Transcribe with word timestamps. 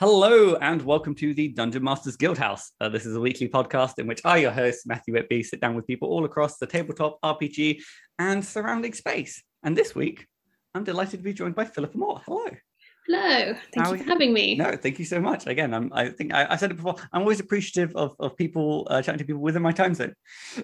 Hello 0.00 0.54
and 0.62 0.80
welcome 0.80 1.14
to 1.16 1.34
the 1.34 1.48
Dungeon 1.48 1.84
Masters 1.84 2.16
Guildhouse. 2.16 2.70
Uh, 2.80 2.88
this 2.88 3.04
is 3.04 3.14
a 3.14 3.20
weekly 3.20 3.50
podcast 3.50 3.98
in 3.98 4.06
which 4.06 4.22
I, 4.24 4.38
your 4.38 4.50
host, 4.50 4.86
Matthew 4.86 5.12
Whitby, 5.12 5.42
sit 5.42 5.60
down 5.60 5.74
with 5.74 5.86
people 5.86 6.08
all 6.08 6.24
across 6.24 6.56
the 6.56 6.66
tabletop, 6.66 7.18
RPG, 7.22 7.82
and 8.18 8.42
surrounding 8.42 8.94
space. 8.94 9.42
And 9.62 9.76
this 9.76 9.94
week, 9.94 10.26
I'm 10.74 10.84
delighted 10.84 11.18
to 11.18 11.22
be 11.22 11.34
joined 11.34 11.54
by 11.54 11.66
Philippa 11.66 11.98
Moore. 11.98 12.22
Hello. 12.24 12.46
Hello, 13.08 13.54
thank 13.72 13.86
How 13.86 13.92
you 13.92 13.98
for 13.98 14.04
having 14.04 14.32
me. 14.32 14.54
No, 14.56 14.76
thank 14.76 14.98
you 14.98 15.04
so 15.04 15.20
much. 15.20 15.46
Again, 15.46 15.74
I'm, 15.74 15.90
I 15.92 16.10
think 16.10 16.32
I, 16.32 16.46
I 16.50 16.56
said 16.56 16.70
it 16.70 16.74
before. 16.74 16.94
I'm 17.12 17.22
always 17.22 17.40
appreciative 17.40 17.94
of, 17.96 18.14
of 18.20 18.36
people 18.36 18.86
uh, 18.90 19.02
chatting 19.02 19.18
to 19.18 19.24
people 19.24 19.40
within 19.40 19.62
my 19.62 19.72
time 19.72 19.94
zone. 19.94 20.14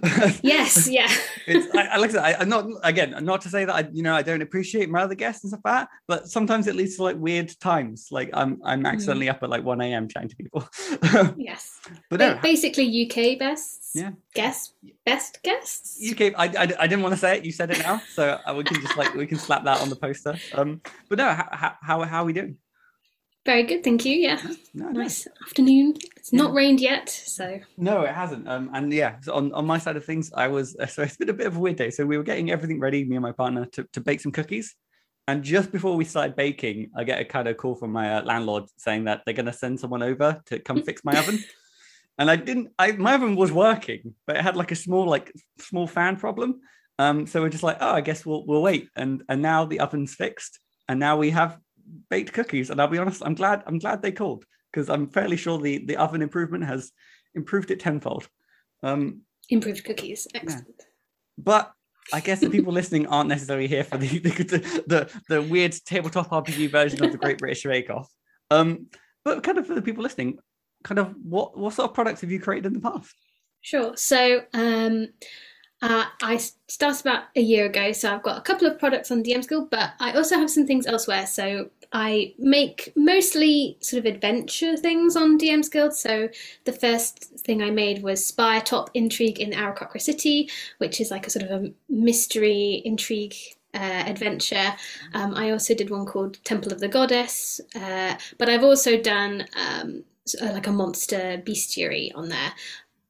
Yes, 0.42 0.86
yeah. 0.88 1.08
it's 1.46 1.74
I, 1.74 1.86
I 1.86 1.96
like 1.96 2.10
I 2.10 2.12
said, 2.12 2.22
I, 2.24 2.34
I'm 2.40 2.48
not 2.48 2.66
again 2.84 3.14
not 3.24 3.40
to 3.42 3.48
say 3.48 3.64
that 3.64 3.74
I 3.74 3.88
you 3.92 4.02
know 4.02 4.14
I 4.14 4.22
don't 4.22 4.42
appreciate 4.42 4.88
my 4.90 5.02
other 5.02 5.14
guests 5.14 5.42
and 5.44 5.50
stuff 5.50 5.60
like 5.64 5.74
that, 5.74 5.88
but 6.06 6.28
sometimes 6.28 6.66
it 6.66 6.76
leads 6.76 6.96
to 6.96 7.02
like 7.04 7.16
weird 7.16 7.52
times. 7.60 8.08
Like 8.10 8.30
I'm 8.32 8.60
I'm 8.64 8.82
Mm. 8.84 8.92
accidentally 8.92 9.28
up 9.28 9.42
at 9.42 9.50
like 9.50 9.64
1 9.64 9.80
a.m. 9.80 10.06
chatting 10.06 10.28
to 10.28 10.36
people. 10.36 10.68
yes. 11.36 11.80
but 12.10 12.20
no, 12.20 12.38
basically 12.42 12.86
UK 13.10 13.38
bests. 13.38 13.92
Yeah. 13.94 14.10
Guest 14.34 14.74
best 15.06 15.42
guests. 15.42 15.96
you 15.98 16.14
came. 16.14 16.34
I, 16.36 16.44
I, 16.48 16.62
I 16.80 16.86
didn't 16.86 17.02
want 17.02 17.14
to 17.14 17.18
say 17.20 17.38
it. 17.38 17.44
You 17.46 17.52
said 17.52 17.70
it 17.70 17.78
now, 17.78 18.02
so 18.12 18.38
uh, 18.46 18.54
we 18.54 18.64
can 18.64 18.80
just 18.82 18.96
like 18.98 19.14
we 19.14 19.26
can 19.26 19.38
slap 19.38 19.64
that 19.64 19.80
on 19.80 19.88
the 19.88 19.96
poster. 19.96 20.36
Um, 20.54 20.82
but 21.08 21.16
no, 21.18 21.28
how 21.32 21.76
how 21.80 22.02
how 22.04 22.22
are 22.22 22.26
we 22.26 22.34
doing? 22.34 22.58
Very 23.46 23.62
good, 23.62 23.84
thank 23.84 24.04
you. 24.04 24.16
Yeah. 24.16 24.40
No, 24.74 24.86
no. 24.90 25.02
Nice 25.02 25.28
afternoon. 25.46 25.94
It's 26.16 26.32
not 26.32 26.50
Yeah. 26.50 26.56
rained 26.56 26.80
yet, 26.80 27.08
so 27.08 27.60
No, 27.78 28.02
it 28.02 28.12
hasn't. 28.12 28.48
Um, 28.48 28.70
and 28.74 28.92
yeah, 28.92 29.20
so 29.20 29.34
on, 29.34 29.52
on 29.52 29.64
my 29.64 29.78
side 29.78 29.96
of 29.96 30.04
things, 30.04 30.32
I 30.34 30.48
was 30.48 30.76
so 30.88 31.02
it's 31.04 31.16
been 31.16 31.28
a 31.28 31.32
bit 31.32 31.46
of 31.46 31.56
a 31.56 31.60
weird 31.60 31.76
day. 31.76 31.90
So 31.90 32.04
we 32.04 32.16
were 32.18 32.24
getting 32.24 32.50
everything 32.50 32.80
ready, 32.80 33.04
me 33.04 33.14
and 33.14 33.22
my 33.22 33.30
partner, 33.30 33.64
to, 33.66 33.84
to 33.92 34.00
bake 34.00 34.20
some 34.20 34.32
cookies. 34.32 34.74
And 35.28 35.44
just 35.44 35.70
before 35.70 35.94
we 35.94 36.04
started 36.04 36.34
baking, 36.34 36.90
I 36.96 37.04
get 37.04 37.20
a 37.20 37.24
kind 37.24 37.46
of 37.46 37.56
call 37.56 37.76
from 37.76 37.92
my 37.92 38.16
uh, 38.16 38.22
landlord 38.24 38.64
saying 38.78 39.04
that 39.04 39.22
they're 39.24 39.34
going 39.34 39.46
to 39.46 39.52
send 39.52 39.78
someone 39.78 40.02
over 40.02 40.40
to 40.46 40.58
come 40.58 40.82
fix 40.88 41.04
my 41.04 41.16
oven. 41.16 41.38
And 42.18 42.30
I 42.30 42.36
didn't. 42.36 42.72
I 42.78 42.92
my 42.92 43.14
oven 43.14 43.36
was 43.36 43.52
working, 43.52 44.14
but 44.26 44.36
it 44.36 44.42
had 44.42 44.56
like 44.56 44.72
a 44.72 44.76
small 44.76 45.06
like 45.06 45.32
small 45.58 45.86
fan 45.86 46.16
problem. 46.16 46.60
Um, 46.98 47.26
so 47.26 47.42
we're 47.42 47.50
just 47.50 47.62
like, 47.62 47.76
oh, 47.80 47.90
I 47.90 48.00
guess 48.00 48.24
we'll 48.24 48.46
we'll 48.46 48.62
wait. 48.62 48.88
And 48.96 49.22
and 49.28 49.42
now 49.42 49.66
the 49.66 49.80
oven's 49.80 50.14
fixed, 50.14 50.58
and 50.88 50.98
now 50.98 51.18
we 51.18 51.30
have 51.30 51.58
baked 52.08 52.32
cookies. 52.32 52.70
And 52.70 52.80
I'll 52.80 52.88
be 52.88 52.98
honest, 52.98 53.22
I'm 53.24 53.34
glad 53.34 53.62
I'm 53.66 53.78
glad 53.78 54.00
they 54.00 54.12
called 54.12 54.44
because 54.72 54.88
I'm 54.88 55.08
fairly 55.08 55.36
sure 55.36 55.58
the 55.58 55.84
the 55.84 55.96
oven 55.96 56.22
improvement 56.22 56.64
has 56.64 56.90
improved 57.34 57.70
it 57.70 57.80
tenfold. 57.80 58.28
Um, 58.82 59.22
improved 59.50 59.84
cookies. 59.84 60.26
Excellent. 60.34 60.82
but 61.36 61.72
I 62.12 62.20
guess 62.20 62.40
the 62.40 62.50
people 62.50 62.72
listening 62.72 63.06
aren't 63.08 63.28
necessarily 63.28 63.66
here 63.68 63.84
for 63.84 63.98
the 63.98 64.18
the, 64.18 64.82
the 64.86 65.20
the 65.28 65.42
weird 65.42 65.74
tabletop 65.84 66.30
RPG 66.30 66.70
version 66.70 67.04
of 67.04 67.12
the 67.12 67.18
Great 67.18 67.38
British 67.38 67.64
Bake 67.64 67.90
Off. 67.90 68.10
Um, 68.50 68.86
but 69.24 69.42
kind 69.42 69.58
of 69.58 69.66
for 69.66 69.74
the 69.74 69.82
people 69.82 70.02
listening, 70.02 70.38
kind 70.82 70.98
of 70.98 71.14
what 71.22 71.56
what 71.56 71.74
sort 71.74 71.88
of 71.88 71.94
products 71.94 72.20
have 72.20 72.30
you 72.30 72.40
created 72.40 72.66
in 72.66 72.72
the 72.74 72.80
past? 72.80 73.14
Sure. 73.60 73.96
So 73.96 74.42
um 74.54 75.08
uh, 75.82 76.06
I 76.22 76.38
started 76.68 77.02
about 77.02 77.24
a 77.36 77.40
year 77.40 77.66
ago, 77.66 77.92
so 77.92 78.14
I've 78.14 78.22
got 78.22 78.38
a 78.38 78.40
couple 78.40 78.66
of 78.66 78.78
products 78.78 79.10
on 79.10 79.22
DM's 79.22 79.46
Guild, 79.46 79.68
but 79.70 79.92
I 80.00 80.12
also 80.12 80.36
have 80.36 80.50
some 80.50 80.66
things 80.66 80.86
elsewhere. 80.86 81.26
So 81.26 81.68
I 81.92 82.34
make 82.38 82.92
mostly 82.96 83.76
sort 83.80 84.00
of 84.00 84.12
adventure 84.12 84.76
things 84.76 85.16
on 85.16 85.38
DM's 85.38 85.68
Guild. 85.68 85.94
So 85.94 86.30
the 86.64 86.72
first 86.72 87.24
thing 87.40 87.62
I 87.62 87.70
made 87.70 88.02
was 88.02 88.24
Spire 88.24 88.62
Top 88.62 88.90
Intrigue 88.94 89.38
in 89.38 89.50
Aarakocra 89.50 90.00
City, 90.00 90.50
which 90.78 91.00
is 91.00 91.10
like 91.10 91.26
a 91.26 91.30
sort 91.30 91.44
of 91.44 91.64
a 91.64 91.70
mystery 91.90 92.80
intrigue 92.86 93.34
uh, 93.74 94.04
adventure. 94.06 94.74
Um, 95.12 95.34
I 95.34 95.50
also 95.50 95.74
did 95.74 95.90
one 95.90 96.06
called 96.06 96.42
Temple 96.44 96.72
of 96.72 96.80
the 96.80 96.88
Goddess, 96.88 97.60
uh, 97.74 98.16
but 98.38 98.48
I've 98.48 98.64
also 98.64 99.00
done 99.00 99.46
um, 99.54 100.04
uh, 100.40 100.52
like 100.52 100.66
a 100.66 100.72
monster 100.72 101.42
bestiary 101.44 102.10
on 102.14 102.28
there. 102.28 102.52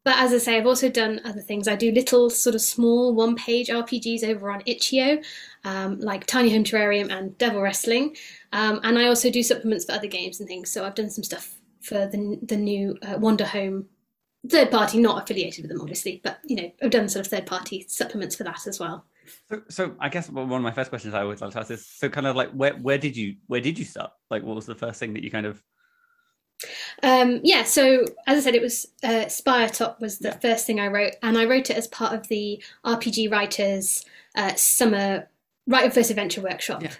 But 0.04 0.18
as 0.18 0.32
I 0.32 0.38
say, 0.38 0.56
I've 0.56 0.66
also 0.66 0.88
done 0.88 1.20
other 1.24 1.40
things. 1.40 1.66
I 1.66 1.74
do 1.74 1.90
little 1.90 2.30
sort 2.30 2.54
of 2.54 2.60
small 2.60 3.12
one 3.12 3.34
page 3.34 3.68
RPGs 3.68 4.22
over 4.22 4.52
on 4.52 4.62
itch.io, 4.64 5.20
um, 5.64 5.98
like 5.98 6.26
Tiny 6.26 6.48
Home 6.50 6.62
Terrarium 6.62 7.10
and 7.10 7.36
Devil 7.38 7.60
Wrestling. 7.60 8.16
Um, 8.52 8.78
and 8.84 9.00
I 9.00 9.08
also 9.08 9.30
do 9.30 9.42
supplements 9.42 9.84
for 9.84 9.92
other 9.92 10.06
games 10.06 10.38
and 10.38 10.48
things. 10.48 10.70
So 10.70 10.84
I've 10.84 10.94
done 10.94 11.10
some 11.10 11.24
stuff 11.24 11.56
for 11.80 12.06
the, 12.06 12.38
the 12.42 12.56
new 12.56 12.96
uh, 13.02 13.16
Wanderhome 13.16 13.86
third 14.48 14.70
party, 14.70 14.98
not 14.98 15.22
affiliated 15.22 15.62
with 15.62 15.70
them, 15.70 15.80
obviously, 15.80 16.20
but 16.22 16.38
you 16.44 16.56
know, 16.56 16.70
I've 16.82 16.90
done 16.90 17.08
sort 17.08 17.26
of 17.26 17.30
third 17.30 17.46
party 17.46 17.84
supplements 17.88 18.36
for 18.36 18.44
that 18.44 18.66
as 18.66 18.78
well. 18.78 19.04
So, 19.48 19.62
so 19.68 19.96
I 19.98 20.08
guess 20.08 20.30
one 20.30 20.52
of 20.52 20.62
my 20.62 20.70
first 20.70 20.90
questions 20.90 21.14
I 21.14 21.22
always 21.22 21.40
like 21.40 21.50
to 21.52 21.58
ask 21.58 21.70
is 21.70 21.84
so 21.84 22.08
kind 22.08 22.28
of 22.28 22.36
like 22.36 22.50
where 22.52 22.74
where 22.74 22.98
did 22.98 23.16
you 23.16 23.36
where 23.48 23.60
did 23.60 23.76
you 23.76 23.84
start? 23.84 24.12
Like, 24.30 24.44
what 24.44 24.54
was 24.54 24.66
the 24.66 24.74
first 24.74 25.00
thing 25.00 25.14
that 25.14 25.24
you 25.24 25.30
kind 25.30 25.46
of 25.46 25.60
Um, 27.02 27.40
yeah, 27.44 27.64
so 27.64 28.04
as 28.26 28.38
I 28.38 28.40
said, 28.40 28.54
it 28.54 28.62
was 28.62 28.86
uh, 29.02 29.28
Spire 29.28 29.68
Top 29.68 30.00
was 30.00 30.18
the 30.18 30.28
Yeah. 30.28 30.38
first 30.38 30.66
thing 30.66 30.80
I 30.80 30.88
wrote, 30.88 31.14
and 31.22 31.36
I 31.36 31.44
wrote 31.44 31.70
it 31.70 31.76
as 31.76 31.86
part 31.88 32.14
of 32.14 32.28
the 32.28 32.62
RPG 32.84 33.30
Writers 33.30 34.04
uh, 34.36 34.54
Summer 34.54 35.28
Write 35.66 35.84
Your 35.84 35.90
First 35.92 36.10
Adventure 36.10 36.40
Workshop. 36.40 36.82
Yeah. 36.82 36.92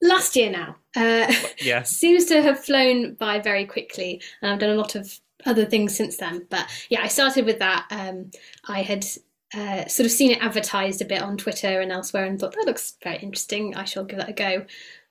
Last 0.00 0.34
year 0.36 0.50
now. 0.50 0.76
Uh, 0.96 1.32
yes 1.62 1.90
seems 1.90 2.24
to 2.26 2.42
have 2.42 2.64
flown 2.64 3.14
by 3.14 3.38
very 3.40 3.66
quickly, 3.66 4.20
and 4.40 4.50
I've 4.52 4.58
done 4.58 4.70
a 4.70 4.74
lot 4.74 4.94
of 4.94 5.20
other 5.44 5.64
things 5.64 5.94
since 5.96 6.16
then. 6.16 6.46
But 6.50 6.66
yeah, 6.88 7.02
I 7.02 7.08
started 7.08 7.44
with 7.44 7.58
that. 7.58 7.86
Um, 7.90 8.30
I 8.68 8.82
had 8.82 9.04
uh, 9.54 9.86
sort 9.86 10.06
of 10.06 10.10
seen 10.12 10.30
it 10.30 10.42
advertised 10.42 11.02
a 11.02 11.04
bit 11.04 11.20
on 11.22 11.36
Twitter 11.36 11.80
and 11.80 11.92
elsewhere, 11.92 12.24
and 12.24 12.38
thought 12.40 12.52
that 12.52 12.66
looks 12.66 12.94
very 13.02 13.18
interesting. 13.18 13.76
I 13.76 13.84
shall 13.84 14.04
give 14.04 14.18
that 14.18 14.30
a 14.30 14.32
go. 14.32 14.64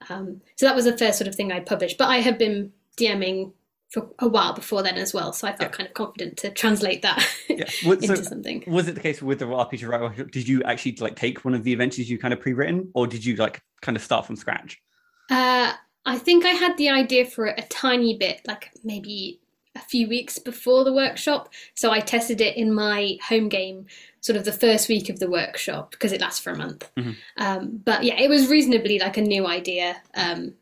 Um, 0.10 0.42
so 0.56 0.66
that 0.66 0.76
was 0.76 0.86
the 0.86 0.98
first 0.98 1.18
sort 1.20 1.28
of 1.28 1.36
thing 1.36 1.52
I 1.52 1.60
published. 1.60 1.98
But 1.98 2.10
I 2.10 2.18
have 2.18 2.38
been 2.40 2.74
DMing 2.98 3.54
for 3.90 4.10
a 4.20 4.28
while 4.28 4.54
before 4.54 4.82
then 4.84 4.96
as 4.96 5.14
well, 5.14 5.34
so 5.34 5.48
I 5.48 5.52
felt 5.52 5.72
Yeah. 5.72 5.78
kind 5.78 5.88
of 5.88 5.94
confident 5.94 6.38
to 6.38 6.50
translate 6.52 7.02
that 7.02 7.28
yeah. 7.50 7.66
Was, 7.86 8.02
into 8.04 8.16
so 8.18 8.22
something. 8.24 8.64
was 8.68 8.88
it 8.88 8.96
the 8.96 9.02
case 9.02 9.22
with 9.22 9.40
the 9.40 9.46
RPG 9.46 9.86
writer? 9.88 10.24
Did 10.24 10.48
you 10.48 10.64
actually 10.64 10.96
like 11.02 11.16
take 11.18 11.44
one 11.44 11.54
of 11.54 11.64
the 11.66 11.74
adventures 11.74 12.10
you 12.10 12.18
kind 12.18 12.34
of 12.34 12.40
pre-written, 12.40 12.90
or 12.94 13.06
did 13.08 13.26
you 13.26 13.36
like 13.36 13.62
kind 13.82 13.98
of 13.98 14.02
start 14.04 14.26
from 14.26 14.38
scratch? 14.38 14.82
Uh, 15.30 15.74
I 16.06 16.18
think 16.18 16.46
I 16.46 16.52
had 16.52 16.78
the 16.78 16.90
idea 16.90 17.26
for 17.26 17.48
it 17.48 17.60
a 17.60 17.68
tiny 17.68 18.18
bit, 18.18 18.42
like 18.48 18.72
maybe 18.84 19.42
a 19.76 19.80
few 19.80 20.08
weeks 20.08 20.40
before 20.40 20.84
the 20.86 20.94
workshop. 20.94 21.50
So 21.76 21.92
I 21.92 22.00
tested 22.00 22.40
it 22.42 22.56
in 22.58 22.74
my 22.74 23.18
home 23.28 23.50
game, 23.50 23.86
sort 24.22 24.36
of 24.38 24.46
the 24.46 24.52
first 24.52 24.88
week 24.90 25.10
of 25.10 25.20
the 25.20 25.30
workshop, 25.30 25.92
because 25.92 26.12
it 26.14 26.22
lasts 26.22 26.40
for 26.40 26.52
a 26.52 26.58
month. 26.58 26.90
Mhm. 26.98 27.16
Um, 27.38 27.82
but 27.84 28.04
yeah, 28.04 28.16
it 28.20 28.30
was 28.30 28.50
reasonably 28.50 29.00
like 29.00 29.18
a 29.18 29.22
new 29.22 29.46
idea. 29.48 30.02
Um, 30.16 30.54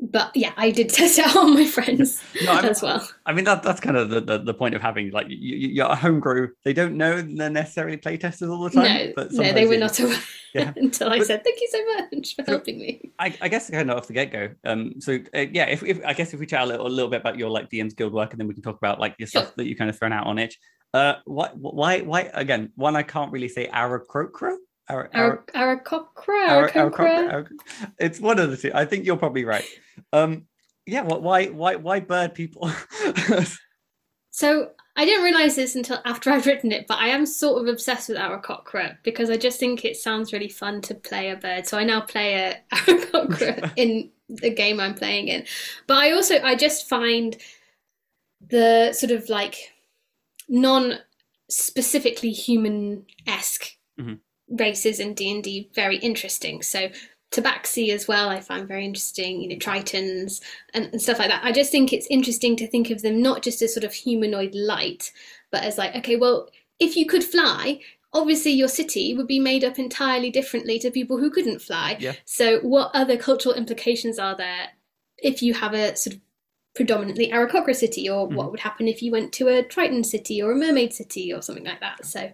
but 0.00 0.30
yeah, 0.34 0.52
I 0.56 0.70
did 0.70 0.88
test 0.98 1.18
out 1.18 1.36
on 1.36 1.54
my 1.54 1.66
friends 1.66 2.22
No, 2.44 2.52
I'm- 2.52 2.64
as 2.64 2.82
well. 2.82 3.08
I 3.26 3.32
mean 3.32 3.44
that 3.44 3.62
that's 3.62 3.80
kind 3.80 3.96
of 3.96 4.10
the, 4.10 4.20
the, 4.20 4.38
the 4.38 4.54
point 4.54 4.74
of 4.74 4.82
having 4.82 5.10
like 5.10 5.28
you, 5.28 5.36
you- 5.36 5.68
you're 5.68 5.86
a 5.90 5.94
homebrew. 5.96 6.48
They 6.64 6.72
don't 6.72 6.96
know 6.96 7.20
they're 7.20 7.50
necessarily 7.50 7.96
playtesters 7.96 8.50
all 8.50 8.62
the 8.64 8.70
time. 8.70 9.08
No, 9.08 9.12
but 9.16 9.32
no, 9.32 9.52
they 9.52 9.66
were 9.66 9.74
it- 9.74 9.80
not 9.80 9.98
aware 10.00 10.18
Yeah. 10.54 10.72
until 10.76 11.10
I 11.10 11.18
But- 11.18 11.26
said, 11.26 11.44
"Thank 11.44 11.60
you 11.60 11.68
so 11.70 11.84
much 12.16 12.34
for 12.36 12.44
So- 12.44 12.52
helping 12.52 12.78
me." 12.78 13.10
I, 13.18 13.34
I 13.40 13.48
guess 13.48 13.68
kind 13.70 13.90
of 13.90 13.98
off 13.98 14.06
the 14.06 14.12
get 14.14 14.32
go. 14.32 14.48
Um, 14.64 14.94
so 15.00 15.18
uh, 15.34 15.40
yeah, 15.52 15.64
if, 15.66 15.82
if 15.82 16.00
I 16.06 16.12
guess 16.14 16.32
if 16.32 16.40
we 16.40 16.46
chat 16.46 16.62
a 16.62 16.66
little, 16.66 16.86
a 16.86 16.88
little 16.88 17.10
bit 17.10 17.20
about 17.20 17.36
your 17.38 17.50
like 17.50 17.68
DM's 17.68 17.94
guild 17.94 18.12
work, 18.12 18.32
and 18.32 18.40
then 18.40 18.46
we 18.48 18.54
can 18.54 18.62
talk 18.62 18.76
about 18.78 18.98
like 19.00 19.14
your 19.18 19.26
Sure. 19.28 19.42
stuff 19.42 19.54
that 19.56 19.66
you 19.66 19.76
kind 19.76 19.90
of 19.90 19.98
thrown 19.98 20.12
out 20.12 20.26
on 20.26 20.38
it. 20.38 20.54
Uh, 20.94 21.14
why, 21.26 21.50
why, 21.54 22.00
why? 22.00 22.30
Again, 22.32 22.72
one 22.76 22.96
I 22.96 23.02
can't 23.02 23.30
really 23.30 23.48
say 23.48 23.68
Aarakocra. 23.68 24.56
Ara- 24.88 25.10
Ara- 25.12 25.42
Ara- 25.54 25.76
Aarakocra, 25.80 26.48
Ara- 26.48 26.72
Aarakocra. 26.72 26.90
Aarakocra, 26.92 27.30
Aarak- 27.32 27.90
It's 27.98 28.20
one 28.20 28.38
of 28.38 28.50
the 28.50 28.56
two. 28.56 28.70
I 28.74 28.84
think 28.84 29.04
you're 29.04 29.16
probably 29.16 29.44
right. 29.44 29.64
Um, 30.12 30.46
yeah. 30.86 31.02
What? 31.02 31.22
Why? 31.22 31.46
Why? 31.46 31.76
Why 31.76 32.00
bird 32.00 32.34
people? 32.34 32.70
So 34.30 34.70
I 34.94 35.04
didn't 35.04 35.24
realize 35.24 35.56
this 35.56 35.74
until 35.74 35.98
after 36.04 36.30
I'd 36.30 36.46
written 36.46 36.70
it, 36.70 36.86
but 36.86 36.98
I 36.98 37.08
am 37.08 37.26
sort 37.26 37.60
of 37.60 37.66
obsessed 37.66 38.08
with 38.08 38.18
Aarakocra 38.18 38.98
because 39.02 39.30
I 39.30 39.36
just 39.36 39.58
think 39.58 39.84
it 39.84 39.96
sounds 39.96 40.32
really 40.32 40.48
fun 40.48 40.80
to 40.82 40.94
play 40.94 41.30
a 41.30 41.36
bird. 41.36 41.66
So 41.66 41.76
I 41.76 41.82
now 41.82 42.02
play 42.02 42.34
a 42.34 42.60
Aarakocra 42.76 43.72
in 43.74 44.10
the 44.28 44.50
game 44.50 44.78
I'm 44.78 44.94
playing 44.94 45.26
in. 45.26 45.44
But 45.88 45.96
I 45.96 46.12
also 46.12 46.40
I 46.40 46.54
just 46.54 46.88
find 46.88 47.36
the 48.48 48.92
sort 48.92 49.10
of 49.10 49.28
like 49.28 49.56
non 50.48 50.98
specifically 51.50 52.30
human 52.30 53.06
esque 53.26 53.76
Mhm. 53.98 54.20
Races 54.50 55.00
in 55.00 55.14
D 55.14 55.30
and 55.30 55.42
D 55.42 55.70
very 55.74 55.96
interesting. 55.98 56.62
So 56.62 56.88
Tabaxi 57.30 57.90
as 57.90 58.08
well, 58.08 58.28
I 58.28 58.40
find 58.40 58.66
very 58.66 58.84
interesting. 58.84 59.40
You 59.40 59.48
know, 59.50 59.56
mm. 59.56 59.62
Tritons 59.62 60.40
and, 60.74 60.86
and 60.92 61.00
stuff 61.00 61.18
like 61.18 61.28
that. 61.28 61.44
I 61.44 61.52
just 61.52 61.70
think 61.70 61.92
it's 61.92 62.06
interesting 62.08 62.56
to 62.56 62.66
think 62.66 62.90
of 62.90 63.02
them 63.02 63.20
not 63.20 63.42
just 63.42 63.60
as 63.62 63.74
sort 63.74 63.84
of 63.84 63.92
humanoid 63.92 64.54
light, 64.54 65.12
but 65.50 65.62
as 65.62 65.78
like, 65.78 65.94
okay, 65.96 66.16
well, 66.16 66.48
if 66.80 66.96
you 66.96 67.06
could 67.06 67.24
fly, 67.24 67.80
obviously 68.12 68.52
your 68.52 68.68
city 68.68 69.14
would 69.14 69.26
be 69.26 69.40
made 69.40 69.64
up 69.64 69.78
entirely 69.78 70.30
differently 70.30 70.78
to 70.78 70.90
people 70.90 71.18
who 71.18 71.30
couldn't 71.30 71.60
fly. 71.60 71.96
Yeah. 71.98 72.14
So, 72.24 72.60
what 72.60 72.90
other 72.94 73.16
cultural 73.16 73.54
implications 73.54 74.18
are 74.18 74.36
there 74.36 74.68
if 75.18 75.42
you 75.42 75.52
have 75.54 75.74
a 75.74 75.96
sort 75.96 76.16
of 76.16 76.20
predominantly 76.78 77.28
Aarakocra 77.32 77.74
city, 77.74 78.08
or 78.08 78.28
what 78.28 78.52
would 78.52 78.60
happen 78.60 78.86
if 78.86 79.02
you 79.02 79.10
went 79.10 79.32
to 79.32 79.48
a 79.48 79.64
Triton 79.64 80.04
city 80.04 80.40
or 80.40 80.52
a 80.52 80.54
Mermaid 80.54 80.92
city 80.92 81.32
or 81.32 81.42
something 81.42 81.64
like 81.64 81.80
that? 81.80 82.06
So, 82.06 82.30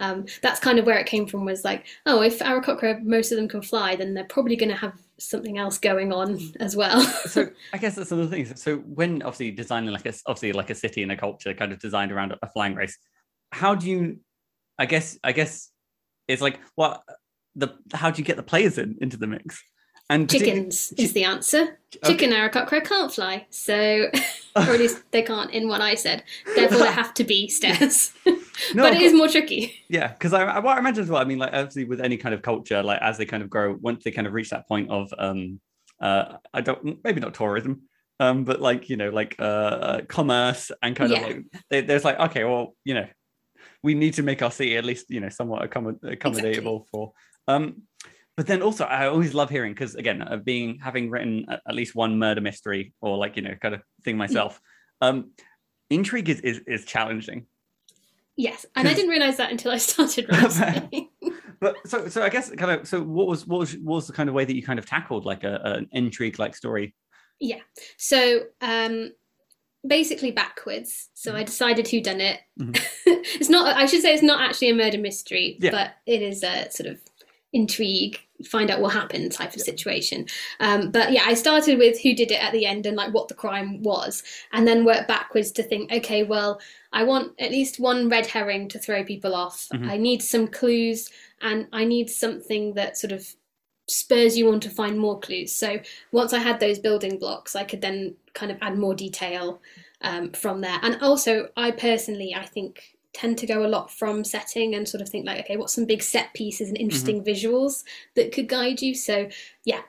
um, 0.00 0.26
that's 0.42 0.58
kind 0.58 0.80
of 0.80 0.84
where 0.84 0.98
it 0.98 1.06
came 1.06 1.28
from. 1.28 1.44
Was 1.44 1.62
like, 1.62 1.86
oh, 2.06 2.20
if 2.22 2.40
Aarakocra 2.40 3.04
most 3.04 3.30
of 3.30 3.36
them 3.36 3.48
can 3.48 3.62
fly, 3.62 3.94
then 3.94 4.12
they're 4.12 4.24
probably 4.24 4.56
going 4.56 4.70
to 4.70 4.74
have 4.76 4.98
something 5.18 5.58
else 5.58 5.78
going 5.78 6.12
on 6.12 6.40
as 6.58 6.74
well. 6.74 7.02
so 7.26 7.48
I 7.72 7.78
guess 7.78 7.94
that's 7.94 8.10
another 8.10 8.28
thing. 8.28 8.52
So 8.56 8.78
when 8.78 9.22
obviously 9.22 9.52
designing 9.52 9.92
like 9.92 10.06
a 10.06 10.14
obviously 10.26 10.52
like 10.52 10.70
a 10.70 10.74
city 10.74 11.04
and 11.04 11.12
a 11.12 11.16
culture 11.16 11.54
kind 11.54 11.70
of 11.70 11.78
designed 11.78 12.10
around 12.10 12.34
a 12.42 12.50
flying 12.50 12.74
race, 12.74 12.98
how 13.52 13.76
do 13.76 13.88
you? 13.88 14.18
I 14.76 14.86
guess 14.86 15.16
I 15.22 15.30
guess 15.30 15.70
it's 16.26 16.42
like 16.42 16.58
what 16.74 17.04
the 17.54 17.68
how 17.92 18.10
do 18.10 18.20
you 18.20 18.24
get 18.24 18.36
the 18.36 18.42
players 18.42 18.76
in 18.76 18.98
into 19.00 19.16
the 19.16 19.28
mix? 19.28 19.62
And 20.10 20.30
chickens 20.30 20.92
is 20.98 21.14
the 21.14 21.24
answer. 21.24 21.78
Chicken 22.04 22.32
okay. 22.32 22.48
aarakocra 22.48 22.84
can't 22.84 23.12
fly, 23.12 23.46
so 23.48 24.10
or 24.56 24.62
at 24.62 24.78
least 24.78 25.02
they 25.12 25.22
can't 25.22 25.50
in 25.50 25.66
what 25.66 25.80
I 25.80 25.94
said. 25.94 26.24
Therefore, 26.54 26.78
they 26.78 26.92
have 26.92 27.14
to 27.14 27.24
be 27.24 27.48
stairs. 27.58 28.12
no, 28.26 28.34
but 28.74 28.94
it 28.94 29.00
is 29.00 29.14
more 29.14 29.28
tricky. 29.28 29.74
Yeah, 29.88 30.08
because 30.08 30.34
I, 30.34 30.58
what 30.58 30.76
I 30.76 30.78
imagine 30.78 31.04
as 31.04 31.10
well. 31.10 31.22
I 31.22 31.24
mean, 31.24 31.38
like 31.38 31.54
obviously 31.54 31.84
with 31.84 32.00
any 32.00 32.18
kind 32.18 32.34
of 32.34 32.42
culture, 32.42 32.82
like 32.82 33.00
as 33.00 33.16
they 33.16 33.24
kind 33.24 33.42
of 33.42 33.48
grow, 33.48 33.78
once 33.80 34.04
they 34.04 34.10
kind 34.10 34.26
of 34.26 34.34
reach 34.34 34.50
that 34.50 34.68
point 34.68 34.90
of, 34.90 35.12
um, 35.18 35.58
uh, 36.00 36.36
I 36.52 36.60
don't 36.60 37.02
maybe 37.02 37.20
not 37.20 37.32
tourism, 37.32 37.84
um, 38.20 38.44
but 38.44 38.60
like 38.60 38.90
you 38.90 38.98
know, 38.98 39.08
like 39.08 39.36
uh, 39.38 39.42
uh 39.42 40.00
commerce 40.02 40.70
and 40.82 40.94
kind 40.94 41.12
yeah. 41.12 41.18
of 41.18 41.26
like 41.26 41.44
they, 41.70 41.80
there's 41.80 42.04
like 42.04 42.20
okay, 42.20 42.44
well, 42.44 42.76
you 42.84 42.92
know, 42.92 43.06
we 43.82 43.94
need 43.94 44.14
to 44.14 44.22
make 44.22 44.42
our 44.42 44.50
city 44.50 44.76
at 44.76 44.84
least 44.84 45.10
you 45.10 45.20
know 45.20 45.30
somewhat 45.30 45.68
accommod- 45.70 46.02
accommodatable 46.02 46.82
exactly. 46.82 46.84
for. 46.90 47.12
Um, 47.48 47.82
but 48.36 48.46
then 48.46 48.62
also 48.62 48.84
I 48.84 49.06
always 49.06 49.34
love 49.34 49.50
hearing 49.50 49.72
because 49.72 49.94
again, 49.94 50.22
uh, 50.22 50.36
being 50.36 50.78
having 50.82 51.10
written 51.10 51.46
at 51.48 51.74
least 51.74 51.94
one 51.94 52.18
murder 52.18 52.40
mystery 52.40 52.92
or 53.00 53.16
like 53.16 53.36
you 53.36 53.42
know 53.42 53.54
kind 53.60 53.74
of 53.74 53.82
thing 54.04 54.16
myself, 54.16 54.60
um, 55.00 55.30
intrigue 55.90 56.28
is, 56.28 56.40
is 56.40 56.60
is 56.66 56.84
challenging. 56.84 57.46
Yes, 58.36 58.66
and 58.74 58.88
I 58.88 58.94
didn't 58.94 59.10
realize 59.10 59.36
that 59.36 59.52
until 59.52 59.70
I 59.70 59.76
started 59.76 60.26
writing. 60.28 61.08
but 61.60 61.76
so 61.86 62.08
so 62.08 62.22
I 62.22 62.28
guess 62.28 62.50
kind 62.50 62.80
of 62.80 62.88
so 62.88 63.00
what 63.00 63.28
was 63.28 63.46
what 63.46 63.60
was 63.60 63.74
what 63.74 63.96
was 63.96 64.06
the 64.08 64.12
kind 64.12 64.28
of 64.28 64.34
way 64.34 64.44
that 64.44 64.56
you 64.56 64.62
kind 64.62 64.78
of 64.78 64.86
tackled 64.86 65.24
like 65.24 65.44
a, 65.44 65.60
an 65.62 65.88
intrigue 65.92 66.38
like 66.38 66.56
story? 66.56 66.94
Yeah, 67.38 67.60
so 67.96 68.40
um, 68.60 69.12
basically 69.86 70.32
backwards. 70.32 71.10
So 71.14 71.30
mm-hmm. 71.30 71.40
I 71.40 71.44
decided 71.44 71.86
who 71.86 72.00
done 72.00 72.20
it. 72.20 72.40
Mm-hmm. 72.60 72.82
it's 73.06 73.48
not. 73.48 73.76
I 73.76 73.86
should 73.86 74.02
say 74.02 74.12
it's 74.12 74.22
not 74.22 74.40
actually 74.40 74.70
a 74.70 74.74
murder 74.74 74.98
mystery, 74.98 75.56
yeah. 75.60 75.70
but 75.70 75.92
it 76.06 76.20
is 76.20 76.42
a 76.42 76.68
sort 76.70 76.88
of 76.88 77.00
intrigue 77.52 78.18
find 78.44 78.70
out 78.70 78.80
what 78.80 78.92
happened 78.92 79.32
type 79.32 79.54
of 79.54 79.60
situation. 79.60 80.26
Um, 80.60 80.90
but 80.90 81.12
yeah 81.12 81.24
i 81.26 81.34
started 81.34 81.78
with 81.78 82.00
who 82.00 82.14
did 82.14 82.30
it 82.30 82.42
at 82.42 82.52
the 82.52 82.66
end 82.66 82.86
and 82.86 82.96
like 82.96 83.12
what 83.12 83.28
the 83.28 83.34
crime 83.34 83.82
was 83.82 84.22
and 84.52 84.66
then 84.66 84.84
worked 84.84 85.08
backwards 85.08 85.52
to 85.52 85.62
think 85.62 85.92
okay 85.92 86.22
well 86.22 86.60
i 86.92 87.02
want 87.02 87.32
at 87.38 87.50
least 87.50 87.80
one 87.80 88.08
red 88.08 88.26
herring 88.26 88.68
to 88.68 88.78
throw 88.78 89.04
people 89.04 89.34
off. 89.34 89.68
Mm-hmm. 89.72 89.90
i 89.90 89.96
need 89.96 90.22
some 90.22 90.48
clues 90.48 91.10
and 91.42 91.66
i 91.72 91.84
need 91.84 92.10
something 92.10 92.74
that 92.74 92.96
sort 92.96 93.12
of 93.12 93.26
spurs 93.86 94.36
you 94.38 94.50
on 94.50 94.60
to 94.60 94.70
find 94.70 94.98
more 94.98 95.20
clues. 95.20 95.52
So 95.52 95.78
once 96.10 96.32
i 96.32 96.38
had 96.38 96.58
those 96.58 96.78
building 96.78 97.18
blocks 97.18 97.54
i 97.54 97.64
could 97.64 97.80
then 97.80 98.14
kind 98.32 98.50
of 98.50 98.58
add 98.62 98.78
more 98.78 98.94
detail 98.94 99.60
um, 100.00 100.32
from 100.32 100.60
there. 100.60 100.78
And 100.82 101.00
also 101.02 101.48
i 101.56 101.70
personally 101.70 102.34
i 102.34 102.44
think 102.44 102.93
tend 103.14 103.38
to 103.38 103.46
go 103.46 103.64
a 103.64 103.68
lot 103.68 103.90
from 103.90 104.24
setting 104.24 104.74
and 104.74 104.88
sort 104.88 105.00
of 105.00 105.08
think 105.08 105.26
like, 105.26 105.40
okay, 105.40 105.56
what's 105.56 105.74
some 105.74 105.86
big 105.86 106.02
set 106.02 106.34
pieces 106.34 106.68
and 106.68 106.76
interesting 106.76 107.22
mm-hmm. 107.22 107.30
visuals 107.30 107.84
that 108.16 108.32
could 108.32 108.48
guide 108.48 108.82
you? 108.82 108.94
So 108.94 109.28
yeah, 109.64 109.82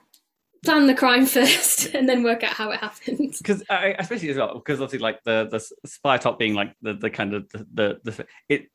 plan 0.64 0.86
the 0.86 0.94
crime 0.94 1.26
first 1.38 1.94
and 1.94 2.08
then 2.08 2.22
work 2.22 2.42
out 2.42 2.52
how 2.52 2.70
it 2.70 2.80
happens. 2.80 3.38
Because 3.38 3.62
especially 3.70 4.30
as 4.30 4.36
well, 4.36 4.54
because 4.54 4.80
obviously 4.80 5.00
like 5.00 5.22
the 5.24 5.48
the 5.50 5.88
Spire 5.88 6.18
Top 6.18 6.38
being 6.38 6.54
like 6.54 6.74
the 6.82 6.94
the 6.94 7.10
kind 7.10 7.34
of 7.34 7.48
the 7.50 7.66
the, 7.72 8.00
the 8.04 8.26
it. 8.48 8.70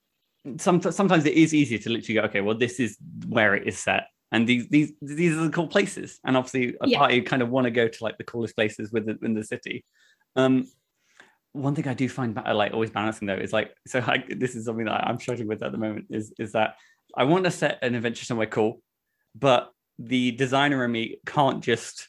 Some, 0.57 0.81
sometimes 0.81 1.23
it 1.27 1.35
is 1.35 1.53
easier 1.53 1.77
to 1.77 1.91
literally 1.91 2.15
go, 2.15 2.21
okay, 2.21 2.41
well, 2.41 2.57
this 2.57 2.79
is 2.79 2.97
where 3.27 3.53
it 3.53 3.67
is 3.67 3.77
set, 3.77 4.07
and 4.31 4.47
these 4.47 4.67
these 4.69 4.91
these 4.99 5.37
are 5.37 5.43
the 5.43 5.51
cool 5.51 5.67
places, 5.67 6.19
and 6.25 6.35
obviously 6.35 6.75
a 6.81 6.87
yeah. 6.87 6.97
party 6.97 7.21
kind 7.21 7.43
of 7.43 7.49
want 7.49 7.65
to 7.65 7.71
go 7.71 7.87
to 7.87 8.03
like 8.03 8.17
the 8.17 8.23
coolest 8.23 8.55
places 8.55 8.91
within 8.91 9.35
the 9.35 9.43
city. 9.43 9.85
Um, 10.35 10.65
one 11.53 11.75
thing 11.75 11.87
I 11.87 11.93
do 11.93 12.07
find 12.07 12.35
like 12.35 12.73
always 12.73 12.91
balancing 12.91 13.27
though 13.27 13.35
is 13.35 13.51
like 13.51 13.75
so 13.85 13.99
I, 13.99 14.23
this 14.29 14.55
is 14.55 14.65
something 14.65 14.85
that 14.85 15.05
I'm 15.05 15.19
struggling 15.19 15.47
with 15.47 15.63
at 15.63 15.71
the 15.71 15.77
moment 15.77 16.05
is 16.09 16.33
is 16.39 16.53
that 16.53 16.75
I 17.15 17.25
want 17.25 17.43
to 17.43 17.51
set 17.51 17.79
an 17.81 17.95
adventure 17.95 18.25
somewhere 18.25 18.47
cool, 18.47 18.81
but 19.35 19.71
the 19.99 20.31
designer 20.31 20.85
in 20.85 20.91
me 20.91 21.17
can't 21.25 21.63
just 21.63 22.07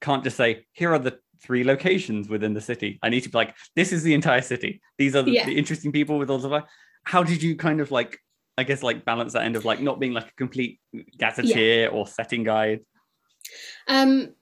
can't 0.00 0.24
just 0.24 0.36
say 0.36 0.66
here 0.72 0.92
are 0.92 0.98
the 0.98 1.18
three 1.40 1.62
locations 1.62 2.28
within 2.28 2.52
the 2.52 2.60
city. 2.60 2.98
I 3.02 3.10
need 3.10 3.22
to 3.22 3.28
be 3.28 3.38
like 3.38 3.54
this 3.76 3.92
is 3.92 4.02
the 4.02 4.14
entire 4.14 4.42
city. 4.42 4.80
These 4.98 5.14
are 5.14 5.22
the, 5.22 5.32
yeah. 5.32 5.46
the 5.46 5.56
interesting 5.56 5.92
people 5.92 6.18
with 6.18 6.30
all 6.30 6.44
of 6.44 6.50
that. 6.50 6.66
How 7.04 7.22
did 7.22 7.42
you 7.42 7.56
kind 7.56 7.80
of 7.80 7.90
like 7.90 8.18
I 8.56 8.64
guess 8.64 8.82
like 8.82 9.04
balance 9.04 9.34
that 9.34 9.42
end 9.44 9.54
of 9.54 9.64
like 9.64 9.80
not 9.80 10.00
being 10.00 10.12
like 10.12 10.28
a 10.28 10.34
complete 10.34 10.80
gazetteer 11.16 11.84
yeah. 11.84 11.88
or 11.88 12.08
setting 12.08 12.42
guide? 12.42 12.80
Um 13.86 14.34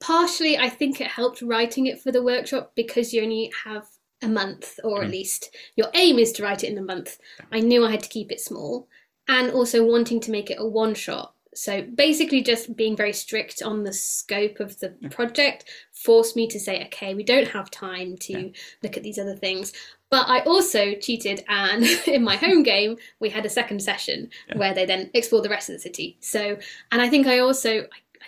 partially 0.00 0.56
i 0.58 0.68
think 0.68 1.00
it 1.00 1.08
helped 1.08 1.42
writing 1.42 1.86
it 1.86 2.00
for 2.00 2.12
the 2.12 2.22
workshop 2.22 2.72
because 2.74 3.12
you 3.12 3.22
only 3.22 3.50
have 3.64 3.86
a 4.22 4.28
month 4.28 4.78
or 4.84 5.00
mm. 5.00 5.04
at 5.04 5.10
least 5.10 5.54
your 5.76 5.88
aim 5.94 6.18
is 6.18 6.32
to 6.32 6.42
write 6.42 6.64
it 6.64 6.70
in 6.72 6.78
a 6.78 6.82
month 6.82 7.18
i 7.52 7.60
knew 7.60 7.84
i 7.84 7.90
had 7.90 8.02
to 8.02 8.08
keep 8.08 8.30
it 8.30 8.40
small 8.40 8.88
and 9.28 9.50
also 9.50 9.84
wanting 9.84 10.20
to 10.20 10.30
make 10.30 10.50
it 10.50 10.58
a 10.60 10.66
one 10.66 10.94
shot 10.94 11.34
so 11.54 11.82
basically 11.82 12.40
just 12.40 12.76
being 12.76 12.96
very 12.96 13.12
strict 13.12 13.62
on 13.62 13.82
the 13.82 13.92
scope 13.92 14.60
of 14.60 14.78
the 14.78 14.90
project 15.10 15.64
forced 15.92 16.36
me 16.36 16.46
to 16.46 16.60
say 16.60 16.84
okay 16.84 17.14
we 17.14 17.24
don't 17.24 17.48
have 17.48 17.70
time 17.70 18.16
to 18.16 18.32
yeah. 18.32 18.48
look 18.82 18.96
at 18.96 19.02
these 19.02 19.18
other 19.18 19.34
things 19.34 19.72
but 20.10 20.28
i 20.28 20.40
also 20.40 20.94
cheated 20.94 21.44
and 21.48 21.84
in 22.06 22.22
my 22.22 22.36
home 22.36 22.62
game 22.62 22.96
we 23.18 23.28
had 23.28 23.44
a 23.44 23.50
second 23.50 23.82
session 23.82 24.28
yeah. 24.48 24.56
where 24.56 24.74
they 24.74 24.86
then 24.86 25.10
explored 25.14 25.44
the 25.44 25.48
rest 25.48 25.68
of 25.68 25.74
the 25.74 25.80
city 25.80 26.16
so 26.20 26.56
and 26.92 27.02
i 27.02 27.08
think 27.08 27.26
i 27.26 27.38
also 27.38 27.84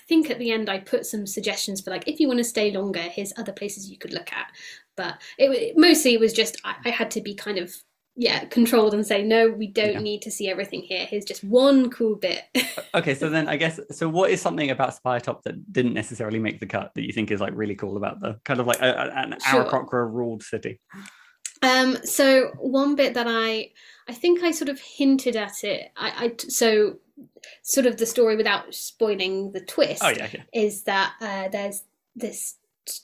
think 0.06 0.30
at 0.30 0.38
the 0.38 0.50
end 0.50 0.68
I 0.68 0.78
put 0.78 1.06
some 1.06 1.26
suggestions 1.26 1.80
for 1.80 1.90
like 1.90 2.08
if 2.08 2.20
you 2.20 2.28
want 2.28 2.38
to 2.38 2.44
stay 2.44 2.70
longer, 2.70 3.00
here's 3.00 3.32
other 3.36 3.52
places 3.52 3.90
you 3.90 3.98
could 3.98 4.12
look 4.12 4.32
at. 4.32 4.50
But 4.96 5.20
it 5.38 5.76
mostly 5.76 6.14
it 6.14 6.20
was 6.20 6.32
just 6.32 6.60
I, 6.64 6.76
I 6.84 6.90
had 6.90 7.10
to 7.12 7.20
be 7.20 7.34
kind 7.34 7.58
of 7.58 7.74
yeah 8.16 8.44
controlled 8.46 8.92
and 8.92 9.06
say 9.06 9.22
no 9.22 9.48
we 9.48 9.66
don't 9.66 9.94
yeah. 9.94 10.00
need 10.00 10.20
to 10.20 10.30
see 10.30 10.48
everything 10.48 10.82
here 10.82 11.06
here's 11.06 11.24
just 11.24 11.44
one 11.44 11.88
cool 11.90 12.16
bit 12.16 12.42
okay 12.94 13.14
so 13.14 13.30
then 13.30 13.48
i 13.48 13.56
guess 13.56 13.78
so 13.90 14.08
what 14.08 14.30
is 14.30 14.40
something 14.40 14.70
about 14.70 14.94
Spire 14.94 15.20
Top 15.20 15.42
that 15.44 15.72
didn't 15.72 15.94
necessarily 15.94 16.38
make 16.38 16.60
the 16.60 16.66
cut 16.66 16.92
that 16.94 17.06
you 17.06 17.12
think 17.12 17.30
is 17.30 17.40
like 17.40 17.52
really 17.54 17.76
cool 17.76 17.96
about 17.96 18.20
the 18.20 18.38
kind 18.44 18.60
of 18.60 18.66
like 18.66 18.80
a, 18.80 18.90
a, 18.90 19.10
an 19.14 19.36
sure. 19.48 20.08
ruled 20.08 20.42
city 20.42 20.80
um 21.62 21.96
so 22.04 22.48
one 22.58 22.96
bit 22.96 23.14
that 23.14 23.26
i 23.28 23.70
i 24.08 24.12
think 24.12 24.42
i 24.42 24.50
sort 24.50 24.68
of 24.68 24.80
hinted 24.80 25.36
at 25.36 25.62
it 25.62 25.90
i, 25.96 26.26
I 26.26 26.34
so 26.38 26.98
sort 27.62 27.86
of 27.86 27.96
the 27.96 28.06
story 28.06 28.36
without 28.36 28.74
spoiling 28.74 29.52
the 29.52 29.60
twist 29.60 30.02
oh, 30.04 30.10
yeah, 30.10 30.28
yeah. 30.32 30.42
is 30.52 30.82
that 30.84 31.14
uh, 31.20 31.48
there's 31.48 31.84
this 32.16 32.56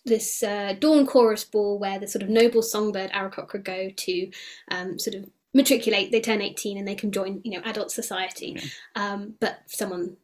this 0.04 0.42
uh, 0.42 0.74
dawn 0.80 1.06
chorus 1.06 1.44
ball 1.44 1.78
where 1.78 1.98
the 1.98 2.08
sort 2.08 2.22
of 2.22 2.28
noble 2.28 2.62
songbird 2.62 3.10
aarakocra 3.12 3.62
go 3.62 3.90
to 3.90 4.30
um, 4.70 4.98
sort 4.98 5.14
of 5.14 5.28
matriculate 5.54 6.10
they 6.12 6.20
turn 6.20 6.42
18 6.42 6.76
and 6.76 6.86
they 6.86 6.94
can 6.94 7.12
join 7.12 7.40
you 7.44 7.52
know 7.52 7.62
adult 7.64 7.90
society 7.90 8.56
yeah. 8.56 9.12
um, 9.12 9.34
but 9.40 9.60
someone 9.66 10.16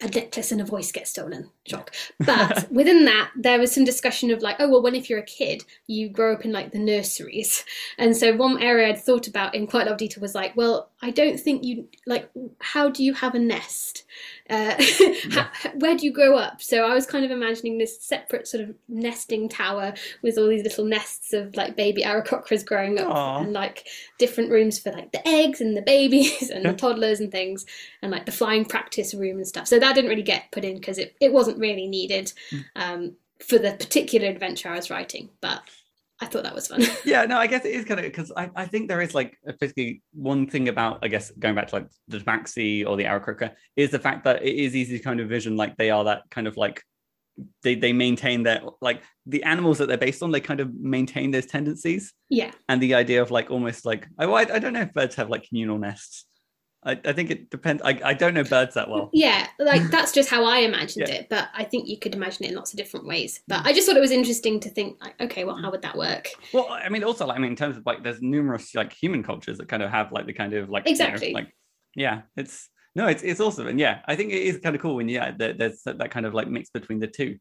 a 0.00 0.08
necklace 0.08 0.52
and 0.52 0.60
a 0.60 0.64
voice 0.64 0.92
get 0.92 1.08
stolen. 1.08 1.50
Shock. 1.66 1.94
But 2.18 2.70
within 2.72 3.04
that, 3.06 3.30
there 3.36 3.58
was 3.58 3.72
some 3.72 3.84
discussion 3.84 4.30
of 4.30 4.42
like, 4.42 4.56
oh 4.58 4.68
well, 4.68 4.82
when 4.82 4.94
if 4.94 5.08
you're 5.08 5.20
a 5.20 5.24
kid, 5.24 5.64
you 5.86 6.08
grow 6.08 6.34
up 6.34 6.44
in 6.44 6.52
like 6.52 6.72
the 6.72 6.78
nurseries, 6.78 7.64
and 7.98 8.16
so 8.16 8.36
one 8.36 8.62
area 8.62 8.88
I'd 8.88 9.00
thought 9.00 9.26
about 9.26 9.54
in 9.54 9.66
quite 9.66 9.82
a 9.82 9.84
lot 9.86 9.92
of 9.92 9.98
detail 9.98 10.20
was 10.20 10.34
like, 10.34 10.56
well, 10.56 10.89
I 11.02 11.10
don't 11.10 11.40
think 11.40 11.64
you 11.64 11.88
like. 12.06 12.30
How 12.60 12.90
do 12.90 13.02
you 13.02 13.14
have 13.14 13.34
a 13.34 13.38
nest? 13.38 14.04
Uh, 14.50 14.74
yeah. 15.00 15.48
how, 15.52 15.70
where 15.76 15.96
do 15.96 16.04
you 16.04 16.12
grow 16.12 16.36
up? 16.36 16.60
So 16.60 16.84
I 16.84 16.92
was 16.92 17.06
kind 17.06 17.24
of 17.24 17.30
imagining 17.30 17.78
this 17.78 18.02
separate 18.02 18.46
sort 18.46 18.64
of 18.64 18.74
nesting 18.88 19.48
tower 19.48 19.94
with 20.22 20.36
all 20.36 20.48
these 20.48 20.62
little 20.62 20.84
nests 20.84 21.32
of 21.32 21.56
like 21.56 21.74
baby 21.74 22.02
aarakocras 22.02 22.66
growing 22.66 22.98
up, 22.98 23.14
Aww. 23.14 23.42
and 23.42 23.52
like 23.54 23.86
different 24.18 24.50
rooms 24.50 24.78
for 24.78 24.92
like 24.92 25.12
the 25.12 25.26
eggs 25.26 25.62
and 25.62 25.74
the 25.74 25.82
babies 25.82 26.50
and 26.54 26.66
the 26.66 26.74
toddlers 26.74 27.20
and 27.20 27.32
things, 27.32 27.64
and 28.02 28.12
like 28.12 28.26
the 28.26 28.32
flying 28.32 28.66
practice 28.66 29.14
room 29.14 29.38
and 29.38 29.48
stuff. 29.48 29.68
So 29.68 29.78
that 29.78 29.94
didn't 29.94 30.10
really 30.10 30.22
get 30.22 30.50
put 30.52 30.64
in 30.64 30.74
because 30.74 30.98
it, 30.98 31.16
it 31.20 31.32
wasn't 31.32 31.58
really 31.58 31.86
needed 31.86 32.32
hmm. 32.50 32.60
um, 32.76 33.16
for 33.38 33.58
the 33.58 33.72
particular 33.72 34.28
adventure 34.28 34.68
I 34.68 34.76
was 34.76 34.90
writing. 34.90 35.30
But 35.40 35.62
I 36.20 36.26
thought 36.26 36.42
that 36.42 36.54
was 36.54 36.68
fun. 36.68 36.82
yeah, 37.04 37.24
no, 37.24 37.38
I 37.38 37.46
guess 37.46 37.64
it 37.64 37.74
is 37.74 37.84
kind 37.84 37.98
of 37.98 38.04
because 38.04 38.30
I, 38.36 38.50
I 38.54 38.66
think 38.66 38.88
there 38.88 39.00
is 39.00 39.14
like 39.14 39.38
basically 39.58 40.02
one 40.12 40.46
thing 40.46 40.68
about 40.68 40.98
I 41.02 41.08
guess 41.08 41.30
going 41.30 41.54
back 41.54 41.68
to 41.68 41.76
like 41.76 41.88
the 42.08 42.18
Tabaxi 42.18 42.86
or 42.86 42.96
the 42.96 43.04
Aarakocra 43.04 43.52
is 43.76 43.90
the 43.90 43.98
fact 43.98 44.24
that 44.24 44.42
it 44.42 44.54
is 44.54 44.76
easy 44.76 44.98
to 44.98 45.02
kind 45.02 45.20
of 45.20 45.28
vision 45.28 45.56
like 45.56 45.76
they 45.76 45.90
are 45.90 46.04
that 46.04 46.22
kind 46.30 46.46
of 46.46 46.56
like 46.56 46.82
they 47.62 47.74
they 47.74 47.92
maintain 47.92 48.42
their 48.42 48.60
like 48.80 49.02
the 49.26 49.42
animals 49.44 49.78
that 49.78 49.88
they're 49.88 49.96
based 49.96 50.22
on 50.22 50.30
they 50.30 50.40
kind 50.40 50.60
of 50.60 50.74
maintain 50.74 51.30
those 51.30 51.46
tendencies. 51.46 52.12
Yeah. 52.28 52.50
And 52.68 52.82
the 52.82 52.94
idea 52.94 53.22
of 53.22 53.30
like 53.30 53.50
almost 53.50 53.86
like 53.86 54.06
I, 54.18 54.26
I 54.26 54.58
don't 54.58 54.74
know 54.74 54.82
if 54.82 54.92
birds 54.92 55.14
have 55.14 55.30
like 55.30 55.48
communal 55.48 55.78
nests 55.78 56.26
I, 56.82 56.92
I 57.04 57.12
think 57.12 57.30
it 57.30 57.50
depends. 57.50 57.82
I, 57.82 58.00
I 58.02 58.14
don't 58.14 58.32
know 58.32 58.42
birds 58.42 58.74
that 58.74 58.88
well. 58.88 59.10
Yeah, 59.12 59.46
like 59.58 59.90
that's 59.90 60.12
just 60.12 60.30
how 60.30 60.44
I 60.44 60.60
imagined 60.60 61.08
yeah. 61.08 61.16
it, 61.16 61.26
but 61.28 61.48
I 61.54 61.64
think 61.64 61.88
you 61.88 61.98
could 61.98 62.14
imagine 62.14 62.44
it 62.44 62.50
in 62.50 62.56
lots 62.56 62.72
of 62.72 62.78
different 62.78 63.06
ways. 63.06 63.40
But 63.46 63.66
I 63.66 63.74
just 63.74 63.86
thought 63.86 63.98
it 63.98 64.00
was 64.00 64.10
interesting 64.10 64.60
to 64.60 64.70
think, 64.70 64.96
like, 65.02 65.20
okay, 65.20 65.44
well, 65.44 65.56
how 65.56 65.70
would 65.70 65.82
that 65.82 65.96
work? 65.96 66.28
Well, 66.54 66.68
I 66.70 66.88
mean, 66.88 67.04
also, 67.04 67.26
like, 67.26 67.36
I 67.36 67.40
mean, 67.40 67.50
in 67.50 67.56
terms 67.56 67.76
of 67.76 67.84
like, 67.84 68.02
there's 68.02 68.22
numerous 68.22 68.74
like 68.74 68.94
human 68.94 69.22
cultures 69.22 69.58
that 69.58 69.68
kind 69.68 69.82
of 69.82 69.90
have 69.90 70.10
like 70.10 70.24
the 70.24 70.32
kind 70.32 70.54
of 70.54 70.70
like 70.70 70.86
exactly 70.86 71.28
you 71.28 71.34
know, 71.34 71.40
like, 71.40 71.54
yeah, 71.94 72.22
it's 72.36 72.70
no, 72.94 73.08
it's 73.08 73.22
it's 73.22 73.40
awesome, 73.40 73.66
and 73.66 73.78
yeah, 73.78 74.00
I 74.06 74.16
think 74.16 74.32
it 74.32 74.42
is 74.42 74.58
kind 74.58 74.74
of 74.74 74.80
cool 74.80 74.96
when 74.96 75.08
yeah, 75.08 75.32
there, 75.36 75.52
there's 75.52 75.82
that, 75.82 75.98
that 75.98 76.10
kind 76.10 76.24
of 76.24 76.32
like 76.32 76.48
mix 76.48 76.70
between 76.70 76.98
the 76.98 77.08
two, 77.08 77.36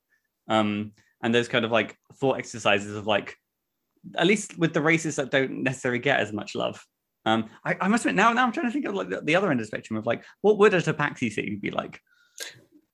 um, 0.49 0.91
and 1.23 1.33
those 1.33 1.47
kind 1.47 1.63
of 1.63 1.71
like 1.71 1.95
thought 2.15 2.39
exercises 2.39 2.93
of 2.93 3.07
like, 3.07 3.37
at 4.17 4.27
least 4.27 4.59
with 4.59 4.73
the 4.73 4.81
races 4.81 5.15
that 5.15 5.31
don't 5.31 5.63
necessarily 5.63 5.99
get 5.99 6.19
as 6.19 6.33
much 6.33 6.55
love. 6.55 6.83
Um, 7.25 7.49
I, 7.65 7.75
I 7.81 7.87
must 7.87 8.05
admit 8.05 8.15
now, 8.15 8.31
now 8.33 8.45
I'm 8.45 8.51
trying 8.51 8.67
to 8.67 8.71
think 8.71 8.85
of 8.85 8.95
like 8.95 9.09
the, 9.09 9.21
the 9.21 9.35
other 9.35 9.51
end 9.51 9.59
of 9.59 9.63
the 9.65 9.67
spectrum 9.67 9.97
of 9.97 10.05
like, 10.05 10.23
what 10.41 10.57
would 10.57 10.73
a 10.73 10.81
tabaxi 10.81 11.31
scene 11.31 11.59
be 11.61 11.71
like? 11.71 11.99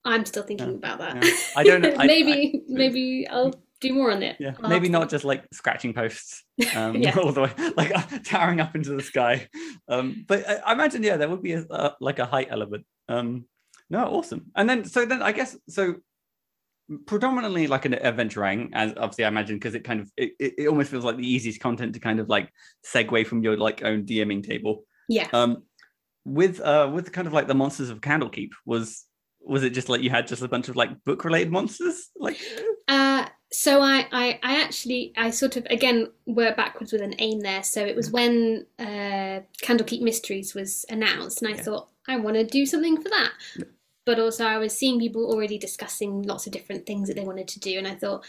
I'm 0.04 0.24
still 0.24 0.42
thinking 0.42 0.74
about 0.74 0.98
that. 0.98 1.24
Yeah. 1.24 1.30
I 1.56 1.64
don't 1.64 1.80
know. 1.82 1.94
I- 1.98 2.06
maybe 2.06 2.62
maybe 2.68 3.26
I'll 3.28 3.54
do 3.80 3.92
more 3.92 4.10
on 4.10 4.22
it. 4.22 4.36
Yeah, 4.38 4.54
I'll 4.62 4.70
maybe 4.70 4.88
not 4.88 5.10
just 5.10 5.24
like 5.24 5.44
scratching 5.52 5.92
posts 5.92 6.44
um, 6.74 6.96
Yeah. 6.96 7.16
all 7.18 7.32
the 7.32 7.42
way, 7.42 7.52
like 7.76 7.94
uh, 7.94 8.18
towering 8.24 8.60
up 8.60 8.74
into 8.74 8.94
the 8.94 9.02
sky. 9.02 9.48
Um, 9.88 10.24
but 10.26 10.48
I, 10.48 10.54
I 10.56 10.72
imagine, 10.72 11.02
yeah, 11.02 11.16
there 11.16 11.28
would 11.28 11.42
be 11.42 11.52
a, 11.52 11.60
uh, 11.70 11.92
like 12.00 12.18
a 12.18 12.26
height 12.26 12.48
element. 12.50 12.84
Um, 13.08 13.44
no, 13.90 14.04
awesome. 14.06 14.46
And 14.56 14.68
then, 14.68 14.84
so 14.84 15.06
then 15.06 15.22
I 15.22 15.32
guess 15.32 15.56
so. 15.68 15.96
Predominantly 17.06 17.66
like 17.66 17.84
an 17.84 17.94
adventuring, 17.94 18.70
as 18.72 18.92
obviously 18.96 19.24
I 19.24 19.28
imagine, 19.28 19.56
because 19.56 19.74
it 19.74 19.84
kind 19.84 20.00
of 20.00 20.10
it, 20.16 20.32
it, 20.38 20.68
almost 20.68 20.90
feels 20.90 21.04
like 21.04 21.16
the 21.16 21.28
easiest 21.28 21.60
content 21.60 21.94
to 21.94 22.00
kind 22.00 22.20
of 22.20 22.28
like 22.28 22.52
segue 22.84 23.26
from 23.26 23.42
your 23.42 23.56
like 23.56 23.82
own 23.82 24.04
DMing 24.04 24.46
table. 24.46 24.84
Yeah. 25.08 25.28
Um, 25.32 25.64
with 26.24 26.60
uh 26.60 26.90
with 26.92 27.12
kind 27.12 27.26
of 27.26 27.32
like 27.32 27.46
the 27.46 27.54
monsters 27.54 27.90
of 27.90 28.00
Candlekeep 28.00 28.50
was 28.64 29.04
was 29.40 29.62
it 29.62 29.70
just 29.70 29.88
like 29.88 30.02
you 30.02 30.10
had 30.10 30.26
just 30.26 30.42
a 30.42 30.48
bunch 30.48 30.68
of 30.68 30.74
like 30.74 31.04
book 31.04 31.24
related 31.24 31.52
monsters 31.52 32.08
like 32.18 32.36
Uh, 32.88 33.26
so 33.52 33.80
I, 33.80 34.06
I, 34.12 34.40
I 34.42 34.62
actually, 34.62 35.12
I 35.16 35.30
sort 35.30 35.56
of 35.56 35.66
again 35.70 36.08
work 36.26 36.56
backwards 36.56 36.92
with 36.92 37.02
an 37.02 37.14
aim 37.18 37.40
there. 37.40 37.62
So 37.62 37.84
it 37.84 37.96
was 37.96 38.10
when 38.10 38.66
uh, 38.78 39.40
Candlekeep 39.62 40.02
Mysteries 40.02 40.54
was 40.54 40.84
announced, 40.88 41.42
and 41.42 41.52
I 41.52 41.56
Yeah. 41.56 41.62
thought 41.62 41.88
I 42.08 42.16
want 42.16 42.36
to 42.36 42.44
do 42.44 42.66
something 42.66 43.00
for 43.00 43.08
that. 43.08 43.32
But 44.06 44.18
also, 44.18 44.46
I 44.46 44.56
was 44.56 44.76
seeing 44.76 44.98
people 44.98 45.26
already 45.26 45.58
discussing 45.58 46.22
lots 46.22 46.46
of 46.46 46.52
different 46.52 46.86
things 46.86 47.08
that 47.08 47.14
they 47.14 47.24
wanted 47.24 47.48
to 47.48 47.60
do, 47.60 47.76
and 47.76 47.86
I 47.86 47.94
thought 47.94 48.24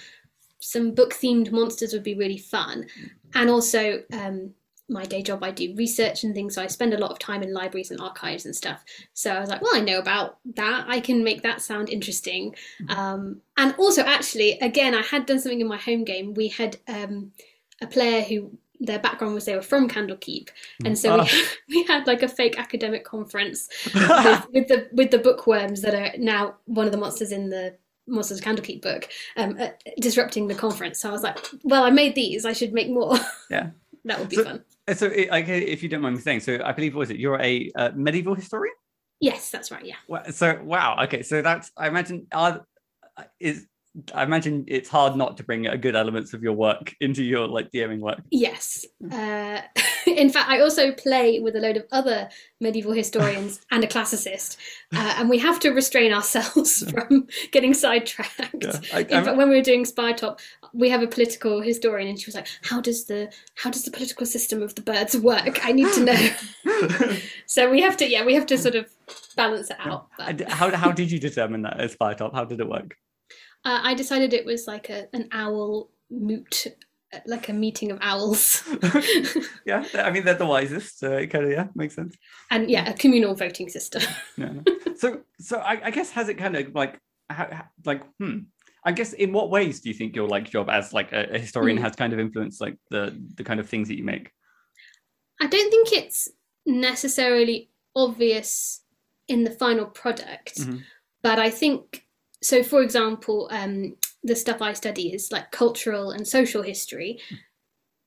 some 0.59 0.93
book 0.93 1.13
themed 1.13 1.51
monsters 1.51 1.93
would 1.93 2.03
be 2.03 2.15
really 2.15 2.37
fun. 2.37 2.87
And 3.35 3.49
also, 3.49 4.03
um, 4.11 4.53
my 4.89 5.03
day 5.03 5.21
job, 5.21 5.43
I 5.43 5.51
do 5.51 5.75
research 5.75 6.23
and 6.23 6.33
things, 6.33 6.55
so 6.55 6.63
I 6.63 6.67
spend 6.67 6.93
a 6.93 6.97
lot 6.97 7.11
of 7.11 7.19
time 7.19 7.43
in 7.43 7.53
libraries 7.53 7.91
and 7.91 8.01
archives 8.01 8.45
and 8.45 8.55
stuff. 8.55 8.83
So 9.13 9.31
I 9.31 9.39
was 9.39 9.49
like, 9.49 9.61
well, 9.61 9.75
I 9.75 9.81
know 9.81 9.99
about 9.99 10.39
that. 10.55 10.85
I 10.87 10.99
can 10.99 11.23
make 11.23 11.43
that 11.43 11.61
sound 11.61 11.89
interesting. 11.89 12.55
Um, 12.89 13.41
and 13.57 13.75
also, 13.77 14.01
actually, 14.01 14.57
again, 14.59 14.95
I 14.95 15.01
had 15.01 15.25
done 15.25 15.39
something 15.39 15.61
in 15.61 15.67
my 15.67 15.77
home 15.77 16.03
game. 16.05 16.33
We 16.33 16.47
had 16.47 16.77
um, 16.87 17.33
a 17.81 17.87
player 17.87 18.21
who 18.21 18.57
their 18.79 18.99
background 18.99 19.33
was 19.33 19.45
they 19.45 19.55
were 19.55 19.61
from 19.61 19.89
Candlekeep, 19.89 20.49
and 20.85 20.97
so 20.97 21.19
Ah. 21.19 21.27
we, 21.69 21.75
we 21.75 21.83
had 21.83 22.07
like 22.07 22.23
a 22.23 22.27
fake 22.27 22.59
academic 22.59 23.03
conference 23.03 23.67
with, 23.93 24.45
with 24.53 24.67
the 24.67 24.87
with 24.91 25.11
the 25.11 25.19
bookworms 25.19 25.81
that 25.81 25.95
are 25.95 26.17
now 26.17 26.55
one 26.65 26.85
of 26.85 26.91
the 26.91 26.97
monsters 26.97 27.31
in 27.31 27.49
the 27.49 27.75
Monsters 28.09 28.39
of 28.39 28.45
Candlekeep 28.45 28.81
book, 28.81 29.09
um, 29.35 29.57
uh, 29.59 29.67
disrupting 29.99 30.47
the 30.47 30.55
conference. 30.55 30.97
So 31.01 31.09
I 31.09 31.11
was 31.11 31.23
like, 31.23 31.37
well, 31.63 31.83
I 31.83 31.89
made 31.89 32.15
these. 32.15 32.45
I 32.45 32.53
should 32.53 32.71
make 32.71 32.89
more. 32.89 33.17
Yeah. 33.49 33.71
that 34.05 34.17
would 34.19 34.29
be 34.29 34.37
So- 34.37 34.43
fun. 34.45 34.63
So, 34.95 35.07
i- 35.07 35.41
okay, 35.41 35.59
if 35.63 35.83
you 35.83 35.89
don't 35.89 35.99
mind 35.99 36.15
me 36.15 36.21
saying, 36.21 36.39
so 36.39 36.57
I 36.63 36.71
believe 36.71 36.95
what 36.95 37.01
was 37.01 37.09
it? 37.09 37.17
You're 37.17 37.41
a 37.41 37.69
uh, 37.75 37.91
medieval 37.95 38.33
historian. 38.33 38.73
Yes, 39.19 39.49
that's 39.51 39.71
right. 39.71 39.83
Yeah. 39.85 40.29
So, 40.31 40.61
wow. 40.63 41.03
Okay, 41.03 41.21
so 41.23 41.41
that's 41.41 41.69
I 41.75 41.89
imagine 41.89 42.27
are 42.31 42.65
is 43.41 43.67
I 44.13 44.23
imagine 44.23 44.63
it's 44.67 44.89
hard 44.89 45.15
not 45.15 45.37
to 45.37 45.43
bring 45.43 45.65
a 45.67 45.77
good 45.77 45.95
elements 45.95 46.33
of 46.33 46.43
your 46.43 46.53
work 46.53 46.93
into 47.01 47.23
your 47.23 47.47
like 47.47 47.71
DMing 47.71 47.99
work. 47.99 48.21
Yes. 48.31 48.85
Uh, 49.11 49.61
in 50.05 50.29
fact, 50.29 50.49
I 50.49 50.59
also 50.61 50.91
play 50.91 51.39
with 51.39 51.55
a 51.55 51.59
load 51.59 51.77
of 51.77 51.85
other 51.91 52.29
medieval 52.61 52.91
historians 52.91 53.59
and 53.71 53.83
a 53.83 53.87
classicist, 53.87 54.57
uh, 54.95 55.15
and 55.17 55.29
we 55.29 55.37
have 55.39 55.59
to 55.61 55.69
restrain 55.71 56.13
ourselves 56.13 56.89
from 56.91 57.27
getting 57.51 57.73
sidetracked. 57.73 58.63
Yeah, 58.63 58.79
I- 58.93 58.99
In 59.01 59.13
I'm- 59.13 59.25
fact, 59.25 59.37
when 59.37 59.49
we 59.49 59.55
were 59.55 59.61
doing 59.61 59.85
Spire 59.85 60.13
Top, 60.13 60.39
we 60.73 60.89
have 60.89 61.01
a 61.01 61.07
political 61.07 61.61
historian, 61.61 62.07
and 62.09 62.19
she 62.19 62.25
was 62.27 62.35
like, 62.35 62.47
"How 62.63 62.81
does 62.81 63.05
the 63.05 63.31
how 63.55 63.69
does 63.69 63.83
the 63.83 63.91
political 63.91 64.25
system 64.25 64.61
of 64.61 64.75
the 64.75 64.81
birds 64.81 65.17
work? 65.17 65.65
I 65.65 65.71
need 65.71 65.91
to 65.93 66.03
know." 66.03 67.17
so 67.45 67.69
we 67.69 67.81
have 67.81 67.97
to, 67.97 68.07
yeah, 68.07 68.25
we 68.25 68.33
have 68.35 68.45
to 68.47 68.57
sort 68.57 68.75
of 68.75 68.87
balance 69.35 69.69
it 69.69 69.77
out. 69.79 70.07
But, 70.17 70.41
how 70.49 70.75
how 70.75 70.91
did 70.91 71.11
you 71.11 71.19
determine 71.19 71.61
that 71.63 71.79
as 71.79 71.95
fire 71.95 72.15
top? 72.15 72.33
How 72.33 72.45
did 72.45 72.59
it 72.59 72.67
work? 72.69 72.95
Uh, 73.67 73.79
I 73.89 73.93
decided 73.95 74.33
it 74.33 74.45
was 74.45 74.67
like 74.73 74.89
a 74.89 74.99
an 75.17 75.27
owl 75.31 75.89
moot, 76.09 76.67
like 77.25 77.49
a 77.49 77.53
meeting 77.53 77.91
of 77.91 77.97
owls. 78.01 78.63
yeah, 79.65 79.83
I 80.07 80.09
mean 80.11 80.23
they're 80.25 80.33
the 80.43 80.45
wisest, 80.55 80.99
so 80.99 81.07
it 81.23 81.27
kind 81.33 81.45
of 81.45 81.51
yeah 81.51 81.67
makes 81.75 81.95
sense. 81.95 82.15
and 82.49 82.69
yeah, 82.69 82.89
a 82.89 82.93
communal 82.93 83.35
voting 83.35 83.69
system. 83.69 84.01
Yeah. 84.37 84.53
so 84.95 85.07
so 85.49 85.57
I, 85.71 85.73
I 85.87 85.91
guess 85.91 86.11
has 86.11 86.29
it 86.29 86.37
kind 86.37 86.55
of 86.55 86.73
like 86.75 86.93
how, 87.29 87.45
like 87.85 88.03
hmm. 88.19 88.37
I 88.89 88.91
guess 88.93 89.11
in 89.13 89.33
what 89.33 89.49
ways 89.49 89.81
do 89.81 89.89
you 89.89 89.95
think 89.99 90.15
your 90.15 90.29
like 90.35 90.49
job 90.49 90.69
as 90.69 90.93
like 90.93 91.11
a, 91.11 91.37
historian 91.45 91.77
Hmm. 91.77 91.83
has 91.83 91.95
kind 91.95 92.13
of 92.13 92.19
influenced 92.19 92.61
like 92.61 92.77
the 92.89 93.03
the 93.35 93.43
kind 93.43 93.59
of 93.59 93.67
things 93.69 93.87
that 93.89 93.97
you 93.97 94.05
make? 94.05 94.31
I 95.41 95.47
don't 95.47 95.69
think 95.71 95.91
it's 95.91 96.29
necessarily 96.65 97.69
obvious 97.95 98.81
in 99.27 99.43
the 99.43 99.51
final 99.51 99.85
product, 99.85 100.55
Mhm. 100.59 100.83
but 101.21 101.37
I 101.47 101.49
think 101.49 102.06
so. 102.41 102.63
For 102.63 102.81
example, 102.81 103.47
um, 103.51 103.95
the 104.23 104.35
stuff 104.35 104.61
I 104.61 104.73
study 104.73 105.13
is 105.13 105.31
like 105.31 105.51
cultural 105.51 106.11
and 106.11 106.27
social 106.27 106.61
history, 106.61 107.19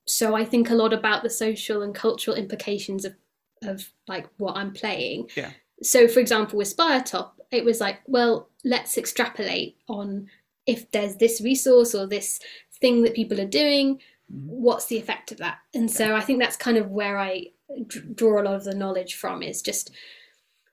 so 0.06 0.34
I 0.34 0.44
think 0.44 0.70
a 0.70 0.74
lot 0.74 0.92
about 0.92 1.22
the 1.22 1.30
social 1.30 1.82
and 1.82 1.94
cultural 1.94 2.36
implications 2.36 3.04
of 3.04 3.14
of 3.62 3.90
like 4.08 4.26
what 4.38 4.56
I'm 4.56 4.72
playing. 4.72 5.28
Yeah. 5.36 5.50
So, 5.82 6.08
for 6.08 6.20
example, 6.20 6.58
with 6.58 6.74
Spiretop, 6.74 7.30
it 7.50 7.64
was 7.64 7.80
like, 7.80 8.00
well, 8.06 8.48
let's 8.64 8.96
extrapolate 8.98 9.76
on 9.88 10.28
if 10.66 10.90
there's 10.92 11.16
this 11.16 11.40
resource 11.40 11.94
or 11.94 12.06
this 12.06 12.40
thing 12.80 13.02
that 13.02 13.14
people 13.14 13.40
are 13.40 13.46
doing, 13.46 13.96
Mhm. 14.32 14.46
what's 14.46 14.86
the 14.86 14.98
effect 14.98 15.32
of 15.32 15.38
that? 15.38 15.58
And 15.74 15.90
so 15.90 16.14
I 16.14 16.20
think 16.20 16.38
that's 16.38 16.56
kind 16.56 16.76
of 16.78 16.90
where 16.90 17.18
I 17.18 17.46
d- 17.86 18.00
draw 18.14 18.40
a 18.40 18.44
lot 18.44 18.54
of 18.54 18.64
the 18.64 18.74
knowledge 18.74 19.14
from 19.14 19.42
is 19.42 19.60
just 19.62 19.90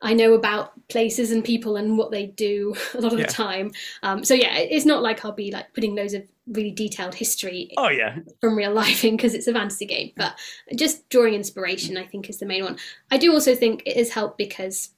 I 0.01 0.13
know 0.13 0.33
about 0.33 0.73
places 0.89 1.31
and 1.31 1.43
people 1.43 1.75
and 1.75 1.97
what 1.97 2.11
they 2.11 2.27
do 2.27 2.75
a 2.93 3.01
lot 3.01 3.13
of 3.13 3.19
Yeah. 3.19 3.25
the 3.25 3.31
time. 3.33 3.71
Um, 4.03 4.23
so 4.23 4.33
yeah, 4.33 4.55
it's 4.57 4.85
not 4.85 5.01
like 5.01 5.25
I'll 5.25 5.31
be 5.31 5.51
like 5.51 5.73
putting 5.73 5.95
loads 5.95 6.13
of 6.13 6.23
really 6.47 6.71
detailed 6.71 7.15
history 7.15 7.71
Oh 7.77 7.89
yeah, 7.89 8.19
from 8.39 8.55
real 8.55 8.71
life 8.73 9.03
in 9.03 9.17
because 9.17 9.33
it's 9.33 9.47
a 9.47 9.53
fantasy 9.53 9.85
game, 9.85 10.11
but 10.15 10.37
just 10.75 11.09
drawing 11.09 11.33
inspiration 11.33 11.97
I 11.97 12.05
think 12.05 12.29
is 12.29 12.37
the 12.37 12.45
main 12.45 12.63
one. 12.63 12.77
I 13.11 13.17
do 13.17 13.33
also 13.33 13.55
think 13.55 13.83
it 13.85 13.97
has 13.97 14.11
helped 14.11 14.37
because 14.37 14.91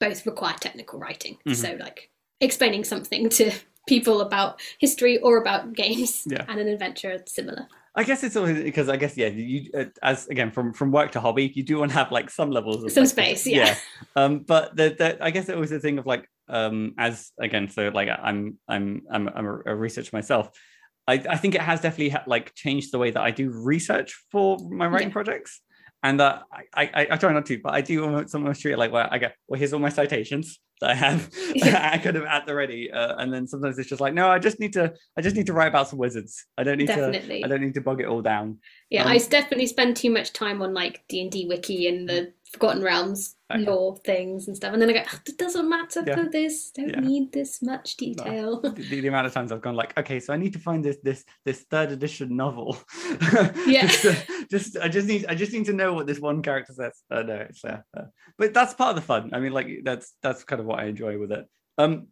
both 0.00 0.26
require 0.26 0.54
technical 0.60 0.98
writing. 0.98 1.38
Mhm. 1.46 1.54
So 1.56 1.76
like 1.78 2.10
explaining 2.40 2.84
something 2.84 3.28
to 3.38 3.52
people 3.86 4.20
about 4.20 4.60
history 4.78 5.18
or 5.18 5.38
about 5.38 5.72
games 5.72 6.24
Yeah. 6.26 6.44
and 6.48 6.60
an 6.60 6.68
adventure 6.68 7.12
are 7.12 7.22
similar. 7.26 7.68
I 7.98 8.04
guess 8.04 8.22
it's 8.22 8.36
always 8.36 8.62
because 8.62 8.88
I 8.88 8.96
guess 8.96 9.16
yeah, 9.16 9.26
you 9.26 9.70
uh, 9.78 9.86
as 10.02 10.28
again 10.28 10.50
from 10.52 10.72
from 10.72 10.92
work 10.92 11.10
to 11.12 11.20
hobby, 11.20 11.50
you 11.58 11.64
do 11.64 11.78
want 11.80 11.90
to 11.90 11.98
have 11.98 12.12
like 12.12 12.30
some 12.30 12.50
levels 12.58 12.84
of 12.84 12.92
Some 12.92 13.02
like, 13.04 13.10
space, 13.10 13.44
yeah. 13.46 13.74
Um, 14.16 14.32
but 14.52 14.76
the, 14.76 14.86
the 14.98 15.08
I 15.20 15.30
guess 15.34 15.48
it 15.48 15.58
was 15.58 15.72
a 15.72 15.80
thing 15.80 15.98
of 15.98 16.06
like 16.06 16.24
um 16.48 16.94
as 16.96 17.32
again 17.40 17.68
so 17.68 17.90
like 17.98 18.08
I'm 18.08 18.58
I'm 18.68 19.02
I'm 19.10 19.28
I'm 19.36 19.46
a, 19.46 19.54
a 19.72 19.74
researcher 19.74 20.10
myself. 20.20 20.44
I 21.08 21.14
I 21.34 21.36
think 21.36 21.56
it 21.56 21.60
has 21.70 21.80
definitely 21.80 22.10
ha- 22.10 22.24
like 22.34 22.54
changed 22.54 22.92
the 22.92 22.98
way 22.98 23.10
that 23.10 23.20
I 23.28 23.32
do 23.32 23.50
research 23.50 24.10
for 24.30 24.58
my 24.70 24.86
writing 24.86 25.08
Yeah. 25.08 25.18
projects. 25.18 25.60
And 26.02 26.20
uh, 26.20 26.40
I, 26.74 26.90
I 26.94 27.06
I 27.10 27.16
try 27.16 27.32
not 27.32 27.46
to, 27.46 27.58
but 27.58 27.74
I 27.74 27.80
do 27.80 28.04
almost 28.04 28.34
almost 28.34 28.62
treat 28.62 28.72
it 28.72 28.78
like 28.78 28.92
where 28.92 29.12
I 29.12 29.18
go, 29.18 29.28
well, 29.48 29.58
here's 29.58 29.72
all 29.72 29.80
my 29.80 29.88
citations 29.88 30.60
that 30.80 30.90
I 30.90 30.94
have. 30.94 31.28
I 31.62 31.98
kind 31.98 32.16
of 32.16 32.24
at 32.24 32.46
the 32.46 32.54
ready, 32.54 32.88
uh, 32.92 33.16
and 33.16 33.32
then 33.34 33.48
sometimes 33.48 33.78
it's 33.78 33.88
just 33.88 34.00
like, 34.00 34.14
no, 34.14 34.28
I 34.30 34.38
just 34.38 34.60
need 34.60 34.72
to, 34.74 34.94
I 35.16 35.22
just 35.22 35.34
need 35.34 35.46
to 35.46 35.52
write 35.52 35.66
about 35.66 35.88
some 35.88 35.98
wizards. 35.98 36.46
I 36.56 36.62
don't 36.62 36.78
need 36.78 36.86
to, 36.86 36.94
Definitely. 36.94 37.44
I 37.44 37.48
don't 37.48 37.60
need 37.60 37.74
to 37.74 37.80
bog 37.80 38.00
it 38.00 38.06
all 38.06 38.22
down. 38.22 38.58
Yeah, 38.90 39.04
Um, 39.04 39.10
I 39.10 39.18
definitely 39.18 39.66
spend 39.66 39.96
too 39.96 40.10
much 40.10 40.32
time 40.32 40.62
on 40.62 40.72
like 40.72 41.02
D 41.08 41.20
and 41.20 41.32
D 41.32 41.46
wiki 41.48 41.88
and 41.88 42.08
the 42.08 42.32
Forgotten 42.52 42.82
Realms 42.82 43.34
Okay. 43.50 43.64
lore 43.64 43.96
things 44.04 44.46
and 44.46 44.54
stuff, 44.54 44.74
and 44.74 44.82
then 44.82 44.90
I 44.90 44.92
go, 44.92 45.02
"Ah, 45.06 45.20
it 45.26 45.38
doesn't 45.38 45.68
matter 45.70 46.04
Yeah. 46.06 46.16
for 46.16 46.28
this. 46.30 46.70
Don't 46.70 46.90
Yeah. 46.90 47.00
need 47.00 47.32
this 47.32 47.62
much 47.62 47.96
detail. 47.96 48.60
the, 48.60 49.00
the 49.00 49.08
amount 49.08 49.26
of 49.26 49.32
times 49.32 49.52
I've 49.52 49.62
gone 49.62 49.74
like, 49.74 49.96
okay, 49.98 50.20
so 50.20 50.34
I 50.34 50.36
need 50.36 50.52
to 50.52 50.58
find 50.58 50.84
this 50.84 50.98
this 51.02 51.24
this 51.46 51.62
third 51.70 51.90
edition 51.90 52.36
novel. 52.36 52.76
Yeah. 53.66 53.86
just, 53.86 54.04
uh, 54.04 54.14
just 54.50 54.76
I 54.78 54.88
just 54.88 55.08
need 55.08 55.24
I 55.30 55.34
just 55.34 55.52
need 55.52 55.64
to 55.66 55.72
know 55.72 55.94
what 55.94 56.06
this 56.06 56.20
one 56.20 56.42
character 56.42 56.74
says. 56.74 57.02
Uh, 57.10 57.22
no, 57.22 57.34
it's 57.36 57.64
uh, 57.64 57.80
uh, 57.96 58.02
but 58.36 58.52
that's 58.52 58.74
part 58.74 58.90
of 58.90 58.96
the 58.96 59.02
fun. 59.06 59.30
I 59.32 59.40
mean, 59.40 59.52
like 59.52 59.68
that's 59.82 60.12
that's 60.22 60.44
kind 60.44 60.60
of 60.60 60.66
what 60.66 60.78
I 60.80 60.84
enjoy 60.84 61.18
with 61.18 61.32
it. 61.32 61.46
Um, 61.78 62.08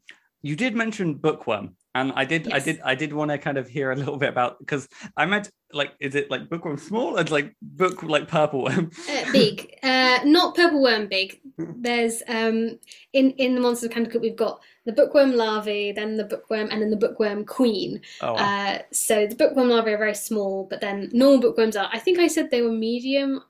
you 0.47 0.55
did 0.55 0.77
mention 0.77 1.15
bookworm, 1.15 1.75
and 1.97 2.13
I 2.15 2.25
did 2.25 2.53
I 2.53 2.61
did 2.61 2.81
I 2.85 2.95
did 2.95 3.13
want 3.13 3.33
to 3.33 3.39
kind 3.39 3.59
of 3.59 3.69
hear 3.69 3.91
a 3.91 3.97
little 3.97 4.17
bit 4.17 4.29
about 4.29 4.61
because 4.61 4.89
I 5.17 5.27
meant 5.27 5.51
like 5.73 5.93
is 5.99 6.15
it 6.15 6.31
like 6.31 6.49
bookworm 6.49 6.79
small 6.79 7.17
and 7.17 7.29
like 7.33 7.57
book 7.61 8.05
like 8.05 8.29
purple 8.29 8.63
worm? 8.63 8.93
Uh, 9.11 9.33
big, 9.33 9.77
uh, 9.83 10.21
not 10.25 10.55
purple 10.55 10.81
worm 10.81 11.09
big. 11.09 11.41
There's 11.59 12.23
um 12.29 12.79
in 13.13 13.33
in 13.33 13.57
the 13.57 13.61
Monsters 13.61 13.91
of 13.91 13.97
Candlekeep 13.97 14.21
we've 14.21 14.37
got 14.37 14.61
the 14.85 14.93
bookworm 14.93 15.33
larvae, 15.35 15.91
then 15.91 16.17
the 16.17 16.25
bookworm, 16.25 16.69
and 16.71 16.81
then 16.81 16.91
the 16.91 16.97
bookworm 16.97 17.45
queen. 17.45 18.01
Oh, 18.21 18.35
wow. 18.35 18.39
Uh, 18.39 18.79
so 18.93 19.27
the 19.27 19.35
bookworm 19.35 19.69
larvae 19.69 19.95
are 19.95 19.99
very 19.99 20.15
small, 20.15 20.65
but 20.71 20.81
then 20.81 21.11
normal 21.13 21.41
bookworms 21.41 21.75
are. 21.75 21.91
I 21.93 21.99
think 21.99 22.21
I 22.21 22.29
said 22.29 22.53
they 22.53 22.63
were 22.63 22.71
medium. 22.71 23.43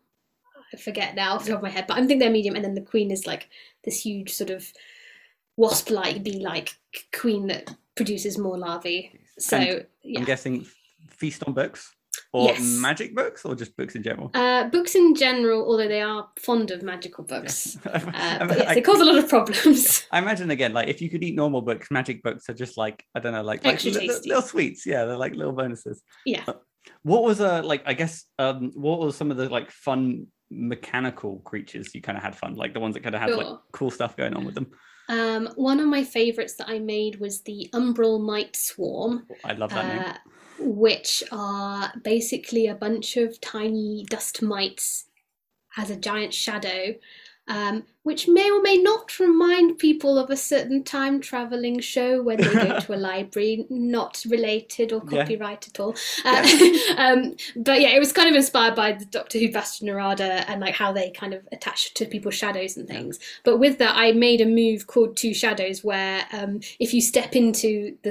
I 0.73 0.79
forget 0.79 1.15
now 1.15 1.35
off 1.35 1.45
the 1.45 1.51
top 1.51 1.59
of 1.59 1.63
my 1.63 1.69
head, 1.69 1.87
but 1.87 1.99
I 1.99 2.07
think 2.07 2.21
they're 2.21 2.31
medium. 2.31 2.57
And 2.57 2.65
then 2.65 2.75
the 2.75 2.81
queen 2.81 3.11
is 3.11 3.27
like 3.27 3.51
this 3.85 4.01
huge 4.01 4.33
sort 4.33 4.51
of 4.51 4.73
wasp-like, 5.57 6.23
bee-like 6.23 6.71
queen 7.19 7.47
that 7.49 7.75
produces 7.95 8.39
more 8.39 8.59
larvae. 8.59 9.19
So 9.39 9.57
And 9.57 9.87
yeah, 10.03 10.21
I'm 10.21 10.25
guessing 10.27 10.67
feast 11.11 11.43
on 11.47 11.55
books 11.55 11.93
or 12.33 12.49
Yes. 12.49 12.61
magic 12.81 13.15
books 13.15 13.45
or 13.45 13.55
just 13.55 13.77
books 13.77 13.95
in 13.95 14.03
general. 14.03 14.31
uh, 14.35 14.69
books 14.69 14.95
in 14.95 15.15
general, 15.15 15.63
although 15.69 15.89
they 15.89 16.03
are 16.03 16.29
fond 16.41 16.71
of 16.71 16.83
magical 16.83 17.25
books, 17.25 17.77
uh, 17.87 18.01
I, 18.13 18.45
but 18.47 18.59
yes, 18.59 18.75
they 18.75 18.81
cause 18.83 19.01
a 19.01 19.05
lot 19.05 19.19
of 19.19 19.29
problems. 19.29 20.07
I 20.13 20.19
imagine 20.19 20.51
again, 20.51 20.73
like 20.73 20.89
if 20.89 21.01
you 21.01 21.09
could 21.11 21.23
eat 21.23 21.35
normal 21.35 21.63
books, 21.63 21.91
magic 21.91 22.23
books 22.23 22.49
are 22.49 22.55
just 22.55 22.77
like 22.77 23.05
I 23.15 23.21
don't 23.21 23.33
know, 23.33 23.43
like, 23.43 23.65
like 23.65 23.75
Extra 23.75 23.93
li- 23.93 24.01
li- 24.01 24.07
tasty. 24.09 24.29
little 24.29 24.43
sweets. 24.43 24.87
Yeah, 24.87 25.05
they're 25.05 25.17
like 25.19 25.35
little 25.35 25.53
bonuses. 25.53 26.03
Yeah. 26.25 26.45
What 27.03 27.23
was 27.25 27.41
uh 27.41 27.63
like? 27.65 27.83
I 27.87 27.95
guess 27.95 28.25
um, 28.39 28.71
what 28.75 28.99
was 29.01 29.17
some 29.17 29.31
of 29.31 29.37
the 29.37 29.49
like 29.49 29.71
fun 29.71 30.27
mechanical 30.51 31.41
creatures 31.41 31.95
you 31.95 32.01
kind 32.03 32.17
of 32.17 32.23
had 32.25 32.37
fun, 32.37 32.55
like 32.55 32.73
the 32.75 32.81
ones 32.81 32.95
that 32.95 33.03
kind 33.03 33.15
of 33.15 33.21
had 33.21 33.31
like 33.33 33.49
cool 33.73 33.91
stuff 33.91 34.17
going 34.17 34.35
on 34.35 34.45
with 34.45 34.55
them. 34.55 34.69
Um, 35.09 35.49
one 35.57 35.81
of 35.81 35.87
my 35.87 36.03
favourites 36.05 36.55
that 36.55 36.69
I 36.69 36.79
made 36.79 37.21
was 37.21 37.43
the 37.43 37.71
Umbral 37.73 38.21
Mite 38.21 38.57
Swarm. 38.57 39.27
I 39.45 39.53
love 39.53 39.71
that 39.71 39.87
name. 39.87 39.99
uh, 39.99 40.15
which 40.59 41.23
are 41.31 41.93
basically 42.03 42.67
a 42.67 42.75
bunch 42.75 43.17
of 43.17 43.41
tiny 43.41 44.05
dust 44.09 44.43
mites 44.43 45.07
as 45.77 45.91
a 45.91 45.97
giant 45.97 46.33
shadow, 46.33 46.95
um, 47.49 47.85
which 48.03 48.29
may 48.29 48.51
or 48.51 48.61
may 48.63 48.77
not 48.77 49.19
remind 49.19 49.79
people 49.79 50.19
of 50.19 50.31
a 50.31 50.37
certain 50.37 50.83
time 50.85 51.21
traveling 51.21 51.81
show 51.81 52.23
when 52.23 52.39
they 52.39 52.53
go 52.53 52.79
to 52.81 52.95
a 52.95 52.97
library, 53.11 53.67
not 53.71 54.25
related 54.29 54.93
or 54.93 55.03
Yeah. 55.09 55.23
copyright 55.23 55.67
at 55.69 55.81
all. 55.81 55.95
Uh, 56.25 56.47
um, 56.97 57.37
but 57.57 57.81
yeah, 57.81 57.91
it 57.91 57.99
was 57.99 58.13
kind 58.13 58.29
of 58.29 58.35
inspired 58.35 58.75
by 58.75 58.93
the 58.93 59.05
Doctor 59.05 59.39
Who 59.39 59.49
Vashta 59.49 59.83
Nerada 59.85 60.45
and 60.49 60.61
like 60.61 60.75
how 60.75 60.93
they 60.93 61.11
kind 61.11 61.35
of 61.35 61.47
attach 61.53 61.95
to 61.95 62.05
people's 62.07 62.35
shadows 62.35 62.77
and 62.77 62.87
things. 62.89 63.19
But 63.45 63.59
with 63.59 63.79
that, 63.79 63.95
I 63.97 64.13
made 64.13 64.41
a 64.41 64.47
move 64.47 64.87
called 64.87 65.17
Two 65.17 65.35
Shadows, 65.35 65.83
where 65.85 66.25
um, 66.33 66.61
if 66.79 66.93
you 66.95 67.01
step 67.01 67.35
into 67.37 67.97
the 68.03 68.11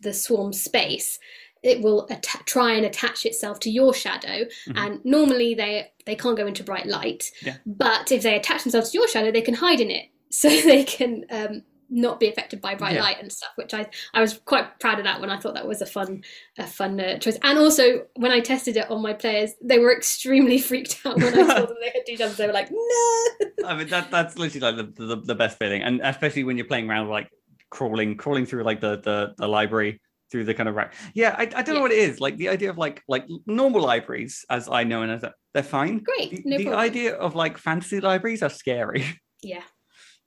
the 0.00 0.12
swarm 0.14 0.52
space, 0.52 1.18
it 1.62 1.80
will 1.80 2.06
atta- 2.10 2.44
try 2.44 2.72
and 2.72 2.84
attach 2.86 3.24
itself 3.26 3.58
to 3.60 3.70
your 3.70 3.92
shadow. 3.94 4.44
Mhm. 4.68 4.76
And 4.76 5.04
normally 5.04 5.54
they 5.54 5.90
they 6.04 6.14
can't 6.14 6.36
go 6.36 6.46
into 6.46 6.62
bright 6.62 6.86
light, 6.86 7.30
Yeah. 7.42 7.56
but 7.66 8.12
if 8.12 8.22
they 8.22 8.36
attach 8.36 8.62
themselves 8.62 8.90
to 8.90 8.98
your 8.98 9.08
shadow, 9.08 9.30
they 9.32 9.40
can 9.42 9.54
hide 9.54 9.80
in 9.80 9.90
it, 9.90 10.06
so 10.30 10.48
they 10.48 10.84
can. 10.84 11.24
Um, 11.30 11.62
not 11.88 12.18
be 12.18 12.26
affected 12.28 12.60
by 12.60 12.74
bright 12.74 12.94
Yeah. 12.96 13.02
light 13.02 13.18
and 13.22 13.30
stuff, 13.32 13.52
which 13.54 13.72
I 13.72 13.86
I 14.12 14.20
was 14.20 14.40
quite 14.44 14.80
proud 14.80 14.98
of 14.98 15.04
that 15.04 15.20
when 15.20 15.30
I 15.30 15.38
thought 15.38 15.54
that 15.54 15.68
was 15.68 15.80
a 15.80 15.86
fun 15.86 16.24
a 16.58 16.66
fun 16.66 16.98
uh, 16.98 17.16
choice. 17.18 17.38
And 17.44 17.60
also 17.60 18.06
when 18.16 18.32
I 18.32 18.40
tested 18.40 18.76
it 18.76 18.90
on 18.90 19.00
my 19.02 19.12
players, 19.12 19.52
they 19.62 19.78
were 19.78 19.96
extremely 19.96 20.58
freaked 20.68 20.98
out 21.06 21.14
when 21.16 21.26
I 21.38 21.54
told 21.56 21.68
them 21.68 21.76
they 21.80 21.90
had 21.90 22.04
two 22.04 22.16
jumps. 22.16 22.38
They 22.38 22.48
were 22.48 22.52
like, 22.52 22.72
"No!" 22.72 23.24
I 23.68 23.76
mean 23.76 23.86
that 23.90 24.10
that's 24.10 24.36
literally 24.36 24.66
like 24.78 24.96
the, 24.96 25.06
the, 25.06 25.16
the 25.26 25.34
best 25.36 25.60
feeling, 25.60 25.82
and 25.82 26.00
especially 26.02 26.42
when 26.42 26.56
you're 26.56 26.66
playing 26.66 26.90
around 26.90 27.08
like 27.08 27.30
crawling 27.70 28.16
crawling 28.16 28.46
through 28.46 28.64
like 28.64 28.80
the 28.80 28.96
the, 28.96 29.34
the 29.38 29.46
library 29.46 30.00
through 30.30 30.44
the 30.44 30.54
kind 30.54 30.68
of 30.68 30.74
rack. 30.74 30.94
Yeah, 31.14 31.34
I, 31.38 31.42
I 31.42 31.62
don't 31.62 31.74
know 31.74 31.80
what 31.80 31.92
it 31.92 31.98
is. 31.98 32.20
Like 32.20 32.36
the 32.36 32.48
idea 32.48 32.70
of 32.70 32.78
like 32.78 33.02
like 33.08 33.26
normal 33.46 33.82
libraries, 33.82 34.44
as 34.50 34.68
I 34.68 34.84
know 34.84 35.02
and 35.02 35.12
as 35.12 35.24
they're 35.54 35.62
fine. 35.62 35.98
Great, 36.00 36.30
The, 36.30 36.42
no 36.44 36.58
the 36.58 36.64
problem. 36.64 36.80
idea 36.84 37.14
of 37.14 37.34
like 37.34 37.58
fantasy 37.58 38.00
libraries 38.00 38.42
are 38.42 38.50
scary. 38.50 39.04
Yeah. 39.42 39.58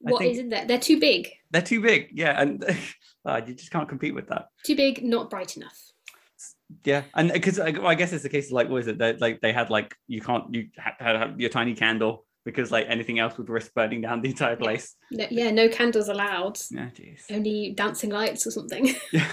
I 0.08 0.12
What 0.12 0.20
think- 0.20 0.34
is 0.34 0.39
in 0.39 0.50
there? 0.50 0.65
They're 0.65 0.79
too 0.79 1.00
big. 1.00 1.29
They're 1.51 1.62
too 1.63 1.82
big. 1.82 2.10
Yeah, 2.13 2.39
and 2.39 2.63
uh, 3.25 3.41
you 3.48 3.53
just 3.56 3.72
can't 3.72 3.89
compete 3.89 4.15
with 4.15 4.27
that. 4.27 4.46
Too 4.63 4.75
big, 4.75 5.03
not 5.03 5.29
bright 5.29 5.58
enough. 5.58 5.77
Yeah, 6.86 7.03
and 7.15 7.34
because 7.34 7.60
I, 7.60 7.70
I 7.84 7.96
guess 7.96 8.13
it's 8.13 8.24
the 8.24 8.29
case. 8.29 8.46
Of 8.48 8.51
like, 8.53 8.70
what 8.70 8.82
is 8.82 8.88
it? 8.88 8.98
They, 9.00 9.13
like 9.18 9.41
they 9.41 9.51
had 9.51 9.70
like 9.72 9.96
you 10.08 10.22
can't 10.22 10.46
you 10.53 10.68
had 10.77 11.34
your 11.38 11.50
tiny 11.50 11.74
candle 11.74 12.25
because 12.46 12.72
like 12.72 12.86
anything 12.88 13.18
else 13.20 13.38
would 13.38 13.50
risk 13.50 13.74
burning 13.74 14.01
down 14.01 14.22
the 14.22 14.29
entire 14.29 14.56
place. 14.56 14.96
No, 15.12 15.25
yeah, 15.32 15.50
no 15.51 15.68
candles 15.68 16.08
allowed. 16.08 16.60
Yeah, 16.72 16.89
jeez. 16.96 17.24
Only 17.32 17.74
dancing 17.75 18.12
lights 18.12 18.46
or 18.48 18.51
something. 18.51 18.96
Yeah, 19.12 19.25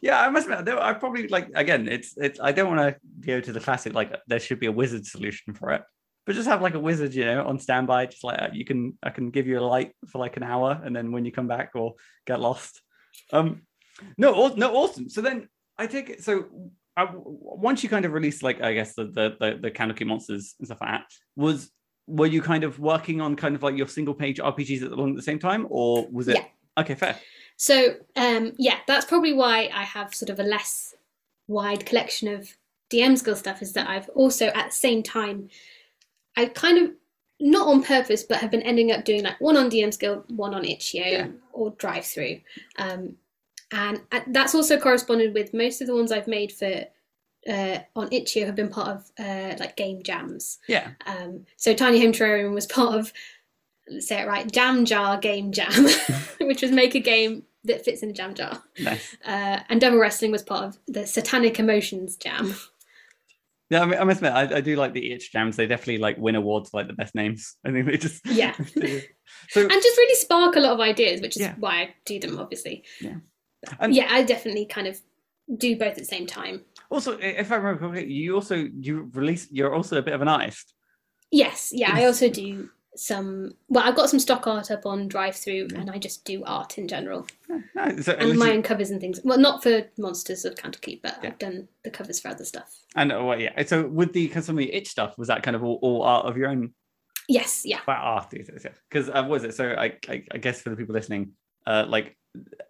yeah. 0.00 0.20
I 0.20 0.28
must 0.30 0.48
admit, 0.48 0.76
I 0.78 0.92
probably 0.94 1.28
like 1.28 1.50
again. 1.54 1.88
It's 1.88 2.16
it's. 2.16 2.40
I 2.40 2.52
don't 2.52 2.74
want 2.74 2.80
to 2.80 2.96
go 3.26 3.40
to 3.40 3.52
the 3.52 3.60
classic. 3.60 3.94
Like 3.94 4.14
there 4.26 4.40
should 4.40 4.60
be 4.60 4.66
a 4.66 4.72
wizard 4.72 5.06
solution 5.06 5.54
for 5.54 5.70
it, 5.72 5.82
but 6.24 6.34
just 6.34 6.48
have 6.48 6.62
like 6.62 6.74
a 6.74 6.80
wizard, 6.80 7.14
you 7.14 7.24
know, 7.24 7.46
on 7.46 7.58
standby. 7.58 8.06
Just 8.06 8.24
like 8.24 8.40
uh, 8.40 8.48
you 8.52 8.64
can, 8.64 8.98
I 9.02 9.10
can 9.10 9.30
give 9.30 9.46
you 9.46 9.58
a 9.58 9.60
light 9.60 9.92
for 10.08 10.18
like 10.18 10.36
an 10.36 10.42
hour, 10.42 10.80
and 10.84 10.94
then 10.94 11.12
when 11.12 11.24
you 11.24 11.32
come 11.32 11.48
back 11.48 11.70
or 11.74 11.94
get 12.26 12.40
lost. 12.40 12.80
Um, 13.32 13.62
no, 14.18 14.48
no, 14.56 14.74
awesome. 14.74 15.08
So 15.08 15.20
then 15.20 15.48
I 15.78 15.86
take 15.86 16.10
it. 16.10 16.24
So 16.24 16.46
I, 16.96 17.08
once 17.12 17.82
you 17.82 17.88
kind 17.88 18.04
of 18.04 18.12
released 18.12 18.42
like 18.42 18.62
I 18.62 18.74
guess 18.74 18.94
the 18.94 19.04
the 19.04 19.36
the, 19.38 19.58
the 19.62 19.70
Candlekeep 19.70 20.06
monsters 20.06 20.54
and 20.58 20.66
stuff 20.66 20.80
like 20.80 20.90
that, 20.90 21.06
was 21.36 21.70
were 22.06 22.26
you 22.26 22.40
kind 22.40 22.64
of 22.64 22.78
working 22.78 23.20
on 23.20 23.36
kind 23.36 23.54
of 23.54 23.62
like 23.62 23.76
your 23.76 23.88
single 23.88 24.14
page 24.14 24.38
RPGs 24.38 24.82
at 24.82 24.92
along 24.92 25.10
at 25.10 25.16
the 25.16 25.22
same 25.22 25.38
time, 25.38 25.66
or 25.68 26.06
was 26.10 26.28
it? 26.28 26.36
Yeah. 26.36 26.44
Okay, 26.78 26.94
fair. 26.94 27.18
So 27.56 27.96
um, 28.16 28.52
yeah, 28.58 28.78
that's 28.86 29.06
probably 29.06 29.32
why 29.32 29.70
I 29.72 29.82
have 29.84 30.14
sort 30.14 30.30
of 30.30 30.38
a 30.38 30.42
less 30.44 30.94
wide 31.48 31.86
collection 31.86 32.28
of 32.28 32.56
DM's 32.92 33.22
Guild 33.22 33.38
stuff. 33.38 33.62
Is 33.62 33.72
that 33.74 33.88
I've 33.88 34.08
also 34.10 34.46
at 34.48 34.66
the 34.66 34.72
same 34.72 35.02
time, 35.02 35.48
I 36.36 36.46
kind 36.46 36.78
of 36.78 36.90
not 37.40 37.68
on 37.68 37.82
purpose, 37.82 38.22
but 38.22 38.38
have 38.38 38.50
been 38.50 38.62
ending 38.62 38.92
up 38.92 39.04
doing 39.04 39.22
like 39.24 39.40
one 39.40 39.56
on 39.56 39.70
DM's 39.70 39.96
Guild, 39.96 40.24
one 40.28 40.54
on 40.54 40.64
itch.io 40.64 41.02
Yeah. 41.04 41.26
or 41.52 41.70
drive 41.72 42.04
through, 42.06 42.40
um, 42.78 43.16
and 43.72 44.00
uh, 44.12 44.20
that's 44.28 44.54
also 44.54 44.78
corresponded 44.78 45.34
with 45.34 45.52
most 45.52 45.80
of 45.80 45.86
the 45.86 45.94
ones 45.94 46.12
I've 46.12 46.28
made 46.28 46.52
for. 46.52 46.84
Uh, 47.48 47.78
on 47.94 48.08
itch.io 48.10 48.44
have 48.44 48.56
been 48.56 48.68
part 48.68 48.88
of 48.88 49.08
uh, 49.20 49.54
like 49.60 49.76
game 49.76 50.02
jams. 50.02 50.58
Yeah. 50.66 50.88
Um, 51.06 51.46
so 51.56 51.74
Tiny 51.74 52.00
Home 52.00 52.10
Terrarium 52.10 52.52
was 52.54 52.66
part 52.78 52.98
of, 52.98 53.12
let's 53.88 54.08
say 54.08 54.20
it 54.22 54.26
right, 54.26 54.50
Jam 54.50 54.84
Jar 54.84 55.18
Game 55.18 55.52
Jam, 55.52 55.72
which 56.40 56.62
was 56.62 56.70
make 56.70 56.94
a 56.94 57.00
game 57.00 57.44
that 57.64 57.84
fits 57.84 58.02
in 58.02 58.10
a 58.10 58.12
jam 58.12 58.32
jar. 58.34 58.62
Nice. 58.78 59.16
Uh, 59.24 59.60
and 59.68 59.80
Devil 59.80 59.98
Wrestling 59.98 60.30
was 60.30 60.42
part 60.42 60.64
of 60.64 60.78
the 60.86 61.06
Satanic 61.06 61.58
Emotions 61.58 62.16
Jam. 62.16 62.54
Yeah, 63.70 63.82
I, 63.82 63.86
mean, 63.86 63.98
I 63.98 64.04
must 64.04 64.18
admit, 64.18 64.32
I, 64.32 64.58
I 64.58 64.60
do 64.60 64.76
like 64.76 64.92
the 64.92 65.10
itch 65.10 65.32
jams. 65.32 65.56
They 65.56 65.66
definitely 65.66 65.98
like 65.98 66.16
win 66.18 66.36
awards 66.36 66.70
for 66.70 66.76
like 66.76 66.86
the 66.86 66.92
best 66.92 67.16
names. 67.16 67.56
I 67.64 67.72
think 67.72 67.86
they 67.86 67.96
just 67.96 68.24
Yeah. 68.24 68.54
so 69.48 69.60
and 69.60 69.70
just 69.70 69.96
really 69.98 70.14
spark 70.14 70.54
a 70.54 70.60
lot 70.60 70.74
of 70.74 70.80
ideas, 70.80 71.20
which 71.20 71.34
is 71.36 71.42
Yeah. 71.42 71.54
why 71.58 71.80
I 71.82 71.94
do 72.04 72.20
them, 72.20 72.38
obviously. 72.38 72.84
Yeah. 73.00 73.16
And- 73.80 73.92
yeah, 73.92 74.06
I 74.10 74.22
definitely 74.22 74.66
kind 74.66 74.86
of 74.86 75.00
do 75.56 75.76
both 75.76 75.92
at 75.92 75.96
the 75.98 76.04
same 76.04 76.26
time. 76.26 76.64
also, 76.90 77.18
if 77.18 77.50
I 77.50 77.56
remember 77.56 77.80
correctly, 77.88 78.12
you 78.12 78.36
also 78.36 78.54
you 78.54 79.10
release. 79.14 79.48
You're 79.50 79.74
also 79.74 79.98
a 79.98 80.02
bit 80.02 80.14
of 80.14 80.22
an 80.22 80.28
artist. 80.28 80.72
Yes, 81.32 81.70
yeah, 81.72 81.90
I 81.92 82.04
also 82.04 82.28
do 82.28 82.70
some. 82.96 83.52
Well, 83.68 83.84
I've 83.84 83.94
got 83.96 84.10
some 84.10 84.18
stock 84.18 84.46
art 84.46 84.70
up 84.70 84.86
on 84.86 85.08
Drive 85.08 85.36
Through, 85.36 85.68
and 85.74 85.90
I 85.90 85.98
just 85.98 86.24
do 86.24 86.42
art 86.44 86.78
in 86.78 86.88
general, 86.88 87.26
No, 87.74 87.96
so, 88.00 88.12
and 88.14 88.38
my 88.38 88.50
own 88.52 88.62
covers 88.62 88.90
and 88.90 89.00
things. 89.00 89.20
Well, 89.24 89.38
not 89.38 89.62
for 89.62 89.82
Monsters 89.98 90.44
of 90.44 90.54
Candlekeep, 90.54 91.02
but 91.02 91.18
Yeah. 91.22 91.30
I've 91.30 91.38
done 91.38 91.68
the 91.84 91.90
covers 91.90 92.20
for 92.20 92.28
other 92.28 92.44
stuff. 92.44 92.74
and 92.94 93.12
uh, 93.12 93.22
well, 93.22 93.40
yeah. 93.40 93.62
So 93.64 93.86
with 93.86 94.12
the 94.12 94.28
kind 94.28 94.38
of 94.38 94.44
some 94.44 94.56
of 94.56 94.60
the 94.60 94.72
itch 94.72 94.88
stuff, 94.88 95.16
was 95.18 95.28
that 95.28 95.42
kind 95.42 95.54
of 95.56 95.62
all, 95.62 95.78
all 95.82 96.02
art 96.02 96.26
of 96.26 96.36
your 96.36 96.48
own? 96.48 96.72
Yes, 97.28 97.62
yeah. 97.64 97.80
Art, 97.88 98.30
because 98.30 99.08
uh, 99.08 99.12
what 99.22 99.28
was 99.30 99.44
it? 99.44 99.54
So 99.54 99.74
I, 99.76 99.94
I, 100.08 100.24
I 100.32 100.38
guess 100.38 100.60
for 100.62 100.70
the 100.70 100.76
people 100.76 100.94
listening, 100.94 101.32
uh, 101.66 101.84
like 101.88 102.16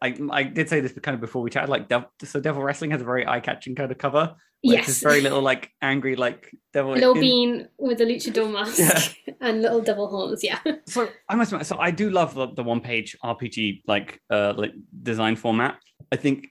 I, 0.02 0.16
I 0.30 0.42
did 0.44 0.68
say 0.68 0.80
this 0.80 0.92
kind 0.92 1.14
of 1.14 1.20
before 1.20 1.42
we 1.42 1.50
chatted. 1.50 1.68
Like, 1.70 1.88
Dev, 1.88 2.04
so 2.24 2.40
Devil 2.40 2.62
Wrestling 2.62 2.90
has 2.92 3.00
a 3.00 3.04
very 3.04 3.26
eye-catching 3.26 3.74
kind 3.74 3.90
of 3.90 3.98
cover. 3.98 4.34
Where 4.62 4.78
It's 4.78 4.88
Yes. 4.88 5.02
very 5.02 5.20
little 5.20 5.42
like 5.42 5.70
angry 5.82 6.16
like 6.16 6.50
devil. 6.72 6.92
Little 6.92 7.14
in- 7.14 7.20
bean 7.20 7.68
with 7.78 8.00
a 8.00 8.04
luchador 8.04 8.52
mask 8.56 8.78
Yeah. 8.78 9.34
and 9.40 9.62
little 9.62 9.80
devil 9.80 10.08
horns, 10.08 10.42
yeah. 10.42 10.58
so 10.86 11.08
I 11.28 11.34
must 11.36 11.52
admit, 11.52 11.66
so 11.66 11.78
I 11.78 11.90
do 11.90 12.10
love 12.10 12.34
the, 12.34 12.48
the 12.52 12.62
one 12.64 12.80
page 12.80 13.16
RPG 13.22 13.82
like 13.86 14.20
uh 14.30 14.54
like 14.56 14.72
design 15.02 15.36
format. 15.36 15.78
I 16.10 16.16
think 16.16 16.48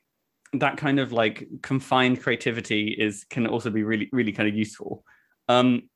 that 0.54 0.78
kind 0.78 1.00
of 1.00 1.12
like 1.12 1.48
confined 1.62 2.22
creativity 2.22 2.96
is 2.98 3.26
can 3.30 3.48
also 3.48 3.70
be 3.70 3.84
really 3.84 4.08
really 4.14 4.32
kind 4.32 4.48
of 4.48 4.56
useful. 4.56 5.04
Um 5.50 5.90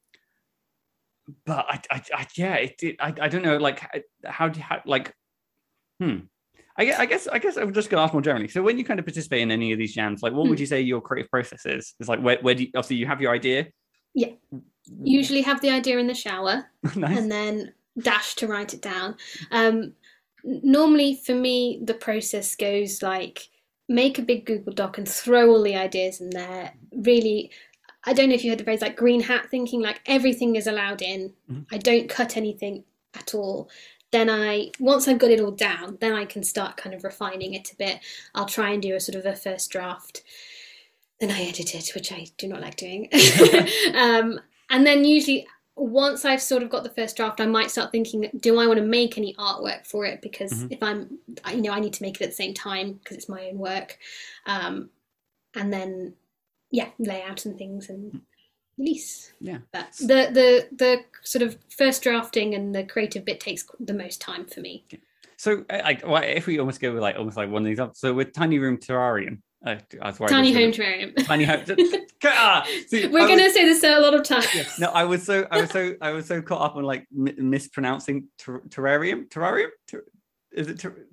but 1.46 1.66
I, 1.70 1.80
I, 1.92 2.02
I 2.16 2.28
yeah, 2.36 2.56
it, 2.56 2.76
it 2.82 2.96
I, 3.00 3.14
I 3.22 3.28
don't 3.30 3.44
know 3.44 3.58
like 3.58 3.82
how 4.26 4.50
do 4.50 4.60
you 4.60 4.66
how, 4.66 4.82
like 4.86 5.14
hmm 6.00 6.18
I 6.80 6.86
guess, 6.86 7.00
I 7.00 7.06
guess 7.06 7.28
I 7.28 7.38
guess 7.40 7.58
I'm 7.58 7.74
just 7.74 7.90
gonna 7.90 8.04
ask 8.04 8.14
more 8.14 8.22
generally. 8.22 8.48
So 8.48 8.62
when 8.64 8.78
you 8.78 8.86
kind 8.86 9.00
of 9.00 9.06
participate 9.06 9.42
in 9.42 9.52
any 9.52 9.72
of 9.74 9.78
these 9.78 9.94
jams, 9.94 10.24
like 10.24 10.34
what 10.34 10.48
would 10.48 10.58
Hmm. 10.58 10.62
you 10.62 10.66
say 10.66 10.82
your 10.82 11.02
creative 11.02 11.30
process 11.30 11.66
is? 11.66 11.94
It's 12.00 12.08
like 12.10 12.22
where, 12.22 12.38
where 12.42 12.56
do 12.56 12.64
you 12.64 12.70
obviously 12.76 12.96
you 12.96 13.06
have 13.06 13.22
your 13.22 13.34
idea? 13.34 13.68
Yeah. 14.16 14.30
Usually 15.04 15.42
have 15.42 15.62
the 15.62 15.70
idea 15.70 16.00
in 16.00 16.08
the 16.08 16.14
shower 16.16 16.66
nice. 16.96 17.18
and 17.18 17.32
then 17.32 17.74
dash 18.00 18.36
to 18.36 18.48
write 18.48 18.74
it 18.74 18.82
down. 18.82 19.16
Um, 19.52 19.94
normally, 20.44 21.20
for 21.26 21.36
me, 21.36 21.82
the 21.84 21.94
process 21.94 22.56
goes 22.56 23.02
like 23.04 23.50
make 23.90 24.18
a 24.18 24.22
big 24.24 24.46
Google 24.46 24.74
Doc 24.74 24.98
and 24.98 25.08
throw 25.08 25.50
all 25.50 25.64
the 25.64 25.76
ideas 25.76 26.22
in 26.22 26.30
there. 26.30 26.74
Really, 26.94 27.52
I 28.06 28.14
don't 28.14 28.30
know 28.30 28.36
if 28.36 28.44
you 28.44 28.52
heard 28.52 28.60
the 28.60 28.64
phrase 28.64 28.82
like 28.82 28.96
green 28.96 29.22
hat 29.22 29.50
thinking, 29.52 29.82
like 29.82 30.00
everything 30.06 30.56
is 30.56 30.68
allowed 30.68 31.02
in. 31.02 31.34
Mhm. 31.52 31.66
I 31.72 31.78
don't 31.78 32.08
cut 32.10 32.38
anything 32.38 32.84
at 33.16 33.34
all. 33.36 33.70
Then 34.12 34.30
I, 34.30 34.72
once 34.80 35.08
I've 35.08 35.20
got 35.20 35.32
it 35.32 35.40
all 35.40 35.52
down, 35.52 35.98
then 36.02 36.14
I 36.14 36.26
can 36.26 36.44
start 36.44 36.78
kind 36.78 36.96
of 36.96 37.04
refining 37.04 37.54
it 37.54 37.72
a 37.72 37.76
bit. 37.76 38.00
I'll 38.34 38.46
try 38.48 38.72
and 38.72 38.82
do 38.82 38.96
a 38.96 39.00
sort 39.00 39.16
of 39.16 39.26
a 39.26 39.36
first 39.36 39.70
draft. 39.70 40.24
Then 41.20 41.32
I 41.32 41.42
edit 41.44 41.76
it, 41.76 41.92
which 41.94 42.12
I 42.12 42.26
do 42.38 42.48
not 42.48 42.62
like 42.62 42.76
doing. 42.76 43.10
um, 43.94 44.40
and 44.70 44.86
then 44.86 45.06
usually 45.06 45.46
once 45.76 46.26
I've 46.26 46.42
sort 46.42 46.64
of 46.64 46.70
got 46.70 46.84
the 46.84 46.90
first 46.90 47.16
draft, 47.18 47.40
I 47.40 47.46
might 47.46 47.72
start 47.72 47.92
thinking, 47.92 48.30
do 48.40 48.60
I 48.60 48.68
want 48.68 48.80
to 48.80 48.86
make 48.86 49.18
any 49.18 49.34
artwork 49.36 49.86
for 49.86 50.06
it? 50.06 50.22
Because 50.22 50.52
Mhm. 50.54 50.72
if 50.72 50.82
I'm, 50.84 51.20
I- 51.46 51.54
you 51.54 51.62
know, 51.62 51.72
I 51.72 51.80
need 51.80 51.94
to 51.94 52.04
make 52.04 52.16
it 52.16 52.24
at 52.24 52.30
the 52.30 52.36
same 52.36 52.54
time 52.54 52.94
because 52.94 53.18
it's 53.18 53.30
my 53.30 53.48
own 53.50 53.58
work, 53.60 53.98
um, 54.46 54.90
and 55.56 55.72
then 55.72 56.16
yeah, 56.72 56.90
layout 57.00 57.46
and 57.46 57.58
things 57.58 57.90
and 57.90 58.22
release. 58.80 59.34
Yeah. 59.40 59.60
But 59.72 59.94
the 60.00 60.30
the 60.32 60.68
the 60.76 61.02
sort 61.24 61.44
of 61.44 61.58
first 61.78 62.02
drafting 62.02 62.56
and 62.56 62.74
the 62.74 62.84
creative 62.84 63.26
bit 63.26 63.40
takes 63.40 63.66
the 63.80 63.94
most 63.94 64.20
time 64.22 64.46
for 64.46 64.62
me. 64.62 64.86
So, 65.38 65.64
uh, 65.70 65.80
like, 65.84 66.02
if 66.04 66.48
we 66.48 66.60
almost 66.60 66.82
go 66.82 66.92
with 66.94 67.02
like 67.04 67.16
almost 67.18 67.38
like 67.38 67.50
one 67.50 67.62
of 67.62 67.66
these, 67.68 67.80
up- 67.80 67.96
so 67.96 68.14
with 68.14 68.34
tiny 68.34 68.60
room 68.60 68.78
terrarium, 68.78 69.40
uh, 69.66 69.76
I 70.02 70.08
was 70.08 70.20
worried 70.20 70.32
Tiny 70.32 70.50
I 70.56 70.62
home 70.62 70.72
terrarium. 70.72 71.26
tiny 71.26 71.44
home. 71.46 71.64
Ah, 72.26 72.68
see, 72.88 73.08
We're 73.08 73.22
I 73.22 73.28
going 73.28 73.40
was- 73.42 73.54
to 73.54 73.60
say 73.60 73.64
this 73.66 73.82
a 73.84 73.98
lot 74.02 74.14
of 74.14 74.24
times. 74.24 74.48
yeah, 74.54 74.64
no, 74.80 74.88
I 74.90 75.06
was 75.06 75.24
so 75.24 75.48
I 75.52 75.62
was 75.62 75.70
so 75.72 75.96
I 76.02 76.12
was 76.12 76.26
so 76.26 76.42
caught 76.42 76.62
up 76.62 76.76
on 76.76 76.84
like 76.84 77.06
mi- 77.14 77.34
mispronouncing 77.38 78.28
ter- 78.38 78.60
terrarium, 78.68 79.30
terrarium. 79.30 79.70
Ter- 79.88 80.04
is 80.52 80.68
it 80.68 80.80
ter- 80.80 81.08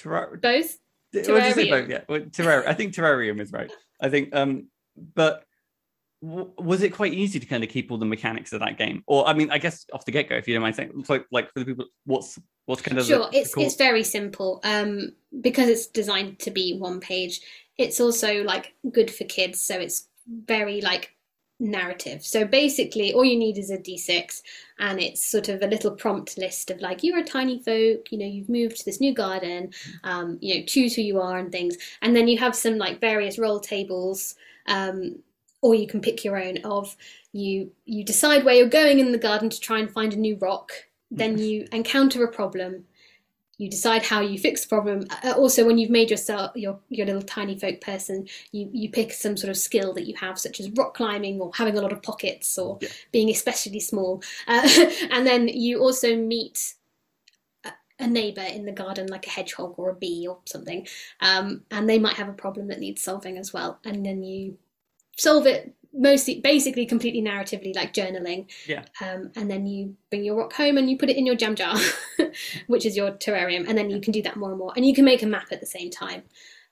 terrar- 0.00 0.40
Both. 0.40 0.78
What 1.12 1.24
did 1.26 1.46
you 1.46 1.52
say 1.52 1.70
both? 1.70 1.88
Yeah, 1.88 2.00
well, 2.08 2.20
terrarium. 2.20 2.66
I 2.66 2.74
think 2.74 2.92
terrarium 2.94 3.40
is 3.40 3.52
right. 3.52 3.70
I 4.00 4.08
think, 4.08 4.34
um, 4.34 4.66
but 5.14 5.44
w- 6.22 6.50
was 6.58 6.82
it 6.82 6.90
quite 6.90 7.12
easy 7.12 7.38
to 7.40 7.46
kind 7.46 7.62
of 7.62 7.70
keep 7.70 7.90
all 7.90 7.98
the 7.98 8.06
mechanics 8.06 8.52
of 8.52 8.60
that 8.60 8.78
game? 8.78 9.02
Or 9.06 9.26
I 9.26 9.34
mean, 9.34 9.50
I 9.50 9.58
guess 9.58 9.84
off 9.92 10.04
the 10.04 10.12
get 10.12 10.28
go, 10.28 10.36
if 10.36 10.48
you 10.48 10.54
don't 10.54 10.62
mind 10.62 10.76
saying, 10.76 11.04
like 11.08 11.26
like 11.30 11.52
for 11.52 11.60
the 11.60 11.66
people, 11.66 11.86
what's 12.06 12.38
what's 12.66 12.82
kind 12.82 12.98
of 12.98 13.06
Sure, 13.06 13.30
the, 13.30 13.38
it's 13.38 13.54
the 13.54 13.62
it's 13.62 13.74
very 13.76 14.04
simple. 14.04 14.60
Um, 14.64 15.12
because 15.40 15.68
it's 15.68 15.86
designed 15.86 16.38
to 16.40 16.50
be 16.50 16.78
one 16.78 17.00
page. 17.00 17.40
It's 17.78 18.00
also 18.00 18.42
like 18.44 18.74
good 18.92 19.10
for 19.10 19.24
kids, 19.24 19.60
so 19.60 19.78
it's 19.78 20.08
very 20.26 20.80
like 20.80 21.14
narrative. 21.58 22.24
So 22.24 22.44
basically, 22.44 23.12
all 23.12 23.24
you 23.24 23.38
need 23.38 23.58
is 23.58 23.70
a 23.70 23.78
d6, 23.78 24.42
and 24.78 25.00
it's 25.00 25.26
sort 25.26 25.48
of 25.48 25.62
a 25.62 25.66
little 25.66 25.90
prompt 25.90 26.38
list 26.38 26.70
of 26.70 26.80
like 26.80 27.02
you're 27.02 27.18
a 27.18 27.24
tiny 27.24 27.58
folk, 27.60 28.10
you 28.10 28.18
know, 28.18 28.26
you've 28.26 28.48
moved 28.48 28.76
to 28.78 28.84
this 28.84 29.00
new 29.00 29.14
garden, 29.14 29.72
um, 30.04 30.38
you 30.40 30.54
know, 30.56 30.66
choose 30.66 30.94
who 30.94 31.02
you 31.02 31.20
are 31.20 31.38
and 31.38 31.50
things, 31.50 31.76
and 32.02 32.14
then 32.14 32.28
you 32.28 32.38
have 32.38 32.54
some 32.54 32.78
like 32.78 33.00
various 33.00 33.38
roll 33.38 33.60
tables. 33.60 34.34
Um, 34.66 35.16
or 35.62 35.74
you 35.74 35.86
can 35.86 36.00
pick 36.00 36.24
your 36.24 36.38
own 36.38 36.58
of 36.64 36.96
you 37.32 37.70
you 37.86 38.04
decide 38.04 38.44
where 38.44 38.54
you're 38.54 38.68
going 38.68 38.98
in 38.98 39.12
the 39.12 39.18
garden 39.18 39.48
to 39.48 39.60
try 39.60 39.78
and 39.78 39.90
find 39.90 40.12
a 40.12 40.16
new 40.16 40.36
rock 40.36 40.72
then 41.10 41.38
you 41.38 41.66
encounter 41.72 42.22
a 42.24 42.30
problem 42.32 42.84
you 43.58 43.68
decide 43.70 44.02
how 44.02 44.20
you 44.20 44.38
fix 44.38 44.62
the 44.62 44.68
problem. 44.68 45.06
Also 45.36 45.64
when 45.64 45.78
you've 45.78 45.90
made 45.90 46.10
yourself 46.10 46.50
your 46.56 46.80
your 46.88 47.06
little 47.06 47.22
tiny 47.22 47.56
folk 47.56 47.80
person 47.80 48.26
you 48.50 48.68
you 48.72 48.90
pick 48.90 49.12
some 49.12 49.36
sort 49.36 49.50
of 49.50 49.56
skill 49.56 49.92
that 49.92 50.06
you 50.06 50.16
have 50.16 50.38
such 50.38 50.58
as 50.58 50.70
rock 50.72 50.94
climbing 50.94 51.40
or 51.40 51.52
having 51.54 51.76
a 51.78 51.80
lot 51.80 51.92
of 51.92 52.02
pockets 52.02 52.58
or 52.58 52.78
Yeah. 52.80 52.88
being 53.12 53.30
especially 53.30 53.78
small. 53.78 54.22
Uh, 54.48 54.68
and 55.10 55.26
then 55.26 55.46
you 55.48 55.80
also 55.80 56.16
meet 56.16 56.74
a- 57.64 57.72
a 58.00 58.06
neighbor 58.06 58.40
in 58.42 58.64
the 58.64 58.72
garden 58.72 59.06
like 59.06 59.26
a 59.26 59.30
hedgehog 59.30 59.74
or 59.78 59.90
a 59.90 59.94
bee 59.94 60.26
or 60.26 60.40
something 60.46 60.86
um, 61.20 61.62
and 61.70 61.88
they 61.88 61.98
might 61.98 62.16
have 62.16 62.28
a 62.28 62.32
problem 62.32 62.68
that 62.68 62.80
needs 62.80 63.02
solving 63.02 63.38
as 63.38 63.52
well 63.52 63.78
and 63.84 64.04
then 64.04 64.22
you 64.24 64.56
solve 65.18 65.46
it 65.46 65.74
mostly 65.94 66.40
basically 66.40 66.86
completely 66.86 67.20
narratively 67.20 67.74
like 67.74 67.92
journaling 67.92 68.46
Yeah. 68.66 68.84
um, 69.02 69.30
and 69.36 69.50
then 69.50 69.66
you 69.66 69.94
bring 70.10 70.24
your 70.24 70.36
rock 70.36 70.52
home 70.54 70.78
and 70.78 70.88
you 70.88 70.96
put 70.96 71.10
it 71.10 71.16
in 71.18 71.26
your 71.26 71.34
jam 71.36 71.54
jar 71.54 71.76
which 72.66 72.86
is 72.86 72.96
your 72.96 73.12
terrarium 73.12 73.68
and 73.68 73.76
then 73.76 73.90
you 73.90 74.00
can 74.00 74.12
do 74.12 74.22
that 74.22 74.36
more 74.36 74.50
and 74.50 74.58
more 74.58 74.72
and 74.74 74.86
you 74.86 74.94
can 74.94 75.04
make 75.04 75.22
a 75.22 75.26
map 75.26 75.48
at 75.50 75.60
the 75.60 75.66
same 75.66 75.90
time 75.90 76.22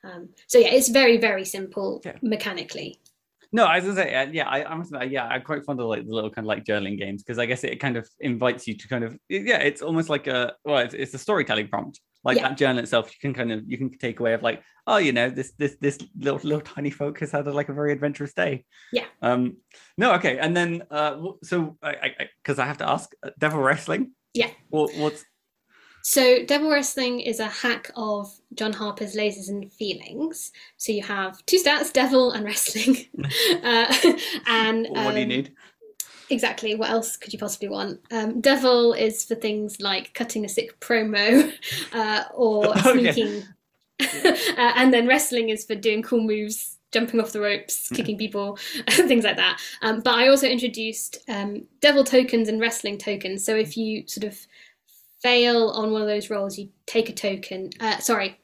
um, 0.05 0.31
so 0.46 0.59
yeah 0.59 0.68
it's 0.68 0.88
very 0.88 1.18
very 1.18 1.44
simple 1.44 2.00
Yeah. 2.05 2.16
mechanically 2.22 2.98
No, 3.53 3.64
I 3.66 3.76
was 3.76 3.85
gonna 3.85 3.96
say, 3.96 4.14
uh, 4.14 4.29
yeah, 4.31 4.48
I, 4.48 4.64
I 4.64 4.74
must 4.76 4.92
admit, 4.92 5.11
yeah, 5.11 5.26
I'm 5.26 5.42
quite 5.42 5.64
fond 5.64 5.81
of 5.81 5.87
like 5.87 6.07
the 6.07 6.14
little 6.14 6.31
kind 6.31 6.44
of 6.46 6.48
like 6.48 6.64
journaling 6.64 6.96
games 6.96 7.22
because 7.22 7.38
I 7.38 7.46
guess 7.46 7.64
it 7.64 7.81
kind 7.81 7.96
of 7.96 8.09
invites 8.20 8.68
you 8.68 8.74
to 8.76 8.87
kind 8.88 9.03
of, 9.03 9.18
yeah, 9.29 9.59
it's 9.59 9.83
almost 9.83 10.09
like 10.09 10.29
a, 10.29 10.55
well, 10.64 10.79
it's, 10.79 10.94
it's 10.94 11.14
a 11.14 11.18
storytelling 11.18 11.66
prompt. 11.68 12.00
Like 12.22 12.37
Yeah. 12.37 12.48
that 12.48 12.59
journal 12.59 12.83
itself, 12.83 13.11
you 13.12 13.18
can 13.20 13.35
kind 13.35 13.50
of, 13.52 13.64
you 13.66 13.78
can 13.78 13.96
take 13.98 14.20
away 14.20 14.35
of 14.35 14.42
like, 14.42 14.62
oh, 14.87 14.98
you 14.98 15.12
know, 15.12 15.30
this, 15.30 15.52
this, 15.59 15.76
this 15.80 15.98
little, 16.18 16.40
little 16.42 16.61
tiny 16.61 16.90
folk 16.90 17.18
has 17.20 17.33
had 17.33 17.46
a, 17.46 17.52
like 17.52 17.68
a 17.68 17.72
very 17.72 17.92
adventurous 17.92 18.35
day. 18.35 18.64
Yeah. 18.92 19.04
Um. 19.22 19.56
No. 19.96 20.12
Okay. 20.14 20.38
And 20.38 20.56
then, 20.56 20.83
uh, 20.90 21.16
so 21.42 21.76
I, 21.83 21.90
I, 21.90 22.28
because 22.42 22.59
I 22.59 22.66
have 22.66 22.78
to 22.78 22.88
ask, 22.88 23.11
uh, 23.22 23.30
Devil 23.38 23.61
Wrestling. 23.61 24.12
Yeah. 24.35 24.50
What, 24.68 24.94
what's 24.96 25.24
So, 26.02 26.44
Devil 26.44 26.70
Wrestling 26.70 27.20
is 27.20 27.40
a 27.40 27.46
hack 27.46 27.90
of 27.96 28.30
John 28.54 28.72
Harper's 28.72 29.14
Lasers 29.14 29.48
and 29.48 29.72
Feelings. 29.72 30.50
So 30.76 30.92
you 30.92 31.02
have 31.02 31.44
two 31.46 31.59
stats, 31.59 31.92
Devil 31.92 32.33
and 32.33 32.44
Wrestling. 32.44 33.06
uh, 33.62 33.94
and 34.46 34.87
what 34.90 35.12
do 35.12 35.18
you 35.18 35.22
um, 35.22 35.28
need? 35.28 35.52
Exactly. 36.31 36.77
What 36.77 36.90
else 36.90 37.16
could 37.16 37.33
you 37.33 37.38
possibly 37.38 37.69
want? 37.69 38.01
Um, 38.12 38.40
Devil 38.40 38.93
is 38.93 39.25
for 39.25 39.35
things 39.35 39.81
like 39.81 40.14
cutting 40.14 40.45
a 40.45 40.49
sick 40.49 40.79
promo 40.81 41.53
uh, 41.93 42.25
or 42.33 42.77
sneaking. 42.79 43.43
uh, 44.01 44.73
and 44.77 44.95
then 44.95 45.07
Wrestling 45.07 45.49
is 45.49 45.64
for 45.64 45.75
doing 45.75 46.03
cool 46.03 46.23
moves, 46.23 46.79
jumping 46.93 47.21
off 47.21 47.33
the 47.33 47.40
ropes, 47.40 47.88
kicking 47.88 48.16
people, 48.16 48.57
things 48.88 49.25
like 49.25 49.37
that. 49.37 49.61
Um, 49.83 50.01
but 50.01 50.14
I 50.14 50.29
also 50.29 50.47
introduced 50.47 51.19
um, 51.29 51.64
Devil 51.81 52.05
tokens 52.05 52.49
and 52.49 52.61
Wrestling 52.61 52.97
tokens. 52.97 53.45
So 53.45 53.57
if 53.57 53.77
you 53.77 54.07
sort 54.07 54.25
of 54.25 54.38
fail 55.23 55.69
on 55.71 55.90
one 55.90 56.03
of 56.03 56.09
those 56.09 56.31
rolls, 56.31 56.59
you 56.59 56.71
take 56.87 57.09
a 57.09 57.12
token. 57.12 57.71
Uh, 57.81 57.99
sorry. 57.99 58.38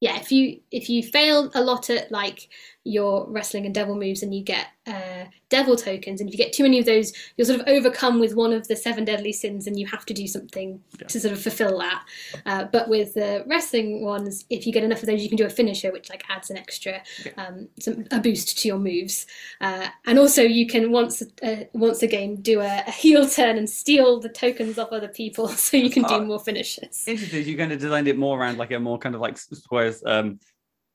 Yeah, 0.00 0.16
if 0.20 0.30
you 0.30 0.60
if 0.70 0.88
you 0.88 1.02
fail 1.02 1.50
a 1.54 1.60
lot 1.60 1.90
at 1.90 2.12
like 2.12 2.48
your 2.88 3.26
wrestling 3.28 3.66
and 3.66 3.74
devil 3.74 3.94
moves, 3.94 4.22
and 4.22 4.34
you 4.34 4.42
get 4.42 4.66
uh, 4.86 5.24
devil 5.50 5.76
tokens, 5.76 6.20
and 6.20 6.28
if 6.28 6.34
you 6.34 6.38
get 6.42 6.52
too 6.52 6.62
many 6.62 6.78
of 6.78 6.86
those, 6.86 7.12
you're 7.36 7.44
sort 7.44 7.60
of 7.60 7.68
overcome 7.68 8.18
with 8.20 8.34
one 8.34 8.52
of 8.52 8.66
the 8.68 8.74
seven 8.76 9.04
deadly 9.04 9.32
sins, 9.32 9.66
and 9.66 9.78
you 9.78 9.86
have 9.86 10.06
to 10.06 10.14
do 10.14 10.26
something 10.26 10.80
Yeah. 11.00 11.06
to 11.08 11.20
sort 11.20 11.32
of 11.32 11.40
fulfill 11.42 11.78
that. 11.78 12.04
Uh, 12.46 12.64
but 12.64 12.88
with 12.88 13.14
the 13.14 13.44
wrestling 13.46 14.02
ones, 14.02 14.44
if 14.50 14.66
you 14.66 14.72
get 14.72 14.84
enough 14.84 15.00
of 15.02 15.06
those, 15.06 15.22
you 15.22 15.28
can 15.28 15.36
do 15.36 15.44
a 15.46 15.50
finisher, 15.50 15.92
which 15.92 16.08
like 16.10 16.24
adds 16.30 16.50
an 16.50 16.56
extra, 16.56 17.02
Yeah. 17.24 17.32
um, 17.36 17.68
some 17.78 18.04
a 18.10 18.18
boost 18.20 18.58
to 18.58 18.68
your 18.68 18.78
moves. 18.78 19.26
Uh, 19.60 19.88
and 20.06 20.18
also, 20.18 20.42
you 20.42 20.66
can 20.66 20.90
once 20.90 21.22
uh, 21.42 21.64
once 21.74 22.02
a 22.02 22.06
game 22.06 22.36
do 22.36 22.60
a, 22.60 22.82
a 22.86 22.90
heel 22.90 23.28
turn 23.28 23.58
and 23.58 23.68
steal 23.68 24.20
the 24.20 24.28
tokens 24.30 24.78
off 24.78 24.90
other 24.92 25.08
people, 25.08 25.48
so 25.66 25.76
you 25.76 25.90
can 25.90 26.02
do 26.04 26.14
Oh. 26.14 26.24
more 26.24 26.40
finishes. 26.40 27.04
Interesting. 27.06 27.44
You're 27.46 27.56
going 27.58 27.70
to 27.70 27.76
design 27.76 28.06
it 28.06 28.16
more 28.16 28.40
around 28.40 28.56
like 28.58 28.70
a 28.72 28.78
more 28.80 28.98
kind 28.98 29.14
of 29.14 29.20
like 29.20 29.38
whereas 29.68 30.02
um, 30.06 30.38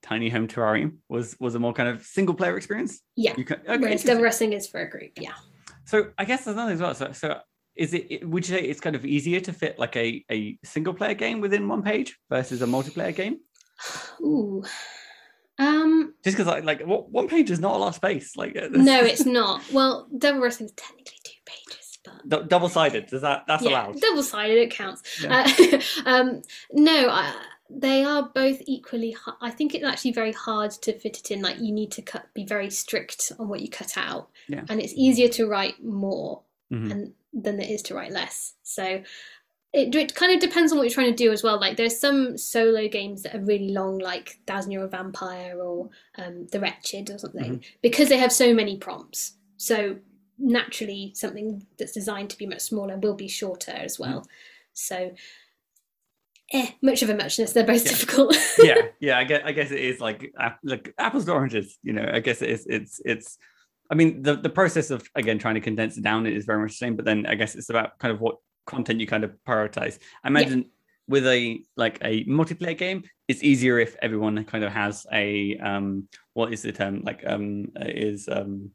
Tiny 0.03 0.29
Home 0.29 0.47
Terrarium 0.47 0.97
was 1.09 1.35
was 1.39 1.55
a 1.55 1.59
more 1.59 1.73
kind 1.73 1.89
of 1.89 2.03
single 2.03 2.35
player 2.35 2.55
experience. 2.57 3.01
Yeah. 3.15 3.33
You 3.37 3.45
can, 3.45 3.61
okay, 3.61 3.77
Whereas 3.77 4.05
wrestling 4.05 4.53
is 4.53 4.67
for 4.67 4.81
a 4.81 4.89
group. 4.89 5.11
Yeah. 5.19 5.31
So 5.85 6.07
I 6.17 6.25
guess 6.25 6.45
there's 6.45 6.55
another 6.55 6.73
as 6.73 6.81
well. 6.81 6.93
So, 6.93 7.11
so 7.13 7.39
is 7.75 7.93
it? 7.93 8.27
Would 8.27 8.47
you 8.47 8.55
say 8.55 8.63
it's 8.63 8.81
kind 8.81 8.95
of 8.95 9.05
easier 9.05 9.39
to 9.39 9.53
fit 9.53 9.79
like 9.79 9.95
a 9.95 10.23
a 10.29 10.59
single 10.63 10.93
player 10.93 11.13
game 11.13 11.41
within 11.41 11.67
one 11.67 11.81
page 11.81 12.17
versus 12.29 12.61
a 12.61 12.65
multiplayer 12.65 13.15
game? 13.15 13.39
Ooh. 14.21 14.63
Um. 15.57 16.13
Just 16.23 16.37
because 16.37 16.47
like 16.47 16.65
like 16.65 16.81
one 16.85 17.27
page 17.27 17.49
is 17.49 17.59
not 17.59 17.75
a 17.75 17.77
lot 17.77 17.87
of 17.87 17.95
space. 17.95 18.35
Like 18.35 18.57
uh, 18.57 18.67
No, 18.71 18.99
it's 19.03 19.25
not. 19.25 19.61
Well, 19.71 20.07
devil 20.17 20.41
wrestling 20.41 20.67
is 20.67 20.73
technically 20.73 21.17
two 21.23 21.39
pages, 21.45 21.99
but 22.25 22.49
double 22.49 22.69
sided. 22.69 23.07
Does 23.07 23.21
that 23.21 23.45
that's 23.47 23.63
yeah, 23.63 23.69
allowed? 23.69 24.01
double 24.01 24.23
sided. 24.23 24.57
It 24.57 24.71
counts. 24.71 25.23
Yeah. 25.23 25.47
Uh, 25.47 25.79
um, 26.05 26.41
no, 26.73 27.09
I, 27.09 27.33
they 27.69 28.03
are 28.03 28.29
both 28.33 28.61
equally. 28.65 29.15
I 29.41 29.49
think 29.49 29.73
it's 29.73 29.83
actually 29.85 30.11
very 30.13 30.31
hard 30.33 30.71
to 30.71 30.97
fit 30.99 31.17
it 31.19 31.31
in. 31.31 31.41
Like 31.41 31.59
you 31.59 31.71
need 31.71 31.91
to 31.93 32.01
cut, 32.01 32.25
be 32.33 32.45
very 32.45 32.69
strict 32.69 33.31
on 33.39 33.47
what 33.47 33.61
you 33.61 33.69
cut 33.69 33.97
out, 33.97 34.29
Yeah. 34.47 34.63
and 34.69 34.79
it's 34.81 34.93
easier 34.95 35.29
to 35.29 35.47
write 35.47 35.83
more 35.83 36.41
Mhm. 36.71 36.91
and 36.91 37.13
than 37.33 37.59
it 37.59 37.69
is 37.69 37.81
to 37.83 37.95
write 37.95 38.11
less. 38.11 38.53
So. 38.63 39.03
It, 39.75 39.95
it 39.95 40.13
kind 40.13 40.31
of 40.31 40.39
depends 40.39 40.71
on 40.71 40.77
what 40.77 40.83
you're 40.83 40.93
trying 40.93 41.15
to 41.15 41.23
do 41.23 41.31
as 41.31 41.41
well. 41.41 41.59
Like 41.59 41.77
there's 41.77 41.99
some 41.99 42.37
solo 42.37 42.87
games 42.87 43.23
that 43.23 43.33
are 43.35 43.39
really 43.39 43.69
long, 43.69 43.97
like 43.97 44.37
Thousand 44.45 44.69
Year 44.71 44.81
Old 44.83 44.91
Vampire 44.91 45.59
or 45.59 45.89
um, 46.19 46.45
The 46.51 46.59
Wretched 46.59 47.09
or 47.09 47.17
something, 47.17 47.63
because 47.81 48.07
they 48.07 48.19
have 48.19 48.31
so 48.31 48.53
many 48.53 48.77
prompts. 48.77 49.33
So 49.57 49.97
naturally, 50.37 51.11
something 51.15 51.65
that's 51.79 51.91
designed 51.91 52.29
to 52.29 52.37
be 52.37 52.45
much 52.45 52.61
smaller 52.61 52.97
will 52.97 53.15
be 53.15 53.27
shorter 53.27 53.71
as 53.71 53.97
well. 53.97 54.27
So, 54.73 55.15
eh, 56.51 56.69
much 56.81 57.01
of 57.01 57.09
a 57.09 57.15
muchness. 57.15 57.53
They're 57.53 57.65
both 57.65 57.83
Yeah. 57.85 57.91
difficult. 57.91 58.37
yeah, 58.59 58.75
yeah. 58.99 59.17
I 59.19 59.23
guess 59.23 59.41
I 59.45 59.51
guess 59.51 59.71
it 59.71 59.79
is 59.79 59.99
like 59.99 60.33
like 60.63 60.93
apples 60.97 61.25
to 61.25 61.33
oranges. 61.33 61.77
You 61.83 61.93
know, 61.93 62.09
I 62.11 62.19
guess 62.19 62.41
it 62.41 62.49
is. 62.49 62.65
It's 62.69 63.01
it's. 63.05 63.37
I 63.91 63.95
mean, 63.95 64.21
the 64.23 64.35
the 64.35 64.49
process 64.49 64.89
of 64.91 65.07
again 65.15 65.39
trying 65.39 65.55
to 65.55 65.61
condense 65.61 65.97
it 65.97 66.03
down 66.03 66.25
is 66.25 66.45
very 66.45 66.61
much 66.61 66.71
the 66.71 66.77
same. 66.77 66.95
But 66.95 67.05
then 67.05 67.25
I 67.25 67.35
guess 67.35 67.55
it's 67.55 67.69
about 67.69 67.97
kind 67.99 68.11
of 68.13 68.19
what 68.21 68.37
content 68.65 68.99
you 68.99 69.07
kind 69.07 69.23
of 69.23 69.31
prioritize. 69.47 69.99
I 70.23 70.27
imagine 70.29 70.65
with 71.07 71.27
a 71.27 71.61
like 71.75 71.99
a 72.03 72.23
multiplayer 72.25 72.77
game, 72.77 73.03
it's 73.27 73.43
easier 73.43 73.77
if 73.79 73.95
everyone 74.01 74.43
kind 74.45 74.63
of 74.63 74.71
has 74.71 75.05
a 75.11 75.57
um 75.57 76.07
what 76.33 76.53
is 76.53 76.61
the 76.61 76.71
term 76.71 77.01
like 77.03 77.23
um 77.27 77.67
is 77.81 78.27
um 78.29 78.71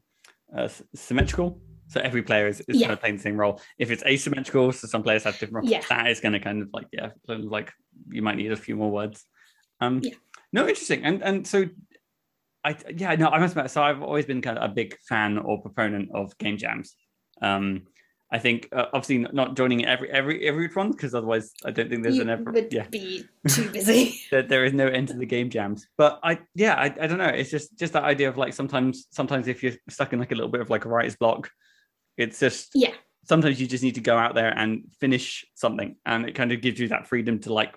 uh, 0.55 0.69
symmetrical. 0.95 1.59
So 1.89 1.99
every 2.01 2.21
player 2.23 2.47
is, 2.47 2.61
is 2.61 2.77
Yeah. 2.79 2.87
kind 2.87 2.93
of 2.93 2.99
playing 3.01 3.15
the 3.17 3.21
same 3.21 3.37
role. 3.37 3.61
If 3.77 3.89
it's 3.91 4.03
asymmetrical, 4.05 4.71
so 4.71 4.87
some 4.87 5.03
players 5.03 5.23
have 5.23 5.37
different 5.39 5.65
roles, 5.65 5.71
Yeah. 5.71 5.81
that 5.89 6.07
is 6.07 6.19
going 6.19 6.33
to 6.33 6.39
kind 6.39 6.61
of 6.61 6.69
like 6.71 6.87
yeah, 6.93 7.09
like 7.27 7.71
you 8.09 8.21
might 8.21 8.37
need 8.37 8.51
a 8.51 8.55
few 8.55 8.75
more 8.75 8.91
words. 8.91 9.25
Um, 9.81 9.99
Yeah. 10.03 10.13
no, 10.53 10.61
interesting. 10.67 11.03
And 11.03 11.21
and 11.23 11.45
so, 11.47 11.65
I 12.63 12.75
yeah, 12.95 13.15
no, 13.15 13.27
I 13.29 13.39
must 13.39 13.55
admit. 13.55 13.71
So 13.71 13.81
I've 13.81 14.01
always 14.01 14.25
been 14.25 14.41
kind 14.41 14.57
of 14.57 14.69
a 14.69 14.73
big 14.73 14.97
fan 15.07 15.37
or 15.37 15.61
proponent 15.61 16.09
of 16.13 16.37
game 16.37 16.57
jams. 16.57 16.95
Um, 17.41 17.83
I 18.31 18.37
think 18.37 18.67
uh, 18.71 18.85
obviously 18.93 19.17
not- 19.19 19.33
not 19.33 19.57
joining 19.57 19.85
every 19.85 20.11
every 20.11 20.47
every 20.47 20.67
one 20.67 20.91
because 20.91 21.15
otherwise 21.15 21.51
I 21.65 21.71
don't 21.71 21.89
think 21.89 22.03
there's 22.03 22.17
you 22.17 22.21
an 22.21 22.29
ever 22.29 22.51
would 22.51 22.71
yeah 22.71 22.85
be 22.87 23.23
too 23.47 23.67
busy. 23.71 24.19
there, 24.29 24.43
there 24.43 24.65
is 24.65 24.73
no 24.73 24.85
end 24.87 25.07
to 25.07 25.15
the 25.17 25.25
game 25.25 25.49
jams. 25.49 25.87
But 25.97 26.19
I 26.21 26.39
yeah 26.53 26.75
I, 26.75 26.85
I 27.01 27.07
don't 27.07 27.17
know. 27.17 27.25
It's 27.25 27.49
just 27.49 27.75
just 27.79 27.93
that 27.93 28.03
idea 28.03 28.29
of 28.29 28.37
like 28.37 28.53
sometimes 28.53 29.07
sometimes 29.09 29.47
if 29.47 29.63
you're 29.63 29.73
stuck 29.89 30.13
in 30.13 30.19
like 30.19 30.31
a 30.31 30.35
little 30.35 30.51
bit 30.51 30.61
of 30.61 30.69
like 30.69 30.85
a 30.85 30.89
writer's 30.89 31.15
block, 31.15 31.49
it's 32.19 32.39
just 32.39 32.71
yeah, 32.75 32.93
sometimes 33.23 33.59
you 33.59 33.67
just 33.67 33.83
need 33.83 33.95
to 33.95 34.01
go 34.01 34.17
out 34.17 34.35
there 34.35 34.53
and 34.57 34.83
finish 34.99 35.45
something, 35.55 35.95
and 36.05 36.27
it 36.27 36.35
kind 36.35 36.51
of 36.51 36.61
gives 36.61 36.79
you 36.79 36.87
that 36.89 37.07
freedom 37.07 37.39
to 37.39 37.53
like 37.53 37.75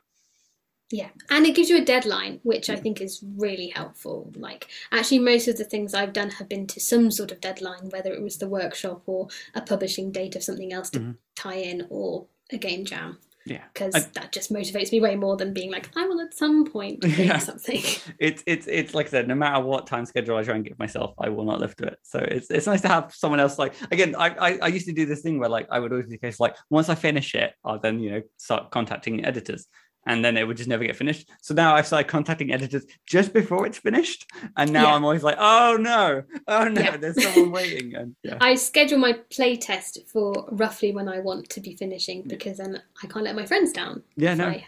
yeah, 0.91 1.09
and 1.31 1.47
it 1.47 1.55
gives 1.55 1.71
you 1.71 1.79
a 1.79 1.85
deadline, 1.85 2.41
which 2.43 2.69
I 2.69 2.77
think 2.77 3.01
is 3.01 3.25
really 3.39 3.69
helpful. 3.69 4.31
Like, 4.37 4.67
actually, 4.91 5.21
most 5.21 5.49
of 5.49 5.57
the 5.57 5.65
things 5.65 5.95
I've 5.95 6.13
done 6.13 6.29
have 6.33 6.51
been 6.51 6.67
to 6.67 6.81
some 6.81 7.11
sort 7.11 7.33
of 7.33 7.41
deadline, 7.41 7.89
whether 7.89 8.13
it 8.13 8.21
was 8.21 8.37
the 8.37 8.47
workshop 8.49 9.03
or 9.07 9.29
a 9.55 9.63
publishing 9.63 10.13
date 10.13 10.37
of 10.37 10.43
something 10.43 10.71
else 10.71 10.91
to 10.91 11.01
Mhm. 11.01 11.17
tie 11.35 11.55
in, 11.55 11.87
or 11.89 12.27
a 12.51 12.59
game 12.59 12.85
jam. 12.85 13.19
Yeah 13.47 13.65
Because 13.73 13.95
that 14.13 14.33
just 14.33 14.53
motivates 14.53 14.93
me 14.93 15.01
way 15.01 15.17
more 15.17 15.37
than 15.37 15.53
being 15.53 15.71
like, 15.71 15.89
I 15.97 16.07
will 16.07 16.21
at 16.21 16.35
some 16.35 16.65
point 16.65 17.05
Yeah. 17.19 17.39
something. 17.39 17.83
it's 18.19 18.43
it's 18.47 18.67
it's 18.67 18.95
like 18.95 19.07
I 19.07 19.11
said, 19.11 19.29
no 19.29 19.35
matter 19.35 19.65
what 19.65 19.87
time 19.87 20.05
schedule 20.07 20.37
I 20.37 20.43
try 20.43 20.55
and 20.57 20.65
give 20.65 20.79
myself, 20.79 21.15
I 21.19 21.29
will 21.29 21.45
not 21.45 21.61
live 21.61 21.75
to 21.77 21.85
it. 21.87 21.99
So 22.03 22.19
it's 22.19 22.51
it's 22.51 22.67
nice 22.67 22.83
to 22.83 22.89
have 22.89 23.15
someone 23.15 23.41
else 23.41 23.59
like 23.59 23.75
again. 23.91 24.15
I 24.17 24.29
I, 24.29 24.59
I 24.63 24.67
used 24.69 24.87
to 24.87 24.93
do 24.93 25.07
this 25.07 25.23
thing 25.23 25.39
where 25.39 25.49
like 25.49 25.67
I 25.71 25.79
would 25.81 25.93
always 25.93 26.07
be 26.07 26.13
the 26.13 26.19
case 26.27 26.39
like 26.41 26.57
once 26.71 26.89
I 26.89 26.95
finish 26.95 27.35
it, 27.35 27.55
I'll 27.65 27.79
then 27.81 28.01
you 28.01 28.11
know 28.13 28.23
start 28.37 28.71
contacting 28.71 29.25
editors. 29.25 29.67
And 30.07 30.25
then 30.25 30.37
it 30.37 30.47
would 30.47 30.57
just 30.57 30.69
never 30.69 30.85
get 30.85 30.97
finished. 30.97 31.29
So 31.43 31.55
now 31.55 31.77
I've 31.77 31.87
started 31.87 32.09
contacting 32.09 32.53
editors 32.53 32.85
just 33.07 33.33
before 33.33 33.67
it's 33.67 33.79
finished. 33.79 34.29
And 34.57 34.73
now 34.73 34.89
Yeah. 34.89 34.95
I'm 34.95 35.05
always 35.05 35.23
like, 35.23 35.37
oh 35.39 35.77
no, 35.81 36.25
oh 36.49 36.69
no, 36.69 36.81
Yeah. 36.81 36.97
there's 36.97 37.23
someone 37.23 37.53
waiting. 37.61 37.95
And 37.95 38.17
yeah. 38.25 38.39
I 38.41 38.57
schedule 38.57 38.99
my 38.99 39.13
play 39.31 39.57
test 39.57 39.99
for 40.09 40.49
roughly 40.51 40.93
when 40.93 41.09
I 41.09 41.21
want 41.21 41.49
to 41.51 41.61
be 41.61 41.77
finishing 41.77 42.23
because 42.23 42.59
then 42.59 42.83
I 43.03 43.07
can't 43.07 43.25
let 43.25 43.37
my 43.37 43.47
friends 43.47 43.73
down 43.73 44.03
Yeah, 44.17 44.33
if 44.33 44.39
no. 44.39 44.47
I 44.49 44.67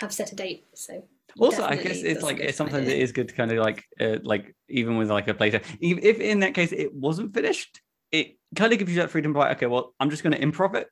have 0.00 0.12
set 0.12 0.32
a 0.32 0.36
date. 0.36 0.64
So 0.74 1.04
also 1.38 1.62
i 1.62 1.76
guess 1.76 2.02
it's 2.02 2.24
like 2.24 2.52
sometimes 2.54 2.88
it 2.88 2.98
is 2.98 3.12
good 3.12 3.28
to 3.28 3.34
kind 3.36 3.52
of 3.52 3.58
like 3.58 3.84
uh, 4.00 4.16
like 4.24 4.52
even 4.68 4.96
with 4.96 5.08
like 5.08 5.28
a 5.28 5.32
playtest 5.34 5.62
even 5.78 6.02
if 6.02 6.18
in 6.18 6.40
that 6.40 6.54
case 6.54 6.72
it 6.72 6.92
wasn't 6.92 7.32
finished 7.32 7.80
it 8.10 8.36
kind 8.56 8.72
of 8.72 8.80
gives 8.80 8.90
you 8.90 8.96
that 9.00 9.10
freedom 9.10 9.32
by 9.32 9.52
okay 9.52 9.66
well 9.66 9.94
i'm 10.00 10.10
just 10.10 10.24
going 10.24 10.32
to 10.32 10.40
improv 10.44 10.74
it 10.74 10.88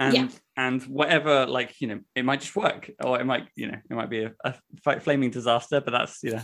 and 0.00 0.14
Yeah. 0.14 0.28
and 0.56 0.82
whatever 0.84 1.46
like 1.46 1.80
you 1.80 1.88
know 1.88 2.00
it 2.14 2.24
might 2.24 2.40
just 2.40 2.56
work 2.56 2.90
or 3.04 3.20
it 3.20 3.24
might 3.24 3.48
you 3.56 3.66
know 3.70 3.78
it 3.90 3.94
might 3.94 4.10
be 4.10 4.22
a, 4.24 4.32
a 4.44 5.00
flaming 5.00 5.30
disaster 5.30 5.80
but 5.80 5.90
that's 5.92 6.22
you 6.22 6.30
know 6.32 6.42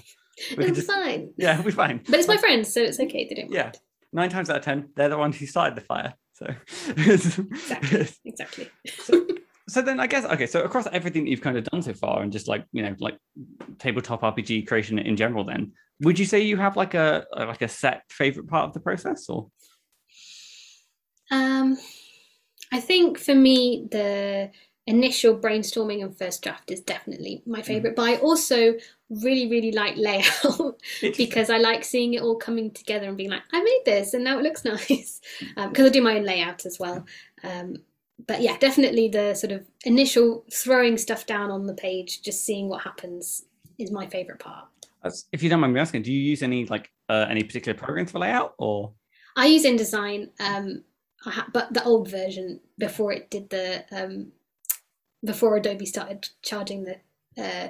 we 0.56 0.64
it'll 0.64 0.66
can 0.66 0.74
be 0.74 0.80
fine. 0.82 1.30
yeah 1.36 1.54
we'll 1.56 1.64
be 1.64 1.70
fine 1.72 2.00
But 2.08 2.18
it's 2.20 2.28
my 2.28 2.36
friends, 2.36 2.72
so 2.72 2.80
it's 2.82 3.00
okay. 3.00 3.26
They 3.28 3.34
don't 3.34 3.50
Yeah. 3.52 3.64
mind. 3.64 3.78
nine 4.12 4.30
times 4.30 4.50
out 4.50 4.56
of 4.58 4.64
ten 4.64 4.88
they're 4.96 5.08
the 5.08 5.18
ones 5.18 5.36
who 5.38 5.46
started 5.46 5.76
the 5.76 5.80
fire 5.82 6.14
so 6.34 6.46
Exactly. 6.88 8.06
Exactly. 8.24 8.68
so 9.68 9.82
then 9.82 9.98
I 10.00 10.06
guess 10.06 10.24
okay, 10.24 10.46
so 10.46 10.62
across 10.62 10.86
everything 10.92 11.24
that 11.24 11.30
you've 11.30 11.40
kind 11.40 11.56
of 11.58 11.64
done 11.64 11.82
so 11.82 11.92
far, 11.94 12.22
and 12.22 12.30
just 12.32 12.46
like 12.48 12.64
you 12.72 12.82
know, 12.84 12.94
like 13.00 13.18
tabletop 13.78 14.22
RPG 14.22 14.66
creation 14.68 14.98
in 14.98 15.16
general, 15.16 15.44
then 15.44 15.72
would 16.00 16.18
you 16.18 16.24
say 16.26 16.40
you 16.40 16.56
have 16.56 16.76
like 16.76 16.94
a- 16.94 17.26
like 17.36 17.60
a 17.62 17.68
set 17.68 18.02
favorite 18.08 18.46
part 18.48 18.66
of 18.68 18.72
the 18.72 18.80
process, 18.80 19.28
or 19.28 19.50
Um, 21.30 21.76
I 22.72 22.80
think 22.80 23.18
for 23.18 23.34
me, 23.34 23.86
the 23.90 24.50
initial 24.86 25.38
brainstorming 25.38 26.02
and 26.02 26.16
first 26.16 26.42
draft 26.42 26.70
is 26.70 26.80
definitely 26.80 27.42
my 27.46 27.60
favorite. 27.60 27.94
But 27.94 28.08
I 28.08 28.16
also 28.16 28.74
really, 29.10 29.48
really 29.48 29.72
like 29.72 29.96
layout 29.96 30.80
because 31.16 31.50
I 31.50 31.58
like 31.58 31.84
seeing 31.84 32.14
it 32.14 32.22
all 32.22 32.36
coming 32.36 32.70
together 32.70 33.06
and 33.06 33.16
being 33.16 33.30
like, 33.30 33.42
I 33.52 33.62
made 33.62 33.82
this 33.84 34.14
and 34.14 34.24
now 34.24 34.38
it 34.38 34.42
looks 34.42 34.64
nice. 34.64 35.20
Because 35.56 35.86
I 35.86 35.90
do 35.90 36.02
my 36.02 36.16
own 36.16 36.24
layout 36.24 36.64
as 36.64 36.78
well. 36.78 37.04
Um, 37.44 37.76
but 38.26 38.40
yeah, 38.40 38.56
definitely 38.58 39.08
the 39.08 39.34
sort 39.34 39.52
of 39.52 39.66
initial 39.84 40.44
throwing 40.52 40.96
stuff 40.96 41.26
down 41.26 41.50
on 41.50 41.66
the 41.66 41.74
page, 41.74 42.22
just 42.22 42.44
seeing 42.44 42.68
what 42.68 42.82
happens, 42.82 43.44
is 43.78 43.92
my 43.92 44.06
favorite 44.06 44.40
part. 44.40 44.66
If 45.32 45.42
you 45.42 45.50
don't 45.50 45.60
mind 45.60 45.74
me 45.74 45.80
asking, 45.80 46.02
do 46.02 46.12
you 46.12 46.20
use 46.20 46.42
any 46.42 46.66
like 46.66 46.90
uh, 47.08 47.26
any 47.30 47.44
particular 47.44 47.78
programs 47.78 48.10
for 48.10 48.18
layout, 48.18 48.54
or 48.58 48.92
I 49.36 49.46
use 49.46 49.64
InDesign, 49.64 50.30
um, 50.40 50.82
ha- 51.20 51.48
but 51.52 51.72
the 51.74 51.84
old 51.84 52.08
version 52.10 52.60
before 52.78 53.12
it 53.12 53.30
did 53.30 53.50
the 53.50 53.84
um, 53.92 54.32
before 55.24 55.56
Adobe 55.56 55.86
started 55.86 56.28
charging 56.42 56.84
the 56.84 56.96
uh, 57.42 57.68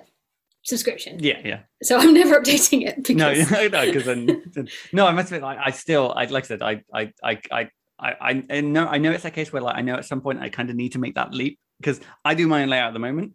subscription. 0.63 1.19
yeah, 1.21 1.41
yeah, 1.45 1.61
So 1.83 1.97
I'm 1.99 2.13
never 2.13 2.41
updating 2.41 2.87
it 2.87 3.03
because 3.05 3.51
no, 3.51 3.69
no, 3.69 3.87
because 3.87 4.05
then- 4.55 4.69
no, 4.93 5.07
I 5.07 5.13
must 5.13 5.29
admit, 5.29 5.43
like 5.43 5.59
I 5.65 5.71
still, 5.71 6.13
I 6.15 6.25
like 6.27 6.45
I 6.45 6.47
said, 6.47 6.63
I, 6.63 6.83
I, 6.93 7.13
I, 7.23 7.41
I. 7.51 7.71
I, 8.01 8.45
I 8.49 8.61
know 8.61 8.87
I 8.87 8.99
know 8.99 9.11
it's 9.11 9.25
a 9.25 9.31
case 9.33 9.53
where 9.53 9.61
like 9.61 9.77
I 9.77 9.81
know 9.81 9.97
at 9.97 10.05
some 10.05 10.21
point 10.21 10.39
I 10.41 10.51
kind 10.51 10.71
of 10.71 10.77
need 10.77 10.93
to 10.93 11.01
make 11.01 11.17
that 11.17 11.35
leap 11.35 11.59
because 11.81 12.01
I 12.25 12.35
do 12.35 12.47
my 12.47 12.63
own 12.63 12.69
layout 12.69 12.87
at 12.87 12.93
the 12.93 13.01
moment. 13.01 13.33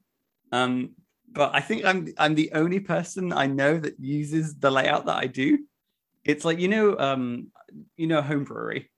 Um, 0.53 0.91
but 1.29 1.53
I 1.53 1.59
think 1.59 1.83
I'm 1.83 2.07
I'm 2.17 2.33
the 2.33 2.49
only 2.53 2.79
person 2.79 3.33
I 3.33 3.45
know 3.45 3.77
that 3.77 3.99
uses 3.99 4.55
the 4.55 4.71
layout 4.71 5.07
that 5.07 5.17
I 5.17 5.27
do. 5.27 5.59
It's 6.23 6.45
like 6.45 6.59
you 6.59 6.69
know, 6.69 6.97
um, 6.97 7.51
you 7.97 8.07
know, 8.07 8.21
home 8.21 8.45
brewery. 8.45 8.89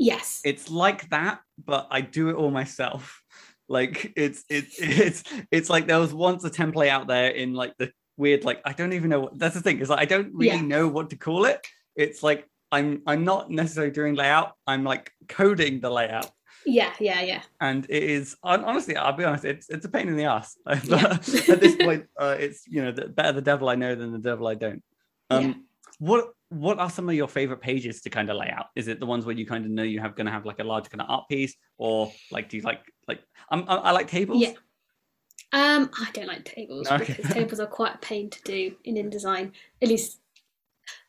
Yes, 0.00 0.40
It's 0.44 0.68
like 0.70 1.08
that, 1.10 1.40
but 1.64 1.86
I 1.90 2.00
do 2.00 2.30
it 2.30 2.34
all 2.34 2.50
myself. 2.50 3.22
Like 3.68 4.12
it's 4.16 4.44
it's 4.48 4.74
it's 4.80 5.22
it's 5.52 5.70
like 5.70 5.86
there 5.86 6.00
was 6.00 6.12
once 6.12 6.42
a 6.44 6.50
template 6.50 6.88
out 6.88 7.06
there 7.06 7.30
in 7.30 7.54
like 7.54 7.74
the 7.78 7.92
weird 8.16 8.44
like 8.44 8.60
I 8.64 8.72
don't 8.72 8.92
even 8.94 9.10
know 9.10 9.20
what 9.20 9.38
that's 9.38 9.54
the 9.54 9.60
thing 9.62 9.78
is 9.78 9.88
like 9.90 10.00
I 10.00 10.04
don't 10.06 10.34
really 10.34 10.56
Yeah. 10.56 10.60
know 10.74 10.88
what 10.88 11.10
to 11.10 11.16
call 11.16 11.44
it. 11.44 11.64
It's 11.94 12.22
like 12.22 12.48
I'm 12.72 13.02
I'm 13.06 13.24
not 13.24 13.50
necessarily 13.50 13.92
doing 13.92 14.14
layout. 14.16 14.54
I'm 14.66 14.82
like 14.84 15.12
coding 15.28 15.80
the 15.80 15.90
layout 15.90 16.30
yeah, 16.66 16.92
yeah, 17.00 17.22
yeah, 17.22 17.42
and 17.62 17.86
it 17.88 18.02
is 18.02 18.36
honestly 18.42 18.94
i'll 18.94 19.14
be 19.16 19.24
honest 19.24 19.46
it's 19.46 19.70
it's 19.70 19.86
a 19.86 19.88
pain 19.88 20.08
in 20.08 20.16
the 20.16 20.24
ass 20.24 20.58
but 20.64 20.86
Yeah. 20.88 21.54
at 21.54 21.60
this 21.60 21.76
point 21.76 22.04
uh, 22.18 22.36
it's 22.38 22.66
you 22.66 22.84
know 22.84 22.92
the, 22.92 23.06
better 23.08 23.32
the 23.32 23.40
devil 23.40 23.70
i 23.70 23.76
know 23.76 23.94
than 23.94 24.12
the 24.12 24.18
devil 24.30 24.46
i 24.46 24.54
don't 24.54 24.82
um 25.30 25.42
Yeah. 25.42 25.54
what 26.00 26.24
what 26.50 26.78
are 26.78 26.90
some 26.90 27.08
of 27.08 27.14
your 27.14 27.28
favorite 27.28 27.60
pages 27.60 28.02
to 28.02 28.10
kind 28.10 28.28
of 28.28 28.36
lay 28.36 28.50
out 28.50 28.66
is 28.76 28.88
it 28.88 28.98
the 29.00 29.06
ones 29.06 29.24
where 29.24 29.34
you 29.36 29.46
kind 29.46 29.64
of 29.64 29.70
know 29.70 29.82
you 29.84 30.00
have 30.00 30.14
going 30.16 30.26
to 30.26 30.32
have 30.32 30.44
like 30.44 30.58
a 30.58 30.64
large 30.64 30.90
kind 30.90 31.00
of 31.00 31.08
art 31.08 31.24
piece 31.28 31.54
or 31.78 32.12
like 32.30 32.48
do 32.48 32.56
you 32.56 32.62
like 32.62 32.80
like 33.06 33.20
I'm, 33.50 33.64
I, 33.68 33.76
I 33.76 33.90
like 33.92 34.08
tables 34.08 34.42
Yeah. 34.42 34.52
Um, 35.52 35.90
I 35.98 36.08
don't 36.12 36.28
like 36.28 36.44
tables 36.44 36.88
Okay. 36.90 37.06
because 37.06 37.32
tables 37.32 37.58
are 37.60 37.66
quite 37.66 37.94
a 37.96 37.98
pain 37.98 38.30
to 38.30 38.42
do 38.42 38.76
in 38.84 38.94
InDesign. 38.94 39.50
At 39.82 39.88
least 39.88 40.20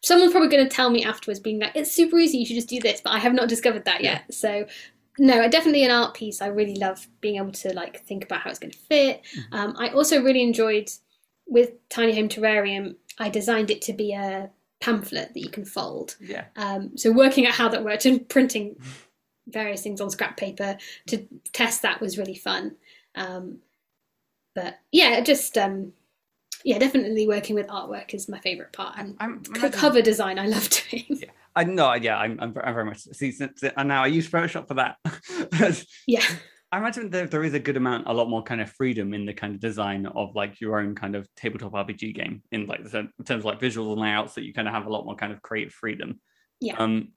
someone's 0.01 0.32
probably 0.32 0.49
going 0.49 0.67
to 0.67 0.75
tell 0.75 0.89
me 0.89 1.04
afterwards, 1.04 1.39
being 1.39 1.60
like, 1.60 1.75
"It's 1.75 1.91
super 1.91 2.17
easy. 2.17 2.39
You 2.39 2.45
should 2.47 2.56
just 2.56 2.69
do 2.69 2.80
this." 2.80 3.01
But 3.01 3.12
I 3.12 3.19
have 3.19 3.34
not 3.34 3.49
discovered 3.49 3.86
that 3.86 4.01
Yeah. 4.01 4.13
yet. 4.13 4.34
So, 4.34 4.65
no, 5.19 5.47
definitely 5.47 5.84
an 5.86 5.91
art 5.91 6.15
piece. 6.15 6.41
I 6.41 6.47
really 6.47 6.75
love 6.75 7.08
being 7.19 7.36
able 7.36 7.51
to 7.51 7.73
like 7.73 8.04
think 8.06 8.23
about 8.23 8.41
how 8.41 8.49
it's 8.49 8.58
going 8.60 8.71
to 8.71 8.77
fit. 8.80 9.21
Mhm. 9.36 9.54
Um, 9.54 9.75
I 9.77 9.89
also 9.89 10.23
really 10.23 10.41
enjoyed 10.41 10.89
with 11.45 11.73
Tiny 11.89 12.15
Home 12.15 12.30
Terrarium. 12.30 12.95
I 13.19 13.30
designed 13.30 13.69
it 13.69 13.82
to 13.84 13.93
be 13.93 14.13
a 14.13 14.49
pamphlet 14.82 15.34
that 15.34 15.39
you 15.39 15.50
can 15.50 15.63
fold. 15.65 16.15
yeah 16.20 16.46
Um, 16.56 16.98
so 16.98 17.12
working 17.12 17.48
out 17.48 17.54
how 17.54 17.70
that 17.70 17.84
worked 17.84 18.06
and 18.06 18.28
printing 18.28 18.76
various 19.48 19.82
things 19.82 20.02
on 20.02 20.10
scrap 20.10 20.38
paper 20.38 20.78
to 21.08 21.28
test 21.54 21.82
that 21.84 22.02
was 22.02 22.17
really 22.17 22.36
fun. 22.36 22.76
Um, 23.15 23.60
but 24.56 24.80
yeah, 24.91 25.22
just 25.22 25.58
um, 25.58 25.94
yeah, 26.63 26.78
definitely 26.78 27.28
working 27.28 27.56
with 27.56 27.67
artwork 27.67 28.13
is 28.13 28.30
my 28.30 28.39
favorite 28.39 28.72
part, 28.74 28.98
and 28.98 29.15
i'm 29.20 29.41
imagine- 29.56 29.72
cover 29.72 30.02
design 30.02 30.38
I 30.38 30.48
love 30.48 30.70
doing. 30.70 31.06
Yeah. 31.10 31.30
i 31.56 31.63
know 31.63 31.94
yeah 31.94 32.17
I'm, 32.17 32.39
I'm, 32.39 32.54
I'm 32.63 32.74
very 32.74 32.86
much 32.86 33.00
see 33.13 33.32
since 33.32 33.63
and 33.63 33.88
now 33.88 34.04
i 34.04 34.08
use 34.08 34.30
photoshop 34.30 34.67
for 34.67 34.76
that 34.76 34.98
yeah, 36.08 36.24
I 36.72 36.78
imagine 36.78 37.10
there, 37.10 37.28
there 37.28 37.44
is 37.44 37.54
a 37.54 37.60
good 37.60 37.76
amount, 37.76 38.08
a 38.08 38.14
lot 38.14 38.30
more 38.30 38.44
kind 38.44 38.62
of 38.62 38.72
freedom 38.72 39.14
in 39.14 39.26
the 39.26 39.34
kind 39.34 39.54
of 39.54 39.60
design 39.60 40.06
of 40.06 40.36
like 40.36 40.62
your 40.62 40.80
own 40.80 40.96
kind 40.96 41.16
of 41.16 41.28
tabletop 41.36 41.74
RPG 41.74 42.16
game 42.16 42.42
in 42.52 42.66
like 42.66 42.90
the, 42.90 43.00
in 43.00 43.26
terms 43.26 43.42
of 43.42 43.46
like 43.46 43.60
visuals 43.60 43.92
and 43.92 44.02
layouts 44.02 44.36
that 44.36 44.44
you 44.44 44.54
kind 44.54 44.68
of 44.68 44.74
have 44.74 44.86
a 44.86 44.90
lot 44.90 45.06
more 45.06 45.16
kind 45.16 45.34
of 45.34 45.42
creative 45.42 45.74
freedom. 45.74 46.22
Yeah. 46.62 46.78
Um, 46.78 47.10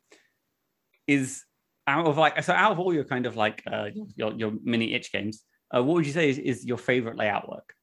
is 1.06 1.44
out 1.86 2.06
of 2.06 2.16
like 2.16 2.42
so 2.42 2.52
out 2.52 2.72
of 2.72 2.80
all 2.80 2.94
your 2.94 3.04
kind 3.04 3.26
of 3.26 3.36
like 3.36 3.62
uh, 3.70 3.90
your 4.16 4.32
your 4.32 4.52
mini 4.62 4.94
itch 4.94 5.12
games, 5.12 5.44
uh, 5.74 5.82
what 5.82 5.94
would 5.94 6.06
you 6.06 6.12
say 6.12 6.30
is, 6.30 6.38
is 6.38 6.64
your 6.64 6.78
favorite 6.78 7.16
layout 7.16 7.48
work? 7.48 7.74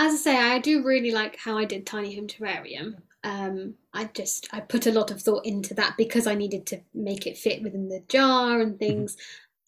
as 0.00 0.14
I 0.14 0.16
say, 0.16 0.36
I 0.36 0.58
do 0.58 0.82
really 0.82 1.10
like 1.10 1.36
how 1.36 1.58
I 1.58 1.66
did 1.66 1.86
Tiny 1.86 2.14
Home 2.16 2.26
Terrarium. 2.26 2.94
Um, 3.22 3.74
I 3.92 4.04
just 4.04 4.48
I 4.52 4.60
put 4.60 4.86
a 4.86 4.92
lot 4.92 5.10
of 5.10 5.20
thought 5.20 5.44
into 5.44 5.74
that 5.74 5.96
because 5.96 6.26
I 6.26 6.34
needed 6.34 6.66
to 6.66 6.80
make 6.94 7.26
it 7.26 7.38
fit 7.38 7.62
within 7.62 7.88
the 7.88 8.02
jar 8.08 8.60
and 8.60 8.78
things. 8.78 9.16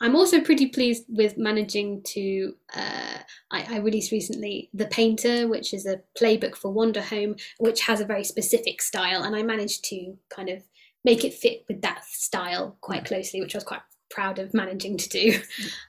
I'm 0.00 0.16
also 0.16 0.40
pretty 0.40 0.66
pleased 0.66 1.04
with 1.08 1.38
managing 1.38 2.02
to. 2.02 2.54
Uh, 2.74 3.18
I, 3.52 3.76
I 3.76 3.78
released 3.78 4.10
recently 4.10 4.68
The 4.74 4.86
Painter, 4.86 5.46
which 5.46 5.72
is 5.72 5.86
a 5.86 6.00
playbook 6.20 6.56
for 6.56 6.74
Wanderhome, 6.74 7.40
which 7.58 7.82
has 7.82 8.00
a 8.00 8.04
very 8.04 8.24
specific 8.24 8.82
style, 8.82 9.22
and 9.22 9.36
I 9.36 9.42
managed 9.44 9.84
to 9.86 10.16
kind 10.28 10.48
of 10.48 10.62
make 11.04 11.24
it 11.24 11.34
fit 11.34 11.64
with 11.68 11.82
that 11.82 12.04
style 12.04 12.76
quite 12.80 13.04
closely, 13.04 13.40
which 13.40 13.54
I 13.54 13.58
was 13.58 13.64
quite 13.64 13.82
proud 14.10 14.38
of 14.38 14.54
managing 14.54 14.96
to 14.98 15.08
do. 15.08 15.40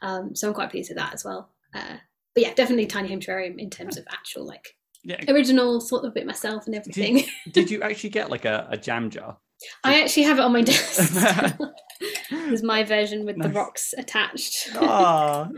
Um, 0.01 0.35
so 0.35 0.47
I'm 0.47 0.53
quite 0.53 0.69
pleased 0.69 0.89
with 0.89 0.97
that 0.97 1.13
as 1.13 1.23
well. 1.25 1.49
Uh, 1.73 1.97
but 2.35 2.43
yeah, 2.43 2.53
definitely 2.53 2.87
Tiny 2.87 3.09
Home 3.09 3.19
Terrarium 3.19 3.57
in 3.59 3.69
terms 3.69 3.97
of 3.97 4.05
actual 4.11 4.45
like 4.45 4.75
Yeah. 5.03 5.23
original, 5.29 5.81
sort 5.81 6.05
of 6.05 6.13
bit 6.13 6.25
myself 6.25 6.65
and 6.67 6.75
everything. 6.75 7.23
Did 7.51 7.69
you 7.69 7.81
actually 7.87 8.09
get 8.11 8.29
like 8.29 8.45
a, 8.45 8.67
a 8.69 8.77
jam 8.77 9.09
jar? 9.09 9.37
I 9.83 10.01
actually 10.01 10.23
have 10.23 10.39
it 10.39 10.41
on 10.41 10.51
my 10.53 10.61
desk. 10.61 11.13
There's 12.29 12.63
my 12.63 12.83
version 12.83 13.25
with 13.25 13.41
the 13.41 13.49
rocks 13.49 13.93
attached. 13.97 14.69
oh 14.75 15.49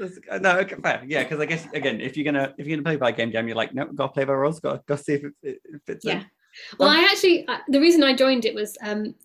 no, 0.41 0.59
okay, 0.59 0.75
fair. 0.83 1.03
Yeah, 1.07 1.23
because 1.23 1.39
I 1.39 1.45
guess 1.45 1.65
again, 1.73 1.99
if 2.01 2.15
you're 2.15 2.25
gonna 2.25 2.53
if 2.57 2.67
you're 2.67 2.77
gonna 2.77 2.83
play 2.85 2.97
by 2.97 3.11
game 3.11 3.31
jam, 3.31 3.47
you're 3.47 3.57
like, 3.57 3.73
no, 3.73 3.85
gotta 3.85 4.13
play 4.13 4.25
by 4.25 4.33
rules, 4.33 4.59
gotta, 4.59 4.81
gotta 4.87 5.03
see 5.03 5.13
if 5.13 5.23
it, 5.23 5.33
it 5.63 5.81
fits 5.85 6.05
Yeah. 6.05 6.19
in. 6.19 6.25
Well, 6.79 6.89
Um, 6.89 6.97
I 6.97 7.03
actually 7.11 7.47
uh, 7.47 7.57
the 7.67 7.79
reason 7.81 8.03
I 8.03 8.13
joined 8.15 8.45
it 8.45 8.53
was 8.53 8.77
um, 8.83 9.15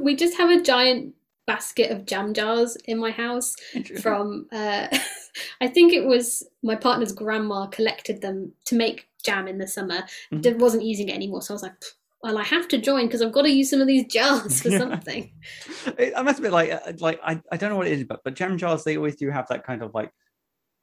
we 0.00 0.16
just 0.16 0.36
have 0.36 0.50
a 0.50 0.60
giant 0.62 1.14
basket 1.46 1.90
of 1.90 2.06
jam 2.06 2.32
jars 2.32 2.76
in 2.86 2.98
my 2.98 3.10
house 3.10 3.54
from 4.00 4.46
uh, 4.52 4.88
I 5.60 5.66
think 5.68 5.92
it 5.92 6.06
was 6.06 6.46
my 6.62 6.74
partner's 6.76 7.12
grandma 7.12 7.66
collected 7.66 8.20
them 8.22 8.52
to 8.66 8.74
make 8.76 9.08
jam 9.24 9.48
in 9.48 9.58
the 9.58 9.66
summer. 9.66 10.04
Did 10.40 10.60
wasn't 10.60 10.84
using 10.84 11.08
it 11.08 11.14
anymore, 11.14 11.42
so 11.42 11.52
I 11.52 11.56
was 11.56 11.62
like, 11.62 11.74
well, 12.22 12.38
I 12.38 12.42
have 12.44 12.68
to 12.68 12.78
join 12.78 13.06
because 13.06 13.20
I've 13.20 13.32
got 13.32 13.42
to 13.42 13.50
use 13.50 13.68
some 13.70 13.80
of 13.80 13.86
these 13.86 14.06
jars 14.06 14.62
for 14.62 14.68
Yeah. 14.70 14.78
something. 14.78 15.30
I 16.16 16.22
must 16.22 16.38
admit, 16.38 16.52
like, 16.52 16.70
uh, 16.72 16.92
like 17.00 17.20
I, 17.22 17.40
I 17.52 17.56
don't 17.56 17.70
know 17.70 17.76
what 17.76 17.86
it 17.86 17.92
is, 17.92 18.04
but 18.04 18.20
but 18.24 18.34
jam 18.34 18.56
jars 18.56 18.84
they 18.84 18.96
always 18.96 19.16
do 19.16 19.28
have 19.30 19.46
that 19.48 19.64
kind 19.64 19.82
of 19.82 19.92
like 19.94 20.10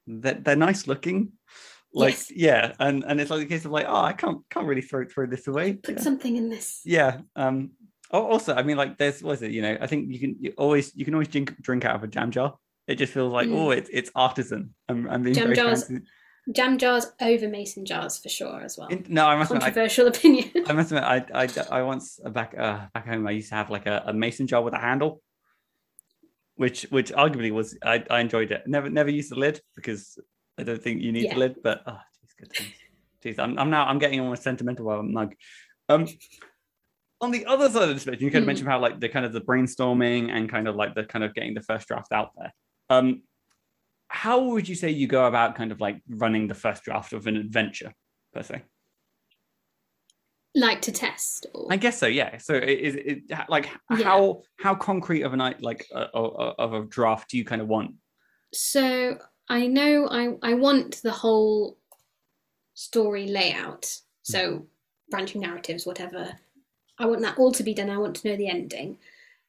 they're, 0.06 0.34
they're 0.34 0.56
nice 0.56 0.86
looking, 0.86 1.32
like 1.94 2.14
Yes. 2.14 2.30
yeah, 2.34 2.72
and 2.78 3.04
and 3.04 3.20
it's 3.20 3.30
like 3.30 3.42
a 3.42 3.46
case 3.46 3.64
of 3.64 3.70
like 3.72 3.86
oh 3.88 4.02
I 4.02 4.12
can't 4.12 4.38
can't 4.50 4.66
really 4.66 4.82
throw 4.82 5.04
throw 5.06 5.26
this 5.26 5.46
away. 5.48 5.74
Put 5.74 5.96
yeah. 5.96 6.02
something 6.02 6.36
in 6.36 6.48
this. 6.50 6.80
yeah. 6.84 7.18
Um. 7.36 7.72
Al- 8.12 8.26
Also, 8.26 8.54
I 8.54 8.62
mean, 8.62 8.76
like, 8.76 8.98
there's 8.98 9.22
what 9.22 9.32
is 9.34 9.42
it? 9.42 9.50
You 9.52 9.62
know, 9.62 9.76
I 9.80 9.86
think 9.86 10.10
you 10.10 10.18
can 10.18 10.36
you 10.40 10.52
always 10.56 10.94
you 10.94 11.04
can 11.04 11.14
always 11.14 11.28
drink 11.28 11.54
drink 11.60 11.84
out 11.84 11.96
of 11.96 12.02
a 12.04 12.06
jam 12.08 12.30
jar. 12.30 12.56
It 12.86 12.96
just 12.96 13.12
feels 13.12 13.32
like 13.32 13.48
Mm. 13.48 13.54
oh, 13.56 13.70
it's 13.70 13.90
it's 13.92 14.10
artisan. 14.14 14.74
I'm, 14.88 15.08
I'm 15.08 15.22
being 15.22 15.34
Jam 15.34 15.44
very 15.44 15.56
jars 15.56 15.86
fancy. 15.88 16.04
Jam 16.50 16.76
jars 16.76 17.06
over 17.20 17.48
mason 17.48 17.84
jars 17.86 18.18
for 18.18 18.28
sure 18.28 18.60
as 18.62 18.76
well. 18.76 18.88
In- 18.88 19.06
no, 19.08 19.26
I 19.26 19.36
must 19.36 19.50
admit, 19.52 19.62
I, 19.62 19.66
Controversial 19.66 20.08
opinion. 20.08 20.50
I 20.66 20.72
must 20.72 20.90
admit, 20.90 21.04
I, 21.04 21.24
I, 21.44 21.48
I 21.70 21.82
once 21.82 22.18
uh, 22.24 22.30
back 22.30 22.54
uh, 22.58 22.86
back 22.92 23.06
home, 23.06 23.26
I 23.28 23.30
used 23.30 23.50
to 23.50 23.54
have 23.54 23.70
like 23.70 23.86
a, 23.86 24.02
a 24.06 24.12
mason 24.12 24.48
jar 24.48 24.60
with 24.62 24.74
a 24.74 24.78
handle, 24.78 25.22
which 26.56 26.82
which 26.90 27.12
arguably 27.12 27.52
was 27.52 27.76
I, 27.84 28.04
I 28.10 28.20
enjoyed 28.20 28.50
it. 28.50 28.62
Never 28.66 28.90
never 28.90 29.10
used 29.10 29.30
the 29.30 29.36
lid 29.38 29.60
because 29.76 30.18
I 30.58 30.64
don't 30.64 30.82
think 30.82 31.00
you 31.02 31.12
need 31.12 31.24
Yeah. 31.26 31.34
the 31.34 31.40
lid. 31.40 31.56
But 31.62 31.82
oh, 31.86 31.98
geez, 32.20 32.34
good 32.38 32.54
times. 32.54 32.72
Jeez, 33.24 33.38
I'm, 33.38 33.56
I'm 33.58 33.70
now 33.70 33.86
I'm 33.86 33.98
getting 34.00 34.18
almost 34.20 34.42
sentimental 34.42 34.86
about 34.90 35.00
a 35.00 35.04
mug. 35.04 35.34
Um, 35.88 36.08
on 37.22 37.30
the 37.30 37.46
other 37.46 37.70
side 37.70 37.88
of 37.88 37.94
the 37.94 38.00
spectrum, 38.00 38.24
you 38.24 38.30
kind 38.30 38.42
of 38.42 38.44
Mm. 38.44 38.46
mentioned 38.48 38.68
how 38.68 38.80
like 38.80 39.00
the 39.00 39.08
kind 39.08 39.24
of 39.24 39.32
the 39.32 39.40
brainstorming 39.40 40.30
and 40.30 40.50
kind 40.50 40.68
of 40.68 40.74
like 40.76 40.94
the 40.94 41.04
kind 41.04 41.24
of 41.24 41.32
getting 41.34 41.54
the 41.54 41.62
first 41.62 41.86
draft 41.88 42.12
out 42.12 42.30
there. 42.36 42.52
Um, 42.90 43.22
how 44.08 44.42
would 44.42 44.68
you 44.68 44.74
say 44.74 44.90
you 44.90 45.06
go 45.06 45.26
about 45.26 45.54
kind 45.54 45.72
of 45.72 45.80
like 45.80 46.02
running 46.08 46.48
the 46.48 46.54
first 46.54 46.82
draft 46.82 47.12
of 47.14 47.26
an 47.26 47.36
adventure 47.36 47.94
per 48.34 48.42
se? 48.42 48.62
like 50.54 50.82
to 50.82 50.92
test. 50.92 51.46
Or... 51.54 51.66
I 51.70 51.76
guess 51.78 51.98
so. 51.98 52.06
Yeah. 52.06 52.36
So 52.36 52.52
is 52.54 52.94
it 52.94 53.22
like 53.48 53.70
Yeah. 53.90 54.04
how 54.04 54.42
how 54.58 54.74
concrete 54.74 55.22
of 55.22 55.32
a 55.32 55.36
night 55.36 55.62
like 55.62 55.86
uh, 55.94 56.08
uh, 56.12 56.54
of 56.58 56.74
a 56.74 56.84
draft 56.84 57.30
do 57.30 57.38
you 57.38 57.44
kind 57.44 57.62
of 57.62 57.68
want? 57.68 57.94
So 58.52 59.16
I 59.48 59.66
know 59.66 60.08
I, 60.10 60.34
I 60.42 60.54
want 60.54 61.00
the 61.02 61.10
whole 61.10 61.78
story 62.74 63.28
layout. 63.28 63.86
So 64.24 64.66
branching 65.08 65.40
narratives, 65.40 65.86
whatever. 65.86 66.38
I 67.02 67.06
want 67.06 67.20
that 67.22 67.36
all 67.38 67.50
to 67.52 67.62
be 67.64 67.74
done. 67.74 67.90
I 67.90 67.98
want 67.98 68.16
to 68.16 68.28
know 68.28 68.36
the 68.36 68.48
ending. 68.48 68.96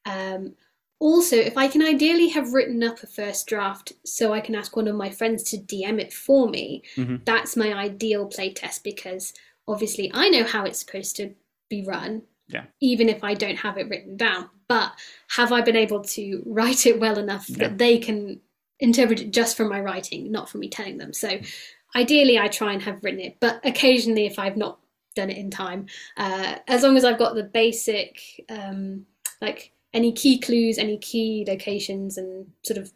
Um, 0.05 0.55
also, 0.99 1.35
if 1.35 1.55
I 1.57 1.67
can 1.67 1.81
ideally 1.83 2.29
have 2.29 2.53
written 2.53 2.81
up 2.83 3.03
a 3.03 3.07
first 3.07 3.45
draft 3.45 3.93
so 4.05 4.33
I 4.33 4.41
can 4.41 4.55
ask 4.55 4.75
one 4.75 4.87
of 4.87 4.95
my 4.95 5.09
friends 5.09 5.43
to 5.51 5.57
DM 5.57 5.99
it 5.99 6.11
for 6.11 6.49
me, 6.49 6.81
Mhm. 6.95 7.23
that's 7.25 7.55
my 7.55 7.73
ideal 7.73 8.27
playtest 8.27 8.83
because 8.83 9.33
obviously 9.67 10.09
I 10.13 10.29
know 10.29 10.43
how 10.43 10.63
it's 10.65 10.79
supposed 10.79 11.15
to 11.17 11.35
be 11.69 11.83
run. 11.83 12.23
Yeah. 12.47 12.65
Even 12.81 13.07
if 13.07 13.23
I 13.23 13.33
don't 13.35 13.57
have 13.57 13.77
it 13.77 13.87
written 13.89 14.17
down. 14.17 14.49
But 14.67 14.93
have 15.29 15.51
I 15.51 15.61
been 15.61 15.75
able 15.75 16.03
to 16.03 16.41
write 16.45 16.85
it 16.85 16.99
well 16.99 17.19
enough 17.19 17.49
Yeah. 17.49 17.57
that 17.67 17.77
they 17.77 17.97
can 17.99 18.41
interpret 18.79 19.21
it 19.21 19.31
just 19.31 19.55
from 19.55 19.69
my 19.69 19.79
writing, 19.79 20.31
not 20.31 20.49
from 20.49 20.61
me 20.61 20.69
telling 20.69 20.97
them? 20.97 21.13
So 21.13 21.39
ideally, 21.95 22.39
I 22.39 22.47
try 22.47 22.73
and 22.73 22.81
have 22.81 23.03
written 23.03 23.19
it, 23.19 23.37
but 23.39 23.59
occasionally, 23.63 24.25
if 24.25 24.39
I've 24.39 24.57
not 24.57 24.79
done 25.13 25.29
it 25.29 25.37
in 25.37 25.49
time, 25.49 25.87
uh, 26.17 26.55
as 26.67 26.83
long 26.83 26.97
as 26.97 27.05
I've 27.05 27.19
got 27.19 27.35
the 27.35 27.43
basic, 27.43 28.19
um, 28.49 29.05
like 29.41 29.71
any 29.93 30.11
key 30.11 30.39
clues, 30.39 30.77
any 30.77 30.97
key 30.97 31.45
locations, 31.47 32.17
and 32.17 32.47
sort 32.63 32.77
of 32.77 32.91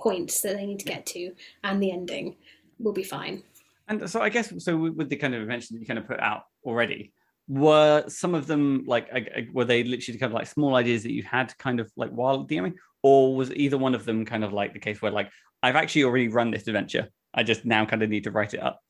points 0.00 0.40
that 0.40 0.56
they 0.56 0.66
need 0.66 0.78
to 0.80 0.84
get 0.84 1.06
to, 1.06 1.32
and 1.64 1.82
the 1.82 1.92
ending, 1.92 2.36
will 2.78 2.92
be 2.92 3.04
fine. 3.04 3.42
And 3.88 4.08
so 4.08 4.20
I 4.20 4.28
guess 4.28 4.52
so 4.64 4.76
with 4.76 5.08
the 5.08 5.16
kind 5.16 5.34
of 5.34 5.42
invention 5.42 5.76
that 5.76 5.80
you 5.80 5.86
kind 5.86 5.98
of 5.98 6.06
put 6.06 6.20
out 6.20 6.44
already, 6.64 7.12
were 7.48 8.04
some 8.08 8.34
of 8.34 8.46
them 8.46 8.84
like 8.86 9.10
were 9.52 9.64
they 9.64 9.84
literally 9.84 10.18
kind 10.18 10.32
of 10.32 10.34
like 10.34 10.46
small 10.46 10.74
ideas 10.76 11.02
that 11.02 11.12
you 11.12 11.22
had 11.22 11.56
kind 11.58 11.80
of 11.80 11.90
like 11.96 12.10
while 12.10 12.46
DMing, 12.46 12.74
or 13.02 13.36
was 13.36 13.52
either 13.54 13.78
one 13.78 13.94
of 13.94 14.04
them 14.04 14.24
kind 14.24 14.44
of 14.44 14.52
like 14.52 14.72
the 14.72 14.78
case 14.78 15.02
where 15.02 15.12
like 15.12 15.30
I've 15.62 15.76
actually 15.76 16.04
already 16.04 16.28
run 16.28 16.50
this 16.50 16.66
adventure, 16.66 17.08
I 17.34 17.42
just 17.42 17.64
now 17.64 17.84
kind 17.84 18.02
of 18.02 18.10
need 18.10 18.24
to 18.24 18.30
write 18.30 18.54
it 18.54 18.62
up. 18.62 18.80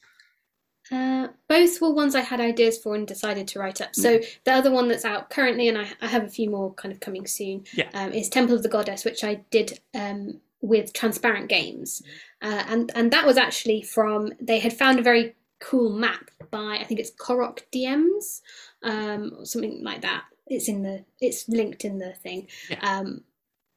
Uh, 0.92 1.28
both 1.48 1.81
were 1.81 1.92
ones 1.92 2.14
I 2.14 2.20
had 2.20 2.40
ideas 2.40 2.76
for 2.78 2.94
and 2.94 3.07
decided 3.07 3.48
to 3.48 3.59
write 3.59 3.81
up. 3.81 3.94
So 3.94 4.20
the 4.44 4.52
other 4.52 4.70
one 4.70 4.88
that's 4.88 5.05
out 5.07 5.31
currently, 5.31 5.68
and 5.68 5.78
I, 5.78 5.88
I 6.02 6.07
have 6.07 6.24
a 6.24 6.28
few 6.28 6.50
more 6.50 6.74
kind 6.74 6.92
of 6.92 7.00
coming 7.00 7.26
soon, 7.26 7.64
Yeah. 7.74 7.88
um, 7.94 8.12
is 8.12 8.28
Temple 8.28 8.55
of 8.57 8.62
the 8.62 8.68
Goddess, 8.68 9.05
which 9.05 9.24
I 9.24 9.37
did 9.50 9.81
um, 9.94 10.40
with 10.61 10.92
Transparent 10.92 11.48
Games, 11.48 12.02
uh, 12.42 12.64
and 12.68 12.90
and 12.94 13.11
that 13.11 13.26
was 13.26 13.37
actually 13.38 13.83
from 13.83 14.33
they 14.40 14.59
had 14.59 14.72
found 14.72 14.98
a 14.98 15.02
very 15.02 15.35
cool 15.61 15.90
map 15.90 16.31
by 16.50 16.76
I 16.81 16.85
think 16.85 17.00
it's 17.00 17.11
Korok 17.11 17.61
DMs, 17.72 18.40
um, 18.83 19.33
or 19.38 19.46
something 19.46 19.83
like 19.83 20.02
that. 20.02 20.24
It's 20.46 20.68
in 20.68 20.83
the 20.83 21.05
it's 21.20 21.48
linked 21.48 21.85
in 21.85 21.98
the 21.98 22.12
thing. 22.12 22.48
Yeah. 22.68 22.78
Um, 22.83 23.22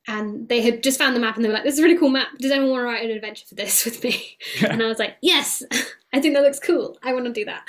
and 0.07 0.47
they 0.49 0.61
had 0.61 0.83
just 0.83 0.99
found 0.99 1.15
the 1.15 1.19
map 1.19 1.35
and 1.35 1.43
they 1.43 1.49
were 1.49 1.55
like, 1.55 1.63
"This 1.63 1.73
is 1.75 1.79
a 1.79 1.83
really 1.83 1.97
cool 1.97 2.09
map. 2.09 2.27
Does 2.37 2.51
anyone 2.51 2.69
want 2.71 2.81
to 2.81 2.85
write 2.85 3.03
an 3.05 3.09
adventure 3.11 3.45
for 3.47 3.55
this 3.55 3.85
with 3.85 4.03
me?" 4.03 4.37
and 4.67 4.83
I 4.83 4.87
was 4.87 4.99
like, 4.99 5.15
"Yes, 5.21 5.63
I 6.15 6.21
think 6.21 6.33
that 6.35 6.43
looks 6.43 6.59
cool. 6.59 6.97
I 7.03 7.13
want 7.13 7.25
to 7.25 7.33
do 7.33 7.45
that." 7.45 7.63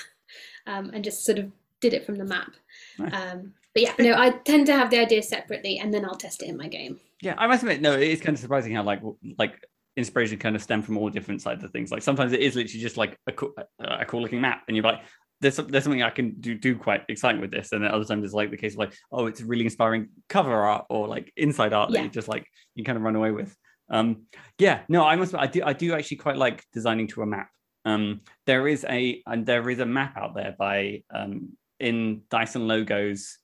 Um, 0.67 0.91
and 0.93 1.05
just 1.05 1.25
sort 1.25 1.39
of 1.39 1.53
did 1.81 1.95
it 1.95 2.05
from 2.05 2.17
the 2.17 2.25
map. 2.25 2.53
Nice. 2.99 3.13
Um, 3.13 3.53
but 3.75 3.83
yeah, 3.83 3.93
no, 3.99 4.15
I 4.15 4.31
tend 4.31 4.67
to 4.67 4.73
have 4.73 4.91
the 4.91 4.99
idea 4.99 5.23
separately 5.23 5.79
and 5.79 5.93
then 5.93 6.05
I'll 6.05 6.17
test 6.17 6.43
it 6.43 6.49
in 6.49 6.57
my 6.57 6.67
game. 6.67 6.99
Yeah, 7.21 7.35
I 7.37 7.47
must 7.47 7.63
admit, 7.63 7.81
no, 7.83 7.93
it 7.93 8.09
is 8.09 8.21
kind 8.21 8.35
of 8.35 8.41
surprising 8.41 8.75
how 8.75 8.83
like 8.83 9.01
like 9.39 9.63
inspiration 9.97 10.39
kind 10.39 10.57
of 10.57 10.63
stem 10.63 10.83
from 10.83 10.97
all 10.97 11.09
different 11.11 11.43
sides 11.43 11.63
of 11.63 11.71
things. 11.73 11.91
Like 11.91 12.03
sometimes 12.03 12.33
it 12.33 12.41
is 12.41 12.57
literally 12.57 12.81
just 12.81 12.97
like 12.97 13.19
a 13.27 13.33
cool, 13.33 13.53
a 13.79 14.05
cool 14.05 14.23
looking 14.23 14.41
map, 14.41 14.63
and 14.67 14.77
you're 14.77 14.85
like, 14.85 15.03
there's 15.41 15.57
there's 15.57 15.85
something 15.85 16.03
I 16.03 16.11
can 16.11 16.41
do 16.41 16.55
do 16.55 16.77
quite 16.77 17.03
exciting 17.09 17.41
with 17.41 17.51
this, 17.51 17.73
and 17.73 17.85
then 17.85 17.91
other 17.91 18.05
times 18.05 18.25
it's 18.25 18.35
like 18.35 18.51
the 18.51 18.57
case 18.57 18.73
of 18.73 18.79
like, 18.79 18.95
oh, 19.13 19.27
it's 19.27 19.43
really 19.43 19.65
inspiring 19.65 20.09
cover 20.29 20.55
art 20.55 20.87
or 20.89 21.09
like 21.09 21.33
inside 21.37 21.73
art 21.73 21.93
that 21.93 22.03
you 22.03 22.09
just 22.09 22.29
like 22.29 22.47
you 22.75 22.85
kind 22.85 22.97
of 22.97 23.03
run 23.03 23.17
away 23.17 23.31
with. 23.31 23.55
Um, 23.89 24.23
yeah, 24.59 24.81
no, 24.89 25.05
I 25.05 25.17
must, 25.17 25.35
I 25.35 25.47
do, 25.47 25.63
I 25.65 25.73
do 25.73 25.95
actually 25.95 26.17
quite 26.17 26.37
like 26.37 26.65
designing 26.73 27.07
to 27.09 27.23
a 27.23 27.27
map. 27.27 27.49
Um, 27.87 28.21
there 28.45 28.69
is 28.69 28.85
a 28.89 29.23
and 29.27 29.47
there 29.47 29.71
is 29.71 29.79
a 29.79 29.87
map 29.87 30.19
out 30.19 30.35
there 30.35 30.55
by 30.59 31.05
um 31.15 31.57
in 31.81 32.23
Dyson 32.29 32.69
Logos. 32.69 33.39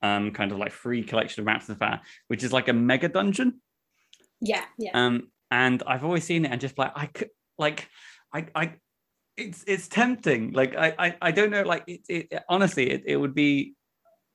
Um, 0.00 0.30
kind 0.30 0.52
of 0.52 0.58
like 0.58 0.70
free 0.70 1.02
collection 1.02 1.40
of 1.40 1.46
maps 1.46 1.68
and 1.68 1.76
that, 1.80 2.04
which 2.28 2.44
is 2.44 2.52
like 2.52 2.68
a 2.68 2.72
mega 2.72 3.08
dungeon. 3.08 3.60
Yeah, 4.40 4.64
yeah. 4.78 4.92
Um, 4.94 5.30
and 5.50 5.82
I've 5.86 6.04
always 6.04 6.22
seen 6.22 6.44
it 6.44 6.52
and 6.52 6.60
just 6.60 6.78
like 6.78 6.92
I 6.94 7.06
could 7.06 7.30
like 7.58 7.88
I 8.32 8.46
I 8.54 8.74
it's 9.36 9.64
it's 9.66 9.88
tempting. 9.88 10.52
Like 10.52 10.76
I 10.76 10.94
I, 10.98 11.16
I 11.20 11.30
don't 11.32 11.50
know. 11.50 11.62
Like 11.62 11.84
it, 11.86 12.00
it 12.08 12.44
honestly 12.48 12.90
it, 12.90 13.02
it 13.06 13.16
would 13.16 13.34
be 13.34 13.74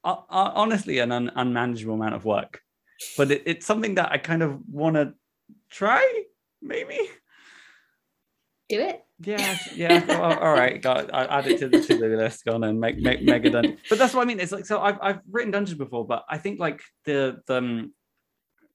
uh, 0.04 0.18
uh, 0.30 0.52
honestly 0.56 1.00
an 1.00 1.12
un, 1.12 1.32
unmanageable 1.36 1.96
amount 1.96 2.16
of 2.16 2.26
work, 2.26 2.62
but 3.18 3.32
it, 3.32 3.44
it's 3.46 3.66
something 3.66 3.96
that 3.96 4.12
I 4.12 4.18
kind 4.18 4.44
of 4.44 4.60
want 4.70 4.96
to 4.96 5.14
try. 5.70 6.24
Maybe. 6.62 6.98
do 8.70 8.80
it. 8.80 9.04
Yeah, 9.26 9.58
yeah. 9.76 10.06
well, 10.06 10.40
all 10.40 10.54
right, 10.54 10.82
got 10.82 11.14
I'll 11.14 11.40
add 11.40 11.48
it 11.48 11.60
to 11.60 11.70
the 11.70 11.82
to 11.82 11.98
the 11.98 12.08
list. 12.08 12.46
Go 12.46 12.54
on 12.54 12.64
and 12.64 12.80
make 12.80 12.98
make 12.98 13.22
mega 13.22 13.50
dungeon. 13.50 13.78
But 13.90 14.00
that's 14.00 14.14
what 14.14 14.22
I 14.22 14.26
mean. 14.26 14.40
It's 14.40 14.52
like 14.52 14.66
so 14.66 14.82
I've 14.82 15.00
I've 15.02 15.20
written 15.30 15.52
dungeons 15.52 15.78
before, 15.78 16.06
but 16.06 16.26
I 16.30 16.38
think 16.38 16.60
like 16.60 16.82
the 17.06 17.42
the 17.48 17.58
um, 17.58 17.94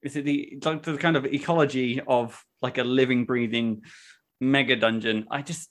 is 0.01 0.15
it 0.15 0.25
the 0.25 0.59
like 0.63 0.83
the 0.83 0.97
kind 0.97 1.17
of 1.17 1.25
ecology 1.25 2.01
of 2.05 2.43
like 2.61 2.77
a 2.77 2.83
living, 2.83 3.25
breathing 3.25 3.83
mega 4.39 4.75
dungeon. 4.75 5.27
I 5.29 5.41
just 5.41 5.69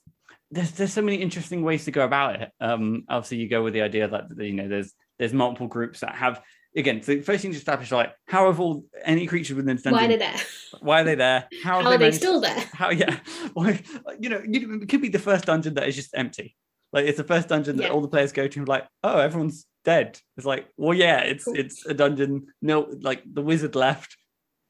there's 0.51 0.71
there's 0.71 0.93
so 0.93 1.01
many 1.01 1.17
interesting 1.17 1.63
ways 1.63 1.85
to 1.85 1.91
go 1.91 2.03
about 2.03 2.41
it. 2.41 2.51
Um, 2.59 3.03
obviously 3.09 3.37
you 3.37 3.49
go 3.49 3.63
with 3.63 3.73
the 3.73 3.81
idea 3.81 4.07
that 4.07 4.25
you 4.37 4.53
know 4.53 4.67
there's 4.67 4.93
there's 5.17 5.33
multiple 5.33 5.67
groups 5.67 5.99
that 5.99 6.15
have 6.15 6.41
again. 6.75 7.01
So 7.01 7.15
the 7.15 7.21
first 7.21 7.41
thing 7.41 7.51
to 7.51 7.57
establish 7.57 7.91
like 7.91 8.13
how 8.27 8.45
have 8.47 8.59
all 8.59 8.85
any 9.03 9.25
creatures 9.27 9.55
within 9.55 9.75
dungeon 9.77 9.91
Why 9.93 10.05
are 10.05 10.07
they 10.07 10.17
there? 10.17 10.35
why 10.81 11.01
are 11.01 11.03
they 11.03 11.15
there? 11.15 11.47
How, 11.63 11.81
How 11.81 11.91
are 11.91 11.97
they 11.97 12.11
still 12.11 12.39
there? 12.39 12.59
how 12.73 12.89
yeah 12.91 13.19
why 13.53 13.81
you 14.19 14.29
know 14.29 14.41
it 14.43 14.89
could 14.89 15.01
be 15.01 15.09
the 15.09 15.19
first 15.19 15.45
dungeon 15.45 15.73
that 15.75 15.87
is 15.87 15.95
just 15.95 16.11
empty 16.15 16.55
like 16.93 17.05
it's 17.05 17.17
the 17.17 17.23
first 17.23 17.47
dungeon 17.49 17.77
that 17.77 17.83
Yeah. 17.83 17.89
all 17.89 18.01
the 18.01 18.07
players 18.07 18.31
go 18.31 18.47
to 18.47 18.59
and 18.59 18.67
like 18.67 18.87
oh 19.03 19.17
everyone's 19.19 19.65
dead 19.85 20.19
it's 20.37 20.45
like 20.45 20.67
well 20.77 20.93
yeah 20.93 21.19
it's 21.21 21.45
Cool. 21.45 21.55
it's 21.57 21.85
a 21.85 21.93
dungeon 21.93 22.47
no 22.61 22.87
like 23.01 23.23
the 23.31 23.41
wizard 23.41 23.75
left 23.75 24.15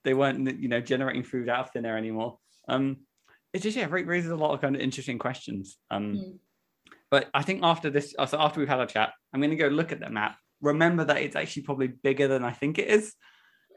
they 0.06 0.14
weren't 0.14 0.60
you 0.60 0.70
know 0.70 0.80
generating 0.82 1.24
food 1.24 1.50
out 1.50 1.66
of 1.66 1.72
thin 1.72 1.86
air 1.86 1.98
anymore 1.98 2.38
um 2.70 2.98
it 3.54 3.62
just 3.62 3.76
yeah 3.76 3.88
ra- 3.90 4.02
raises 4.06 4.32
a 4.32 4.36
lot 4.36 4.54
of 4.54 4.62
kind 4.62 4.76
of 4.76 4.82
interesting 4.82 5.18
questions 5.18 5.78
um 5.92 6.14
Mm. 6.16 6.38
but 7.12 7.30
i 7.34 7.42
think 7.42 7.62
after 7.64 7.90
this 7.90 8.14
so 8.28 8.38
after 8.40 8.60
we've 8.60 8.70
had 8.70 8.80
a 8.80 8.86
chat 8.86 9.12
i'm 9.34 9.42
going 9.42 9.50
to 9.52 9.56
go 9.58 9.68
look 9.68 9.92
at 9.92 10.00
the 10.00 10.10
map 10.10 10.38
remember 10.62 11.06
that 11.06 11.22
it's 11.22 11.36
actually 11.36 11.64
probably 11.64 11.88
bigger 11.88 12.28
than 12.28 12.44
I 12.44 12.52
think 12.52 12.78
it 12.80 12.88
is. 12.88 13.16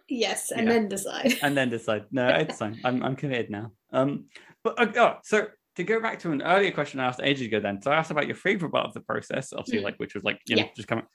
Yes, 0.08 0.50
and 0.50 0.66
Yeah. 0.66 0.72
then 0.74 0.88
decide. 0.88 1.34
and 1.42 1.56
then 1.56 1.70
decide. 1.70 2.04
No, 2.10 2.26
it's 2.28 2.58
fine. 2.58 2.78
I'm 2.84 3.02
I'm 3.02 3.16
committed 3.16 3.50
now. 3.50 3.72
Um, 3.92 4.26
but 4.64 4.78
uh, 4.78 4.92
oh, 4.96 5.18
so 5.24 5.46
to 5.76 5.84
go 5.84 6.00
back 6.00 6.18
to 6.20 6.32
an 6.32 6.42
earlier 6.42 6.70
question 6.72 7.00
I 7.00 7.06
asked 7.06 7.20
ages 7.22 7.46
ago, 7.46 7.60
then 7.60 7.80
so 7.80 7.90
I 7.90 7.96
asked 7.96 8.10
about 8.10 8.26
your 8.26 8.36
favorite 8.36 8.70
part 8.72 8.86
of 8.86 8.92
the 8.94 9.00
process, 9.00 9.52
obviously, 9.52 9.80
Mm. 9.80 9.84
like 9.84 9.96
which 9.98 10.14
was 10.14 10.24
like 10.24 10.38
you 10.46 10.56
know 10.56 10.62
Yeah. 10.62 10.68
just 10.76 10.88
coming. 10.88 11.06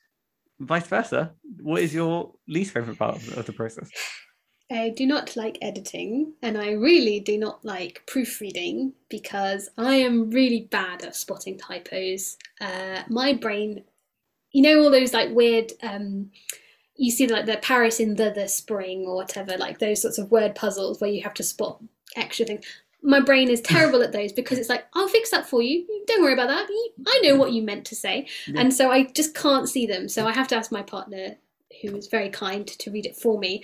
Vice 0.59 0.87
versa, 0.87 1.33
what 1.61 1.83
is 1.83 1.93
your 1.93 2.33
least 2.47 2.73
favorite 2.73 2.97
part 2.97 3.15
of, 3.17 3.37
of 3.37 3.45
the 3.45 3.53
process? 3.53 3.89
I 4.71 4.89
do 4.89 5.05
not 5.05 5.35
like 5.37 5.57
editing, 5.61 6.33
and 6.41 6.57
I 6.57 6.71
really 6.71 7.19
do 7.19 7.37
not 7.37 7.63
like 7.63 8.01
proofreading 8.07 8.93
because 9.09 9.69
I 9.77 9.95
am 9.95 10.29
really 10.31 10.67
bad 10.71 11.03
at 11.03 11.15
spotting 11.15 11.57
typos. 11.59 12.35
Uh, 12.59 13.03
my 13.07 13.33
brain, 13.33 13.83
you 14.57 14.63
know, 14.63 14.81
all 14.81 14.89
those 14.89 15.13
like 15.13 15.29
weird, 15.29 15.71
um, 15.83 16.31
you 16.95 17.11
see 17.11 17.27
like 17.27 17.45
the 17.45 17.57
Paris 17.57 17.99
in 17.99 18.15
the 18.15 18.31
the 18.31 18.47
spring 18.47 19.05
or 19.05 19.13
whatever, 19.13 19.55
like 19.55 19.77
those 19.77 20.01
sorts 20.01 20.17
of 20.17 20.31
word 20.31 20.55
puzzles 20.55 20.99
where 20.99 21.11
you 21.11 21.21
have 21.21 21.35
to 21.35 21.43
spot 21.43 21.79
extra 22.15 22.43
things. 22.43 22.65
My 23.03 23.19
brain 23.19 23.49
is 23.49 23.61
terrible 23.61 24.01
at 24.01 24.13
those 24.13 24.33
because 24.33 24.57
it's 24.57 24.67
like, 24.67 24.87
I'll 24.95 25.07
fix 25.09 25.29
that 25.29 25.47
for 25.47 25.61
you. 25.61 25.85
Don't 26.07 26.23
worry 26.23 26.33
about 26.33 26.47
that. 26.47 26.67
I 27.05 27.19
know 27.21 27.35
what 27.35 27.51
you 27.51 27.61
meant 27.61 27.85
to 27.85 27.95
say. 27.95 28.25
Yeah. 28.47 28.61
And 28.61 28.73
so 28.73 28.89
I 28.89 29.03
just 29.03 29.35
can't 29.35 29.69
see 29.69 29.85
them. 29.85 30.09
So 30.09 30.25
I 30.25 30.33
have 30.33 30.47
to 30.47 30.55
ask 30.55 30.71
my 30.71 30.81
partner, 30.81 31.35
who 31.83 31.95
is 31.95 32.07
very 32.07 32.31
kind, 32.31 32.65
to 32.65 32.89
read 32.89 33.05
it 33.05 33.15
for 33.15 33.37
me. 33.37 33.63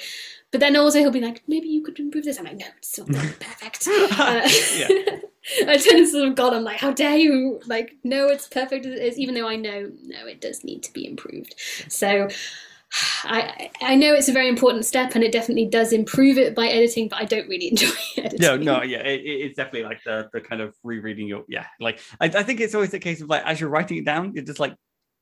But 0.52 0.60
then 0.60 0.76
also 0.76 1.00
he'll 1.00 1.10
be 1.10 1.22
like, 1.22 1.42
maybe 1.48 1.70
you 1.70 1.82
could 1.82 1.98
improve 2.00 2.26
this. 2.26 2.38
I'm 2.38 2.46
like, 2.46 2.58
no, 2.58 2.68
it's 2.78 3.00
not 3.00 3.08
perfect. 3.40 3.88
Uh. 3.88 5.28
I 5.68 5.78
tend 5.78 5.98
to 5.98 6.08
sort 6.08 6.28
of 6.28 6.36
God, 6.36 6.54
I'm 6.54 6.64
like, 6.64 6.78
how 6.80 6.92
dare 6.92 7.18
you? 7.18 7.62
Like, 7.66 7.96
no, 8.04 8.28
it's 8.28 8.48
perfect 8.48 8.86
as 8.86 8.94
it 8.94 9.04
is, 9.04 9.20
even 9.20 9.36
though 9.36 9.48
I 9.48 9.56
know, 9.56 9.92
no, 10.04 10.26
it 10.28 10.42
does 10.42 10.64
need 10.64 10.84
to 10.84 10.94
be 10.94 11.06
improved. 11.06 11.56
So 11.90 12.30
I 13.24 13.72
I 13.82 13.96
know 13.96 14.14
it's 14.14 14.30
a 14.30 14.34
very 14.34 14.48
important 14.48 14.86
step 14.86 15.16
and 15.16 15.24
it 15.24 15.32
definitely 15.32 15.66
does 15.66 15.92
improve 15.94 16.38
it 16.38 16.54
by 16.56 16.68
editing, 16.68 17.08
but 17.10 17.20
I 17.20 17.26
don't 17.26 17.48
really 17.50 17.68
enjoy 17.72 17.90
editing. 18.18 18.40
No, 18.40 18.56
no, 18.58 18.84
yeah, 18.84 19.00
it, 19.00 19.22
it- 19.22 19.42
it's 19.48 19.56
definitely 19.58 19.84
like 19.84 20.04
the 20.04 20.30
the 20.34 20.42
kind 20.42 20.62
of 20.62 20.76
rereading 20.84 21.28
your 21.28 21.44
yeah. 21.48 21.66
Like 21.80 22.00
I, 22.22 22.26
I 22.26 22.44
think 22.44 22.60
it's 22.60 22.76
always 22.76 22.92
the 22.92 23.00
case 23.00 23.22
of 23.22 23.30
like 23.30 23.44
as 23.46 23.60
you're 23.60 23.70
writing 23.70 23.98
it 23.98 24.06
down, 24.06 24.34
you're 24.34 24.44
just 24.46 24.60
like 24.60 24.76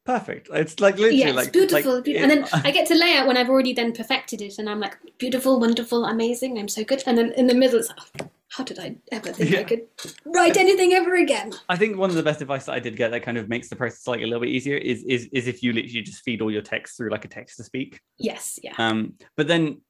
perfect. 0.06 0.50
It's 0.52 0.80
like 0.80 0.96
literally 0.96 1.18
Yeah, 1.20 1.28
it's 1.30 1.36
like 1.38 1.54
beautiful, 1.54 1.96
like, 1.96 2.04
beautiful. 2.04 2.32
and 2.32 2.44
then 2.46 2.50
I 2.66 2.72
get 2.72 2.88
to 2.88 2.96
lay 2.96 3.16
out 3.18 3.28
when 3.28 3.38
I've 3.38 3.50
already 3.50 3.74
then 3.74 3.94
perfected 3.94 4.42
it, 4.42 4.58
and 4.60 4.70
I'm 4.70 4.80
like, 4.80 4.98
beautiful, 5.18 5.60
wonderful, 5.60 6.06
amazing, 6.06 6.58
I'm 6.60 6.68
so 6.68 6.84
good. 6.84 7.04
And 7.06 7.18
then 7.18 7.32
in 7.34 7.48
the 7.48 7.54
middle, 7.56 7.80
it's 7.80 7.90
like, 7.90 8.00
oh, 8.22 8.30
how 8.52 8.64
did 8.66 8.80
I 8.80 8.98
ever 9.14 9.32
think 9.32 9.56
I 9.56 9.64
could 9.64 9.84
write 10.26 10.58
anything 10.58 10.94
ever 10.94 11.16
again? 11.16 11.54
I 11.70 11.78
think 11.78 11.98
one 11.98 12.10
of 12.10 12.18
the 12.18 12.24
best 12.24 12.42
advice 12.42 12.66
that 12.66 12.74
I 12.74 12.80
did 12.80 12.98
get 12.98 13.12
that 13.12 13.24
kind 13.24 13.38
of 13.38 13.48
makes 13.48 13.70
the 13.70 13.76
process 13.78 14.06
like 14.08 14.20
a 14.20 14.26
little 14.26 14.42
bit 14.42 14.50
easier 14.50 14.78
is 14.78 15.04
is 15.06 15.30
is 15.32 15.48
if 15.48 15.64
you 15.64 15.72
literally 15.74 16.02
just 16.02 16.22
feed 16.24 16.42
all 16.42 16.52
your 16.52 16.62
text 16.62 16.98
through 16.98 17.12
like 17.12 17.24
a 17.26 17.30
text 17.30 17.58
to 17.58 17.64
speak. 17.64 18.00
Yes, 18.18 18.60
yeah. 18.62 18.74
Um, 18.78 19.14
but 19.38 19.48
then 19.48 19.82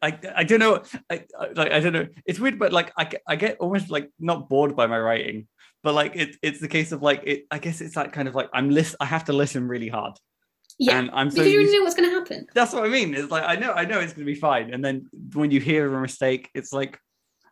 I 0.00 0.16
I 0.34 0.44
don't 0.44 0.60
know 0.60 0.82
I, 1.10 1.24
I 1.38 1.48
like 1.54 1.72
I 1.72 1.80
don't 1.80 1.92
know. 1.92 2.06
It's 2.24 2.38
weird, 2.38 2.58
but 2.58 2.72
like 2.72 2.92
I 2.96 3.04
get- 3.04 3.22
I 3.26 3.36
get 3.36 3.56
almost 3.58 3.90
like 3.90 4.10
not 4.20 4.48
bored 4.48 4.76
by 4.76 4.86
my 4.86 4.98
writing, 5.00 5.48
but 5.82 5.92
like 5.94 6.12
it's 6.14 6.38
it's 6.42 6.60
the 6.60 6.68
case 6.68 6.92
of 6.92 7.02
like 7.02 7.22
it. 7.26 7.46
I 7.50 7.58
guess 7.58 7.80
it's 7.80 7.96
like 7.96 8.12
kind 8.12 8.28
of 8.28 8.34
like 8.36 8.48
I'm 8.54 8.70
list. 8.70 8.94
I 9.00 9.06
have 9.06 9.24
to 9.24 9.32
listen 9.32 9.66
really 9.66 9.88
hard, 9.88 10.14
Yeah. 10.78 10.98
and 10.98 11.10
I'm 11.12 11.30
so 11.30 11.38
because 11.38 11.52
you 11.52 11.58
already 11.58 11.76
know 11.76 11.82
what's 11.84 11.96
going 11.96 12.08
to 12.10 12.14
happen. 12.14 12.46
that's 12.54 12.72
what 12.72 12.84
I 12.84 12.88
mean. 12.88 13.12
It's 13.14 13.30
like 13.30 13.42
I 13.44 13.56
know, 13.56 13.72
I 13.72 13.84
know 13.84 13.98
it's 13.98 14.12
gonna 14.12 14.24
be 14.24 14.36
fine, 14.36 14.72
and 14.72 14.84
then 14.84 15.08
when 15.34 15.50
you 15.50 15.58
hear 15.60 15.92
a 15.92 16.00
mistake, 16.00 16.48
it's 16.54 16.72
like 16.72 16.98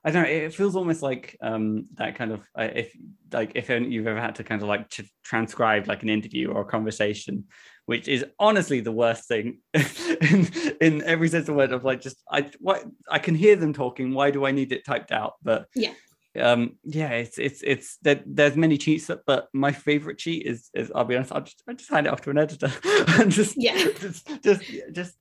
I 0.04 0.10
don't 0.10 0.24
know. 0.24 0.28
It 0.28 0.54
feels 0.54 0.76
almost 0.76 1.02
like 1.02 1.36
um 1.40 1.86
that 1.94 2.16
kind 2.16 2.30
of 2.32 2.40
uh, 2.58 2.68
if 2.74 2.94
like 3.32 3.52
if 3.54 3.70
you've 3.70 4.06
ever 4.06 4.20
had 4.20 4.34
to 4.36 4.44
kind 4.44 4.60
of 4.62 4.68
like 4.68 4.88
to 4.90 5.04
transcribe 5.22 5.88
like 5.88 6.02
an 6.02 6.10
interview 6.10 6.50
or 6.50 6.60
a 6.60 6.64
conversation, 6.66 7.44
which 7.86 8.06
is 8.06 8.24
honestly 8.38 8.80
the 8.80 8.92
worst 8.92 9.26
thing 9.28 9.60
in 9.74 10.50
in 10.80 11.02
every 11.04 11.28
sense 11.28 11.42
of 11.42 11.46
the 11.46 11.52
word. 11.54 11.72
Of 11.72 11.84
like 11.84 12.00
just 12.02 12.18
I 12.30 12.50
what 12.60 12.84
I 13.10 13.18
can 13.18 13.34
hear 13.34 13.56
them 13.56 13.72
talking. 13.72 14.12
Why 14.12 14.30
do 14.30 14.44
I 14.44 14.50
need 14.52 14.72
it 14.72 14.84
typed 14.84 15.10
out? 15.10 15.34
But 15.42 15.66
Yeah. 15.74 15.94
um 16.38 16.76
yeah 16.82 17.10
it's 17.10 17.38
it's 17.38 17.62
it's 17.62 17.96
there, 18.02 18.20
there's 18.26 18.56
many 18.56 18.76
cheats 18.76 19.08
but 19.24 19.46
my 19.52 19.70
favorite 19.70 20.18
cheat 20.18 20.44
is 20.44 20.68
is 20.74 20.90
i'll 20.92 21.04
be 21.04 21.14
honest 21.14 21.30
i'll 21.30 21.40
just 21.40 21.62
i 21.68 21.72
just 21.72 21.88
hand 21.90 22.08
it 22.08 22.12
off 22.12 22.22
to 22.22 22.30
an 22.30 22.38
editor 22.38 22.72
and 23.20 23.30
just 23.30 23.54
Yeah. 23.56 23.76
just 24.00 24.42
just 24.42 24.62
just 24.92 25.14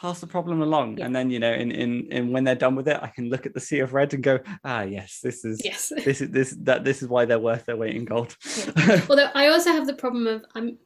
pass 0.00 0.20
the 0.20 0.26
problem 0.26 0.62
along 0.62 0.96
Yeah. 0.96 1.04
and 1.06 1.14
then 1.14 1.30
you 1.30 1.38
know 1.38 1.52
in 1.52 1.70
in 1.70 2.06
in 2.10 2.32
when 2.32 2.44
they're 2.44 2.54
done 2.54 2.74
with 2.74 2.88
it 2.88 2.98
i 3.02 3.08
can 3.08 3.28
look 3.28 3.44
at 3.44 3.52
the 3.54 3.60
sea 3.60 3.80
of 3.80 3.92
red 3.92 4.14
and 4.14 4.22
go 4.22 4.38
ah 4.64 4.82
yes 4.82 5.20
this 5.22 5.44
is 5.44 5.60
Yes. 5.64 5.92
this 6.04 6.20
is 6.22 6.30
this 6.30 6.56
that 6.62 6.84
this 6.84 7.02
is 7.02 7.08
why 7.08 7.24
they're 7.26 7.38
worth 7.50 7.66
their 7.66 7.76
weight 7.76 7.94
in 7.96 8.04
gold 8.06 8.34
Although 9.10 9.30
I 9.34 9.48
also 9.48 9.70
have 9.72 9.86
the 9.86 9.94
problem 9.94 10.26
of 10.26 10.44
I'm 10.54 10.78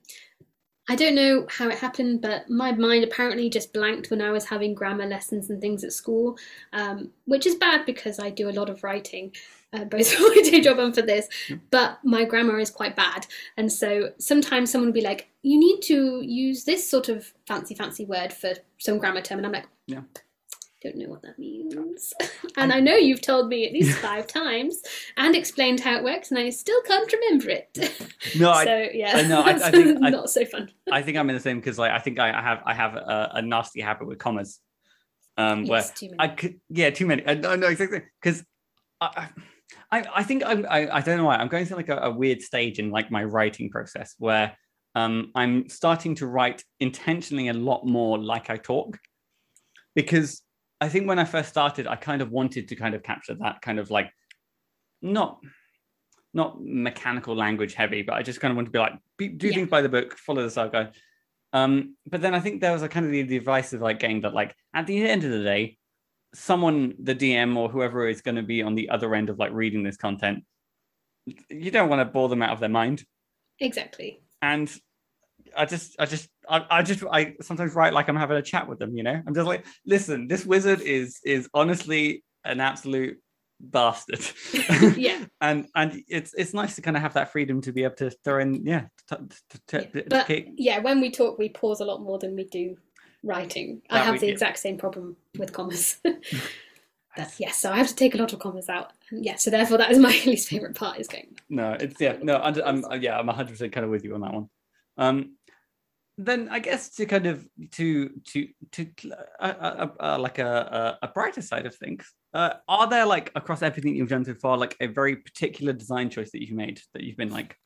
I 0.86 0.96
don't 0.96 1.14
know 1.14 1.46
how 1.48 1.68
it 1.70 1.78
happened, 1.78 2.20
but 2.20 2.50
my 2.50 2.70
mind 2.72 3.04
apparently 3.04 3.48
just 3.48 3.72
blanked 3.72 4.10
when 4.10 4.20
I 4.20 4.30
was 4.30 4.44
having 4.44 4.74
grammar 4.74 5.06
lessons 5.06 5.48
and 5.48 5.58
things 5.58 5.82
at 5.82 5.94
school, 5.94 6.36
um, 6.74 7.10
which 7.24 7.46
is 7.46 7.54
bad 7.54 7.86
because 7.86 8.18
I 8.18 8.28
do 8.28 8.50
a 8.50 8.58
lot 8.60 8.68
of 8.68 8.84
writing, 8.84 9.34
uh, 9.74 9.84
both 9.84 10.10
for 10.12 10.22
my 10.28 10.42
day 10.42 10.60
job 10.60 10.78
and 10.78 10.94
for 10.94 11.02
this. 11.02 11.28
But 11.70 11.98
my 12.04 12.24
grammar 12.24 12.58
is 12.58 12.70
quite 12.70 12.96
bad, 12.96 13.26
and 13.56 13.70
so 13.72 14.10
sometimes 14.18 14.70
someone 14.70 14.88
will 14.88 14.94
be 14.94 15.00
like, 15.00 15.28
"You 15.42 15.58
need 15.58 15.80
to 15.82 16.22
use 16.22 16.64
this 16.64 16.88
sort 16.88 17.08
of 17.08 17.32
fancy, 17.46 17.74
fancy 17.74 18.04
word 18.04 18.32
for 18.32 18.52
some 18.78 18.98
grammar 18.98 19.20
term," 19.22 19.38
and 19.38 19.46
I'm 19.46 19.52
like, 19.52 19.66
Yeah. 19.86 20.02
Don't 20.82 20.96
know 20.96 21.08
what 21.08 21.22
that 21.22 21.38
means, 21.38 22.12
and 22.58 22.70
I 22.70 22.78
know 22.78 22.94
you've 22.94 23.22
told 23.22 23.48
me 23.48 23.66
at 23.66 23.72
least 23.72 23.96
five 24.00 24.26
times 24.26 24.82
and 25.16 25.34
explained 25.34 25.80
how 25.80 25.96
it 25.96 26.04
works, 26.04 26.30
and 26.30 26.38
I 26.38 26.50
still 26.50 26.78
can't 26.82 27.10
remember 27.10 27.48
it. 27.48 27.68
no 28.38 28.50
I, 28.50 28.64
so 28.66 28.88
yeah, 28.92 29.12
I 29.16 29.22
know, 29.22 29.40
I- 29.40 29.52
I 29.66 29.70
think 29.70 29.98
I- 30.02 30.10
not 30.10 30.28
so 30.28 30.44
fun. 30.44 30.70
I 30.92 31.00
think 31.00 31.16
i'm 31.16 31.30
in 31.30 31.36
the 31.36 31.40
same 31.40 31.58
because 31.58 31.78
like 31.78 31.90
i 31.90 31.98
think 31.98 32.18
i 32.18 32.28
I 32.38 32.42
have 32.42 32.62
i 32.66 32.74
have 32.74 32.94
a, 32.96 33.30
a 33.36 33.42
nasty 33.42 33.80
habit 33.80 34.06
with 34.06 34.18
commas 34.18 34.60
um 35.38 35.64
where 35.66 35.80
Yes, 35.80 35.90
too 35.92 36.06
many. 36.10 36.16
I 36.20 36.28
could, 36.28 36.60
yeah, 36.68 36.90
too 36.90 37.06
many. 37.06 37.26
I 37.26 37.32
no, 37.34 37.56
no, 37.56 37.68
exactly. 37.68 38.02
Because 38.20 38.44
I, 39.00 39.28
I, 39.90 40.04
I 40.14 40.22
think 40.22 40.42
I'm, 40.44 40.66
I, 40.68 40.88
I 40.90 41.00
don't 41.00 41.18
know 41.18 41.24
why 41.24 41.36
I'm 41.36 41.48
going 41.48 41.64
through 41.66 41.76
like 41.78 41.88
a, 41.88 41.98
a 41.98 42.10
weird 42.10 42.42
stage 42.42 42.78
in 42.78 42.90
like 42.90 43.10
my 43.10 43.24
writing 43.24 43.70
process 43.70 44.14
where 44.18 44.56
um, 44.94 45.30
I'm 45.34 45.68
starting 45.68 46.14
to 46.16 46.26
write 46.26 46.62
intentionally 46.80 47.48
a 47.48 47.52
lot 47.52 47.84
more 47.84 48.18
like 48.18 48.50
I 48.50 48.56
talk, 48.56 48.98
because 49.94 50.42
I 50.80 50.88
think 50.88 51.06
when 51.08 51.18
I 51.18 51.24
first 51.24 51.48
started, 51.48 51.86
I 51.86 51.96
kind 51.96 52.22
of 52.22 52.30
wanted 52.30 52.68
to 52.68 52.76
kind 52.76 52.94
of 52.94 53.02
capture 53.02 53.34
that 53.34 53.62
kind 53.62 53.78
of 53.78 53.90
like, 53.90 54.10
not, 55.02 55.40
not 56.32 56.58
mechanical 56.60 57.36
language 57.36 57.74
heavy, 57.74 58.02
but 58.02 58.14
I 58.14 58.22
just 58.22 58.40
kind 58.40 58.50
of 58.50 58.56
want 58.56 58.66
to 58.66 58.72
be 58.72 58.78
like, 58.78 58.94
be, 59.16 59.28
do 59.28 59.48
Yeah. 59.48 59.54
things 59.54 59.68
by 59.70 59.82
the 59.82 59.88
book, 59.88 60.16
follow 60.18 60.42
the 60.42 60.50
saga. 60.50 60.92
Um, 61.52 61.96
but 62.06 62.20
then 62.20 62.34
I 62.34 62.40
think 62.40 62.60
there 62.60 62.72
was 62.72 62.82
a 62.82 62.88
kind 62.88 63.06
of 63.06 63.12
the, 63.12 63.22
the 63.22 63.36
advice 63.36 63.72
of 63.72 63.80
like 63.80 64.00
getting 64.00 64.22
that 64.22 64.34
like 64.34 64.54
at 64.74 64.86
the 64.86 65.06
end 65.06 65.22
of 65.22 65.30
the 65.30 65.42
day, 65.42 65.78
someone, 66.34 66.94
the 66.98 67.14
DM 67.14 67.56
or 67.56 67.68
whoever 67.68 68.08
is 68.08 68.20
going 68.20 68.36
to 68.36 68.42
be 68.42 68.62
on 68.62 68.74
the 68.74 68.90
other 68.90 69.14
end 69.14 69.30
of 69.30 69.38
like 69.38 69.52
reading 69.52 69.82
this 69.82 69.96
content, 69.96 70.44
you 71.48 71.70
don't 71.70 71.88
want 71.88 72.00
to 72.00 72.04
bore 72.04 72.28
them 72.28 72.42
out 72.42 72.50
of 72.50 72.60
their 72.60 72.68
mind. 72.68 73.04
Exactly. 73.60 74.20
And 74.42 74.70
I 75.56 75.64
just, 75.64 75.96
I 75.98 76.06
just, 76.06 76.28
I, 76.48 76.66
I 76.70 76.82
just, 76.82 77.02
I 77.10 77.34
sometimes 77.40 77.74
write 77.74 77.92
like 77.94 78.08
I'm 78.08 78.16
having 78.16 78.36
a 78.36 78.42
chat 78.42 78.68
with 78.68 78.78
them. 78.78 78.96
You 78.96 79.04
know, 79.04 79.22
I'm 79.26 79.34
just 79.34 79.46
like, 79.46 79.64
listen, 79.86 80.28
this 80.28 80.44
wizard 80.44 80.80
is 80.80 81.20
is 81.24 81.48
honestly 81.54 82.24
an 82.44 82.60
absolute 82.60 83.18
bastard. 83.60 84.20
Yeah. 84.96 85.24
and 85.40 85.66
and 85.74 86.02
it's 86.08 86.34
it's 86.34 86.52
nice 86.54 86.74
to 86.76 86.82
kind 86.82 86.96
of 86.96 87.02
have 87.02 87.14
that 87.14 87.32
freedom 87.32 87.60
to 87.62 87.72
be 87.72 87.84
able 87.84 87.94
to 87.96 88.10
throw 88.10 88.40
in, 88.40 88.66
yeah, 88.66 88.86
to, 89.08 89.28
to, 89.50 89.60
to, 89.68 89.88
Yeah, 89.94 90.02
but- 90.08 90.44
Yeah, 90.58 90.78
when 90.80 91.00
we 91.00 91.10
talk, 91.10 91.38
we 91.38 91.48
pause 91.48 91.80
a 91.80 91.84
lot 91.84 92.02
more 92.02 92.18
than 92.18 92.34
we 92.36 92.44
do 92.44 92.76
writing. 93.24 93.82
I 93.90 93.98
have 94.00 94.20
the 94.20 94.28
exact 94.28 94.58
same 94.58 94.78
problem 94.78 95.16
with 95.38 95.52
commas. 95.52 95.98
That, 97.16 97.32
yes, 97.38 97.58
so 97.58 97.70
I 97.70 97.76
have 97.76 97.86
to 97.86 97.94
take 97.94 98.14
a 98.14 98.18
lot 98.18 98.32
of 98.32 98.40
commas 98.40 98.68
out. 98.68 98.92
Yeah, 99.12 99.36
so 99.36 99.48
therefore 99.48 99.78
that 99.78 99.90
is 99.92 99.98
my 99.98 100.08
least 100.26 100.48
favorite 100.48 100.74
part 100.74 100.98
is 100.98 101.06
going. 101.06 101.36
No, 101.48 101.76
it's 101.78 102.00
yeah, 102.00 102.16
no, 102.20 102.38
I'm, 102.38 102.60
I'm 102.64 102.84
uh, 102.84 102.94
yeah, 102.94 103.18
I'm 103.18 103.26
100 103.26 103.50
percent 103.50 103.72
kind 103.72 103.84
of 103.84 103.90
with 103.90 104.04
you 104.04 104.14
on 104.14 104.20
that 104.22 104.34
one. 104.34 104.48
Um, 104.96 105.36
then 106.18 106.48
I 106.50 106.58
guess 106.58 106.90
to 106.96 107.06
kind 107.06 107.26
of 107.26 107.46
to 107.72 108.08
to 108.08 108.48
to 108.72 108.86
uh, 109.40 109.44
uh, 109.44 109.88
uh, 110.00 110.18
like 110.18 110.38
a, 110.38 110.98
a 111.02 111.06
a 111.06 111.08
brighter 111.08 111.42
side 111.42 111.66
of 111.66 111.74
things, 111.76 112.12
uh, 112.34 112.54
are 112.68 112.88
there 112.88 113.06
like 113.06 113.30
across 113.36 113.62
everything 113.62 113.94
you've 113.94 114.08
done 114.08 114.24
so 114.24 114.34
far, 114.34 114.56
like 114.56 114.76
a 114.80 114.86
very 114.86 115.14
particular 115.14 115.72
design 115.72 116.10
choice 116.10 116.32
that 116.32 116.40
you've 116.40 116.56
made 116.56 116.80
that 116.94 117.04
you've 117.04 117.16
been 117.16 117.30
like 117.30 117.56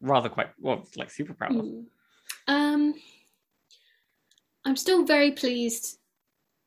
rather 0.00 0.28
quite 0.28 0.50
well, 0.60 0.86
like 0.96 1.10
super 1.10 1.34
proud 1.34 1.56
of? 1.56 1.64
Mm. 1.64 1.84
Um, 2.46 2.94
I'm 4.64 4.76
still 4.76 5.04
very 5.04 5.32
pleased 5.32 5.98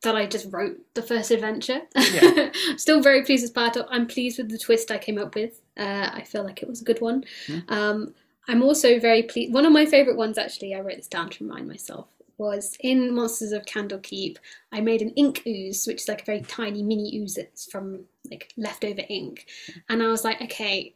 that 0.03 0.15
I 0.15 0.27
just 0.27 0.51
wrote 0.51 0.77
the 0.93 1.01
first 1.01 1.31
adventure. 1.31 1.81
Yeah. 1.95 2.51
still 2.77 3.01
very 3.01 3.23
pleased 3.23 3.43
with 3.43 3.51
Spire 3.51 3.71
Top. 3.71 3.87
I'm 3.89 4.07
pleased 4.07 4.37
with 4.37 4.49
the 4.49 4.57
twist 4.57 4.91
I 4.91 4.97
came 4.97 5.17
up 5.17 5.35
with. 5.35 5.61
Uh, 5.77 6.09
I 6.13 6.23
feel 6.23 6.43
like 6.43 6.61
it 6.61 6.69
was 6.69 6.81
a 6.81 6.85
good 6.85 7.01
one. 7.01 7.23
Yeah. 7.47 7.61
Um, 7.69 8.13
I'm 8.47 8.61
also 8.61 8.99
very 8.99 9.23
pleased. 9.23 9.53
One 9.53 9.65
of 9.65 9.71
my 9.71 9.85
favourite 9.85 10.17
ones, 10.17 10.37
actually, 10.37 10.75
I 10.75 10.79
wrote 10.79 10.97
this 10.97 11.07
down 11.07 11.29
to 11.31 11.43
remind 11.43 11.67
myself, 11.67 12.07
was 12.37 12.77
in 12.81 13.13
Monsters 13.13 13.51
of 13.51 13.65
Candlekeep. 13.65 14.37
I 14.71 14.81
made 14.81 15.01
an 15.01 15.09
ink 15.11 15.43
ooze, 15.47 15.85
which 15.87 16.03
is 16.03 16.07
like 16.07 16.21
a 16.21 16.25
very 16.25 16.41
tiny 16.41 16.83
mini 16.83 17.17
ooze 17.17 17.35
that's 17.35 17.65
from 17.65 18.05
like 18.29 18.53
leftover 18.55 19.01
ink. 19.09 19.47
And 19.89 20.01
I 20.03 20.07
was 20.07 20.23
like, 20.23 20.41
okay, 20.41 20.93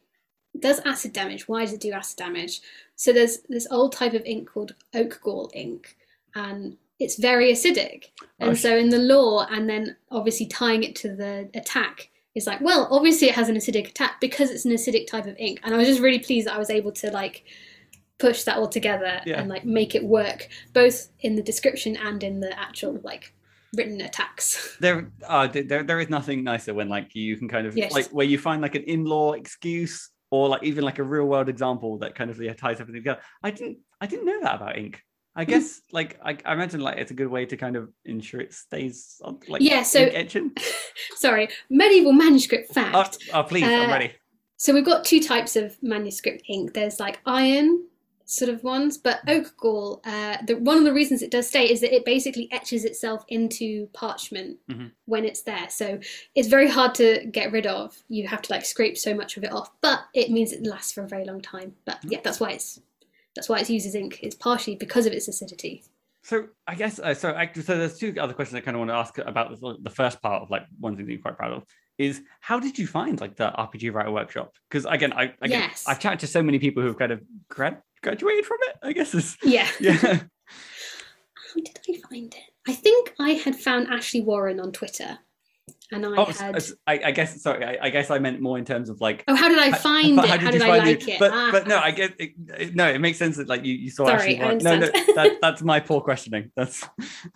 does 0.60 0.80
acid 0.86 1.14
damage. 1.14 1.48
Why 1.48 1.62
does 1.62 1.74
it 1.74 1.82
do 1.82 1.92
acid 1.92 2.18
damage? 2.18 2.62
So 2.96 3.12
there's 3.12 3.40
this 3.50 3.68
old 3.72 3.94
type 3.94 4.14
of 4.14 4.24
ink 4.26 4.50
called 4.50 4.76
oak 4.94 5.20
gall 5.24 5.50
ink, 5.54 5.98
and 6.36 6.78
it's 7.02 7.18
very 7.18 7.52
acidic. 7.52 8.06
And 8.40 8.58
so 8.58 8.76
in 8.76 8.90
the 8.90 8.98
lore, 9.00 9.46
and 9.52 9.70
then 9.70 9.96
obviously 10.10 10.46
tying 10.48 10.84
it 10.84 10.96
to 10.98 11.16
the 11.16 11.50
attack 11.54 12.10
is 12.36 12.48
like, 12.48 12.62
well, 12.62 12.88
obviously 12.92 13.28
it 13.28 13.36
has 13.36 13.50
an 13.50 13.56
acidic 13.56 13.90
attack 13.90 14.22
because 14.22 14.50
it's 14.52 14.66
an 14.66 14.72
acidic 14.72 15.08
type 15.08 15.26
of 15.26 15.36
ink. 15.38 15.60
And 15.64 15.74
I 15.74 15.78
was 15.78 15.88
just 15.88 16.00
really 16.02 16.20
pleased 16.20 16.48
that 16.48 16.56
I 16.56 16.58
was 16.58 16.70
able 16.70 16.92
to 16.94 17.12
like 17.12 17.44
push 18.20 18.44
that 18.44 18.58
all 18.58 18.68
together 18.68 19.20
Yeah. 19.26 19.40
and 19.40 19.50
like 19.50 19.66
make 19.66 19.96
it 19.96 20.04
work 20.04 20.48
both 20.74 21.10
in 21.22 21.36
the 21.36 21.42
description 21.42 21.98
and 21.98 22.24
in 22.24 22.40
the 22.40 22.58
actual 22.58 23.00
like 23.04 23.34
written 23.76 24.00
attacks. 24.02 24.78
there 24.80 25.12
uh 25.28 25.48
there, 25.48 25.84
there 25.84 26.00
is 26.00 26.10
nothing 26.10 26.44
nicer 26.44 26.74
when 26.74 26.88
like 26.88 27.16
you 27.16 27.36
can 27.38 27.48
kind 27.48 27.66
of 27.68 27.76
Yes. 27.76 27.92
like 27.92 28.08
where 28.10 28.26
you 28.26 28.38
find 28.38 28.62
like 28.62 28.76
an 28.76 28.84
in-law 28.84 29.34
excuse 29.34 30.10
or 30.30 30.50
like 30.50 30.64
even 30.64 30.84
like 30.84 31.00
a 31.00 31.04
real 31.04 31.26
world 31.26 31.50
example 31.50 31.98
that 32.00 32.16
kind 32.16 32.30
of 32.30 32.40
yeah, 32.42 32.54
ties 32.54 32.80
everything 32.80 33.02
together 33.02 33.22
i 33.44 33.50
didn't 33.52 33.78
i 34.00 34.06
didn't 34.08 34.26
know 34.26 34.40
that 34.42 34.56
about 34.56 34.78
ink 34.78 35.04
i 35.36 35.44
Mm-hmm. 35.44 35.52
guess 35.52 35.82
like 35.92 36.20
I, 36.24 36.38
I 36.46 36.54
imagine 36.54 36.82
like 36.82 36.98
it's 36.98 37.12
a 37.12 37.14
good 37.14 37.28
way 37.30 37.46
to 37.46 37.56
kind 37.58 37.76
of 37.76 37.90
ensure 38.06 38.42
it 38.42 38.54
stays 38.54 39.22
on 39.24 39.40
like 39.48 39.62
Yeah, 39.62 39.84
so- 39.84 40.02
etching 40.02 40.52
Sorry, 41.16 41.50
medieval 41.70 42.14
manuscript 42.14 42.74
fact. 42.74 42.96
oh, 43.34 43.40
oh 43.40 43.44
please 43.44 43.64
i'm 43.64 43.90
Uh, 43.90 43.94
ready 43.94 44.12
So 44.58 44.74
we've 44.74 44.86
got 44.86 45.06
two 45.06 45.20
types 45.22 45.56
of 45.56 45.78
manuscript 45.82 46.44
ink. 46.48 46.74
There's 46.74 47.00
like 47.00 47.20
iron 47.26 47.88
sort 48.26 48.50
of 48.54 48.64
ones, 48.64 48.98
but 48.98 49.20
oak 49.28 49.48
gall. 49.58 50.00
Uh, 50.06 50.38
the, 50.48 50.54
one 50.56 50.78
of 50.78 50.84
the 50.86 50.94
reasons 50.94 51.22
it 51.22 51.32
does 51.32 51.48
stay 51.48 51.66
is 51.70 51.82
that 51.82 51.94
it 51.94 52.06
basically 52.06 52.48
etches 52.52 52.86
itself 52.86 53.26
into 53.28 53.88
parchment 53.94 54.58
Mhm. 54.70 54.92
when 55.06 55.26
it's 55.26 55.42
there. 55.42 55.68
So 55.70 56.00
it's 56.36 56.48
very 56.48 56.70
hard 56.70 56.94
to 56.96 57.26
get 57.32 57.52
rid 57.52 57.66
of. 57.66 57.98
You 58.08 58.28
have 58.28 58.42
to 58.44 58.54
like 58.54 58.64
scrape 58.66 58.98
so 58.98 59.14
much 59.16 59.36
of 59.36 59.44
it 59.44 59.52
off, 59.52 59.70
but 59.82 60.00
it 60.14 60.30
means 60.30 60.54
it 60.54 60.66
lasts 60.66 60.94
for 60.94 61.04
a 61.04 61.08
very 61.08 61.26
long 61.26 61.42
time. 61.42 61.74
But 61.86 61.98
yeah, 62.04 62.20
that's 62.24 62.40
why 62.40 62.52
it's 62.52 62.80
that's 63.36 63.50
why 63.50 63.60
it's 63.60 63.70
used 63.70 63.88
as 63.88 63.96
ink. 63.96 64.20
It's 64.22 64.36
partially 64.36 64.76
because 64.76 65.06
of 65.06 65.14
its 65.14 65.28
acidity. 65.28 65.84
So 66.24 66.48
I 66.68 66.76
guess 66.76 67.00
uh, 67.00 67.14
so. 67.14 67.30
Actually, 67.32 67.64
so 67.64 67.78
there's 67.78 67.98
two 67.98 68.14
other 68.20 68.34
questions 68.34 68.56
I 68.56 68.62
kind 68.62 68.76
of 68.76 68.80
want 68.80 68.92
to 68.92 68.96
ask 68.96 69.18
about 69.18 69.60
the, 69.60 69.78
the 69.82 69.90
first 69.90 70.22
part 70.22 70.44
of 70.44 70.52
like 70.52 70.64
one 70.80 70.96
thing 70.96 71.06
that 71.06 71.12
you're 71.12 71.22
quite 71.22 71.38
proud 71.38 71.52
of 71.54 71.64
is 71.98 72.22
how 72.40 72.60
did 72.60 72.78
you 72.78 72.86
find 72.88 73.20
like 73.20 73.36
the 73.36 73.50
RPG 73.58 73.94
writer 73.94 74.12
workshop? 74.12 74.54
Because 74.70 74.86
again, 74.86 75.14
I 75.14 75.34
again, 75.42 75.62
Yes. 75.62 75.86
I've 75.88 76.00
chatted 76.00 76.20
to 76.20 76.28
so 76.28 76.44
many 76.44 76.60
people 76.60 76.84
who've 76.84 76.98
kind 76.98 77.12
of 77.12 77.22
grad, 77.50 77.82
graduated 78.04 78.46
from 78.46 78.58
it. 78.62 78.76
I 78.84 78.94
guess 78.94 79.14
is 79.16 79.36
Yeah. 79.44 79.68
yeah. 79.80 79.96
How 79.96 81.56
did 81.56 81.80
I 81.90 81.94
find 82.10 82.34
it? 82.34 82.42
I 82.68 82.74
think 82.74 83.14
I 83.20 83.32
had 83.32 83.56
found 83.56 83.88
Ashley 83.88 84.22
Warren 84.22 84.60
on 84.60 84.72
Twitter, 84.72 85.18
and 85.92 86.06
I 86.06 86.10
Oh, 86.16 86.26
had. 86.26 86.62
I, 86.88 87.00
I 87.06 87.12
guess 87.12 87.42
sorry. 87.42 87.66
I, 87.66 87.78
I 87.88 87.90
guess 87.90 88.10
I 88.10 88.20
meant 88.20 88.40
more 88.42 88.58
in 88.58 88.66
terms 88.66 88.90
of 88.90 89.02
like. 89.02 89.24
Oh, 89.28 89.36
how 89.36 89.50
did 89.50 89.60
I 89.60 89.72
find 89.72 90.16
but 90.16 90.26
it? 90.26 90.40
How 90.42 90.52
did, 90.52 90.62
you 90.62 90.68
I 90.68 90.78
find 90.80 90.88
like 90.88 91.08
it? 91.08 91.20
But 91.20 91.32
Ah. 91.34 91.50
but 91.52 91.68
no, 91.68 91.78
I 91.78 91.92
get 91.92 92.14
it, 92.20 92.32
it- 92.58 92.76
no. 92.76 92.88
It 92.88 93.00
makes 93.00 93.18
sense 93.18 93.38
that 93.38 93.48
like 93.48 93.66
you, 93.66 93.74
you 93.74 93.90
saw 93.90 94.06
Sorry, 94.06 94.38
Ashley. 94.38 94.40
I 94.40 94.44
Warren- 94.44 94.58
no, 94.64 94.80
no, 94.80 94.88
that, 95.16 95.38
that's 95.42 95.62
my 95.62 95.80
poor 95.80 96.02
questioning. 96.02 96.52
That's 96.56 96.88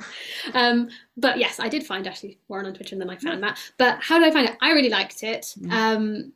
Um, 0.53 0.89
but 1.17 1.37
yes, 1.37 1.59
I 1.59 1.69
did 1.69 1.85
find 1.85 2.07
Ashley 2.07 2.39
Warren 2.47 2.65
on 2.65 2.73
Twitter, 2.73 2.95
and 2.95 3.01
then 3.01 3.09
I 3.09 3.17
found 3.17 3.43
that. 3.43 3.59
But 3.77 3.99
how 4.01 4.19
did 4.19 4.27
I 4.27 4.31
find 4.31 4.49
it? 4.49 4.57
I 4.61 4.71
really 4.71 4.89
liked 4.89 5.23
it. 5.23 5.53
Mm. 5.59 5.71
Um, 5.71 6.33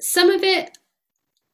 some 0.00 0.30
of 0.30 0.42
it, 0.42 0.78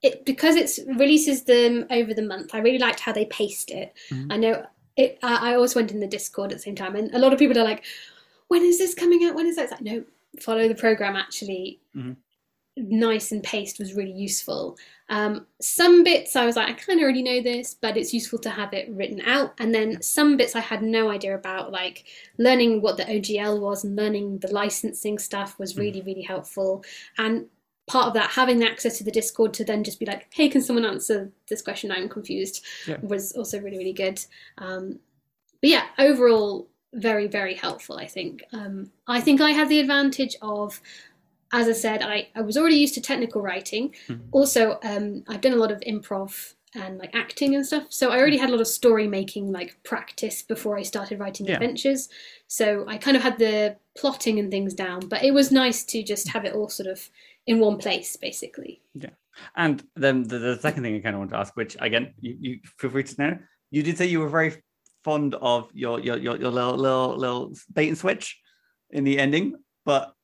it 0.02 0.24
because 0.26 0.56
it 0.56 0.86
releases 0.98 1.44
them 1.44 1.86
over 1.90 2.12
the 2.14 2.22
month. 2.22 2.54
I 2.54 2.58
really 2.58 2.78
liked 2.78 3.00
how 3.00 3.12
they 3.12 3.24
paced 3.26 3.70
it. 3.70 3.94
Mhm. 4.10 4.32
I 4.32 4.36
know 4.36 4.66
it. 4.96 5.18
I, 5.22 5.52
I 5.52 5.54
also 5.56 5.80
went 5.80 5.92
in 5.92 6.00
the 6.00 6.06
Discord 6.06 6.52
at 6.52 6.58
the 6.58 6.62
same 6.62 6.76
time, 6.76 6.94
and 6.94 7.12
a 7.14 7.18
lot 7.18 7.32
of 7.32 7.38
people 7.38 7.58
are 7.58 7.64
like, 7.64 7.84
"When 8.48 8.62
is 8.62 8.78
this 8.78 8.94
coming 8.94 9.24
out? 9.24 9.34
When 9.34 9.46
is 9.46 9.56
that?" 9.56 9.62
It's 9.64 9.72
like, 9.72 9.82
no, 9.82 10.04
follow 10.40 10.68
the 10.68 10.74
program. 10.74 11.16
Actually, 11.16 11.80
Mhm. 11.96 12.16
nice 12.76 13.30
and 13.30 13.42
paced 13.42 13.78
was 13.78 13.94
really 13.94 14.10
useful. 14.12 14.76
Um, 15.08 15.46
some 15.60 16.02
bits 16.02 16.34
I 16.34 16.44
was 16.44 16.56
like, 16.56 16.68
I 16.68 16.72
kind 16.72 16.98
of 16.98 17.04
already 17.04 17.22
know 17.22 17.40
this, 17.40 17.74
but 17.74 17.96
it's 17.96 18.12
useful 18.12 18.38
to 18.40 18.50
have 18.50 18.72
it 18.72 18.88
written 18.90 19.20
out. 19.20 19.54
And 19.60 19.72
then 19.72 20.02
some 20.02 20.36
bits 20.36 20.56
I 20.56 20.60
had 20.60 20.82
no 20.82 21.08
idea 21.08 21.36
about, 21.36 21.70
like 21.70 22.04
learning 22.36 22.80
what 22.82 22.96
the 22.96 23.04
OGL 23.08 23.60
was 23.60 23.84
and 23.84 23.94
learning 23.94 24.38
the 24.38 24.52
licensing 24.52 25.18
stuff 25.18 25.56
was 25.58 25.76
really, 25.76 26.00
really 26.02 26.22
helpful. 26.22 26.84
And 27.16 27.48
part 27.86 28.08
of 28.08 28.14
that, 28.14 28.30
having 28.30 28.64
access 28.64 28.98
to 28.98 29.04
the 29.04 29.10
Discord 29.12 29.54
to 29.54 29.64
then 29.64 29.84
just 29.84 30.00
be 30.00 30.06
like, 30.06 30.26
hey, 30.34 30.48
can 30.48 30.62
someone 30.62 30.84
answer 30.86 31.30
this 31.48 31.62
question? 31.62 31.92
I'm 31.92 32.08
confused, 32.08 32.64
Yeah. 32.88 32.96
was 33.02 33.32
also 33.32 33.60
really, 33.60 33.78
really 33.78 33.92
good. 33.92 34.24
Um, 34.58 34.98
but 35.60 35.70
yeah, 35.70 35.86
overall, 35.98 36.66
very, 36.94 37.26
very 37.26 37.54
helpful, 37.54 37.96
I 37.96 38.06
think. 38.06 38.44
Um, 38.52 38.90
I 39.06 39.20
think 39.20 39.40
I 39.40 39.50
had 39.50 39.68
the 39.68 39.80
advantage 39.80 40.36
of 40.42 40.80
as 41.52 41.68
I 41.68 41.72
said, 41.72 42.02
I, 42.02 42.26
I 42.34 42.40
was 42.40 42.56
already 42.56 42.74
used 42.74 42.94
to 42.94 43.00
technical 43.00 43.40
writing. 43.40 43.94
Mhm. 44.08 44.22
Also, 44.32 44.78
um, 44.82 45.22
I've 45.28 45.40
done 45.40 45.52
a 45.52 45.56
lot 45.56 45.70
of 45.70 45.78
improv 45.80 46.54
and 46.74 46.98
like 46.98 47.14
acting 47.14 47.54
and 47.54 47.64
stuff. 47.64 47.84
So 47.90 48.10
I 48.10 48.18
already 48.18 48.38
had 48.38 48.48
a 48.48 48.52
lot 48.52 48.60
of 48.60 48.66
story 48.66 49.06
making 49.06 49.52
like 49.52 49.76
practice 49.84 50.42
before 50.42 50.76
I 50.76 50.82
started 50.82 51.20
writing 51.20 51.46
Yeah. 51.46 51.54
adventures. 51.54 52.08
So 52.48 52.84
I 52.88 52.96
kind 52.98 53.16
of 53.16 53.22
had 53.22 53.38
the 53.38 53.76
plotting 53.96 54.40
and 54.40 54.50
things 54.50 54.74
down, 54.74 55.06
but 55.06 55.22
it 55.22 55.32
was 55.32 55.52
nice 55.52 55.84
to 55.84 56.02
just 56.02 56.26
have 56.30 56.44
it 56.44 56.54
all 56.54 56.68
sort 56.68 56.88
of 56.88 57.08
in 57.46 57.60
one 57.60 57.78
place, 57.78 58.16
basically. 58.16 58.80
Yeah 58.94 59.10
and 59.56 59.82
then 59.96 60.22
the, 60.24 60.38
the 60.38 60.58
second 60.60 60.82
thing 60.82 60.94
I 60.96 61.00
kind 61.00 61.14
of 61.14 61.18
want 61.20 61.30
to 61.32 61.36
ask, 61.36 61.56
which 61.56 61.76
again, 61.80 62.14
you, 62.20 62.36
you 62.40 62.60
feel 62.78 62.90
free 62.90 63.02
to 63.04 63.20
know. 63.22 63.38
You 63.70 63.82
did 63.82 63.98
say 63.98 64.06
you 64.06 64.20
were 64.20 64.28
very 64.28 64.62
fond 65.04 65.34
of 65.36 65.68
your 65.72 66.00
your 66.00 66.16
your, 66.16 66.36
your 66.36 66.50
little 66.50 66.76
little 66.76 67.16
little 67.16 67.52
bait 67.72 67.88
and 67.88 67.98
switch 67.98 68.40
in 68.90 69.04
the 69.04 69.18
ending, 69.18 69.54
but 69.84 70.14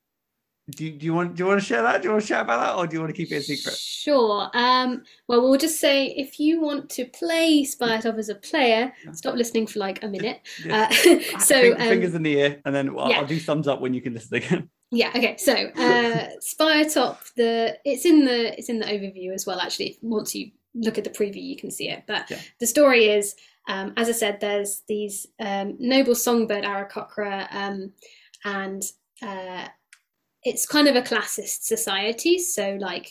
do 0.71 0.85
you, 0.85 0.93
do 0.93 1.07
you 1.07 1.15
want 1.15 1.35
do 1.37 1.43
you 1.43 1.49
want 1.49 1.61
to 1.61 1.67
share 1.67 1.83
that? 1.83 2.03
Do 2.03 2.09
you 2.09 2.13
want 2.13 2.23
to 2.23 2.29
share 2.29 2.41
about 2.41 2.61
that, 2.61 2.79
or 2.79 2.87
do 2.87 2.95
you 2.95 3.01
want 3.01 3.15
to 3.15 3.17
keep 3.17 3.33
it 3.33 3.37
a 3.37 3.43
secret? 3.43 3.77
Sure. 3.77 4.51
Um, 4.55 5.03
well, 5.27 5.43
we'll 5.43 5.59
just 5.59 5.81
say 5.81 6.07
if 6.07 6.39
you 6.39 6.61
want 6.61 6.89
to 6.91 7.07
play 7.07 7.65
Spire 7.65 8.01
Top 8.01 8.17
as 8.17 8.29
a 8.29 8.35
player, 8.37 8.93
stop 9.13 9.35
listening 9.35 9.67
for 9.67 9.79
like 9.79 10.03
a 10.03 10.09
minute. 10.09 10.41
Yeah. 10.65 10.89
Uh, 10.91 11.39
so 11.41 11.73
um, 11.73 11.79
fingers 11.79 12.15
in 12.15 12.23
the 12.23 12.39
ear, 12.39 12.61
and 12.65 12.75
then 12.75 12.91
I'll, 12.91 13.11
yeah. 13.11 13.21
I'll 13.21 13.27
do 13.27 13.41
thumbs 13.41 13.67
up 13.67 13.81
when 13.81 13.95
you 13.95 14.01
can 14.01 14.15
listen 14.15 14.37
again. 14.37 14.69
Yeah. 14.91 15.11
Okay. 15.11 15.37
So, 15.39 15.55
uh, 15.55 16.29
Spire 16.41 16.89
Top. 16.89 17.23
The 17.37 17.79
it's 17.85 18.05
in 18.05 18.25
the 18.25 18.57
it's 18.59 18.69
in 18.69 18.79
the 18.79 18.87
overview 18.87 19.33
as 19.33 19.47
well. 19.47 19.61
Actually, 19.61 19.99
once 20.03 20.35
you 20.35 20.51
look 20.75 20.99
at 20.99 21.05
the 21.05 21.11
preview, 21.11 21.43
you 21.43 21.57
can 21.57 21.71
see 21.71 21.89
it. 21.89 22.05
But 22.07 22.31
Yeah. 22.31 22.39
the 22.61 22.67
story 22.67 23.07
is, 23.07 23.35
um, 23.71 23.93
as 23.97 24.09
I 24.09 24.13
said, 24.13 24.41
there's 24.41 24.83
these 24.89 25.27
um, 25.39 25.77
noble 25.79 26.15
songbird 26.15 26.65
Aarakocra, 26.65 27.47
um, 27.53 27.93
and 28.45 28.83
uh, 29.23 29.69
it's 30.43 30.67
kind 30.67 30.89
of 30.89 30.97
a 30.97 31.03
classist 31.03 31.63
society. 31.63 32.39
So, 32.39 32.77
like, 32.81 33.09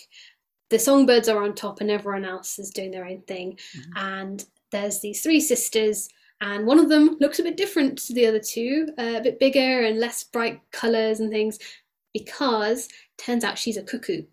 the 0.70 0.80
songbirds 0.80 1.30
are 1.30 1.44
on 1.44 1.56
top, 1.56 1.82
and 1.82 1.90
everyone 1.90 2.26
else 2.26 2.60
is 2.60 2.72
doing 2.72 2.92
their 2.92 3.06
own 3.06 3.22
thing. 3.22 3.58
Mhm. 3.76 3.84
And 3.96 4.46
there's 4.72 5.00
these 5.00 5.22
three 5.24 5.40
sisters 5.40 6.10
and 6.42 6.66
one 6.66 6.80
of 6.80 6.90
them 6.90 7.18
looks 7.20 7.40
a 7.40 7.44
bit 7.44 7.58
different 7.58 7.98
to 8.00 8.14
the 8.14 8.26
other 8.26 8.40
two, 8.40 8.88
uh, 8.98 9.16
a 9.18 9.22
bit 9.22 9.40
bigger 9.40 9.84
and 9.84 10.00
less 10.00 10.24
bright 10.24 10.62
colours 10.72 11.20
and 11.20 11.30
things, 11.30 11.60
because 12.14 12.88
turns 13.18 13.44
out 13.44 13.58
she's 13.58 13.78
a 13.78 13.84
cuckoo. 13.84 14.24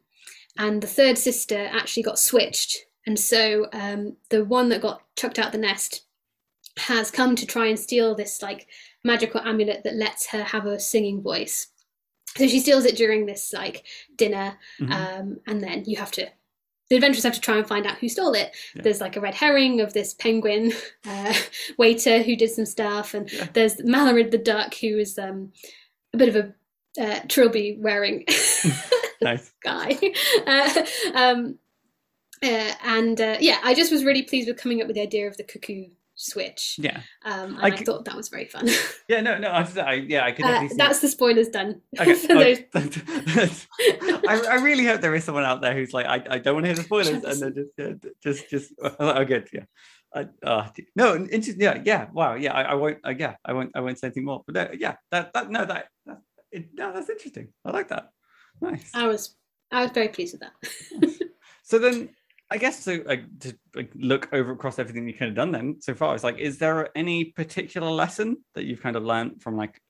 And 0.59 0.81
the 0.81 0.87
third 0.87 1.18
sister 1.18 1.68
actually 1.72 2.05
got 2.05 2.18
switched, 2.18 2.87
and 3.07 3.18
so 3.18 3.68
um, 3.72 4.16
the 4.31 4.45
one 4.45 4.68
that 4.70 4.81
got 4.81 5.03
chucked 5.16 5.39
out 5.39 5.53
the 5.53 5.59
nest 5.59 6.05
has 6.79 7.11
come 7.11 7.35
to 7.37 7.47
try 7.47 7.66
and 7.66 7.79
steal 7.79 8.14
this 8.14 8.43
like 8.43 8.66
magical 9.05 9.41
amulet 9.41 9.83
that 9.85 9.95
lets 9.97 10.27
her 10.29 10.43
have 10.43 10.66
a 10.66 10.79
singing 10.81 11.22
voice. 11.22 11.68
So 12.37 12.47
she 12.47 12.61
steals 12.61 12.85
it 12.85 12.97
during 12.97 13.24
this 13.27 13.53
like 13.53 13.85
dinner, 14.16 14.59
Mhm. 14.81 14.91
um, 14.93 15.41
and 15.47 15.62
then 15.62 15.85
you 15.87 15.97
have 15.97 16.11
to 16.12 16.29
the 16.89 16.95
adventurers 16.95 17.24
have 17.24 17.35
to 17.35 17.41
try 17.41 17.57
and 17.57 17.66
find 17.66 17.85
out 17.85 17.99
who 17.99 18.09
stole 18.09 18.35
it. 18.35 18.55
Yeah. 18.77 18.83
There's 18.83 19.01
like 19.01 19.16
a 19.16 19.20
red 19.20 19.35
herring 19.35 19.81
of 19.81 19.93
this 19.93 20.14
penguin 20.14 20.72
uh, 21.05 21.35
waiter 21.79 22.22
who 22.22 22.37
did 22.37 22.51
some 22.51 22.66
stuff, 22.66 23.12
and 23.14 23.33
Yeah. 23.33 23.49
there's 23.55 23.77
Malarid 23.79 24.31
the 24.31 24.39
duck 24.39 24.72
who 24.74 24.99
is 24.99 25.18
um, 25.18 25.53
a 26.14 26.16
bit 26.16 26.29
of 26.29 26.37
a 26.37 26.55
uh, 27.03 27.20
trilby 27.29 27.79
wearing 27.81 28.24
guy. 29.64 29.99
Uh, 30.47 30.87
um, 31.14 31.59
uh, 32.43 32.72
and 32.85 33.20
uh, 33.20 33.37
yeah, 33.41 33.59
I 33.64 33.74
just 33.74 33.91
was 33.91 34.05
really 34.05 34.22
pleased 34.22 34.47
with 34.49 34.59
coming 34.59 34.81
up 34.81 34.87
with 34.87 34.95
the 34.97 35.03
idea 35.03 35.27
of 35.27 35.37
the 35.37 35.43
cuckoo 35.45 35.87
switch. 36.16 36.76
Yeah, 36.78 37.00
Um, 37.24 37.56
I 37.60 37.66
I, 37.68 37.76
c- 37.76 37.84
thought 37.84 38.04
that 38.06 38.16
was 38.16 38.28
very 38.28 38.46
fun. 38.46 38.68
yeah. 39.08 39.20
No, 39.20 39.38
no. 39.38 39.48
I, 39.50 39.68
I 39.80 39.92
yeah, 39.94 40.24
I 40.24 40.32
could 40.32 40.44
Uh, 40.46 40.66
that's 40.76 41.00
the 41.00 41.08
spoilers 41.08 41.48
done. 41.48 41.80
Okay. 42.00 42.14
those. 42.74 43.66
I, 44.28 44.46
I 44.50 44.54
really 44.56 44.84
hope 44.84 45.00
there 45.00 45.14
is 45.14 45.24
someone 45.24 45.44
out 45.44 45.60
there 45.60 45.74
who's 45.74 45.92
like, 45.92 46.06
I, 46.06 46.24
I 46.36 46.38
don't 46.38 46.54
want 46.54 46.64
to 46.64 46.68
hear 46.68 46.76
the 46.76 46.82
spoilers, 46.82 47.08
and 47.22 47.40
then 47.40 47.54
just, 47.54 47.76
d- 48.02 48.10
just, 48.22 48.50
just, 48.50 48.72
oh, 48.98 49.24
good, 49.24 49.48
yeah. 49.52 49.64
I, 50.14 50.26
uh, 50.42 50.68
no, 50.94 51.14
interesting. 51.16 51.60
Yeah, 51.60 51.82
yeah. 51.84 52.06
Wow. 52.12 52.34
Yeah, 52.34 52.54
I, 52.54 52.62
I 52.62 52.74
won't. 52.74 52.98
Uh, 53.04 53.12
yeah, 53.18 53.34
I 53.44 53.52
won't. 53.52 53.72
I 53.74 53.80
won't 53.80 53.98
say 53.98 54.06
anything 54.06 54.24
more. 54.24 54.42
But 54.46 54.54
no, 54.54 54.68
yeah, 54.78 54.94
that, 55.10 55.32
that, 55.34 55.50
no, 55.50 55.64
that, 55.66 55.88
that 56.06 56.18
it, 56.50 56.68
no, 56.72 56.92
that's 56.92 57.10
interesting. 57.10 57.48
I 57.64 57.70
like 57.72 57.88
that. 57.88 58.10
Nice. 58.62 58.90
I 58.94 59.06
was 59.06 59.36
I 59.70 59.82
was 59.82 59.90
very 59.90 60.08
pleased 60.08 60.32
with 60.34 60.42
that. 60.42 61.28
So 61.64 61.78
then, 61.78 62.10
I 62.51 62.59
guess 62.59 62.84
to 62.84 63.03
like 63.05 63.24
to 63.40 63.59
like, 63.74 63.90
look 63.94 64.28
over 64.32 64.53
across 64.53 64.78
everything 64.78 65.09
you've 65.09 65.18
kind 65.18 65.30
of 65.30 65.34
done 65.34 65.51
then 65.51 65.76
so 65.80 65.94
far, 65.94 66.14
it's 66.14 66.24
like, 66.24 66.38
is 66.38 66.59
there 66.59 66.97
any 66.97 67.24
particular 67.24 67.90
lesson 67.90 68.36
that 68.55 68.64
you've 68.64 68.80
kind 68.82 68.97
of 68.97 69.03
learned 69.03 69.42
from 69.42 69.57
like 69.57 69.80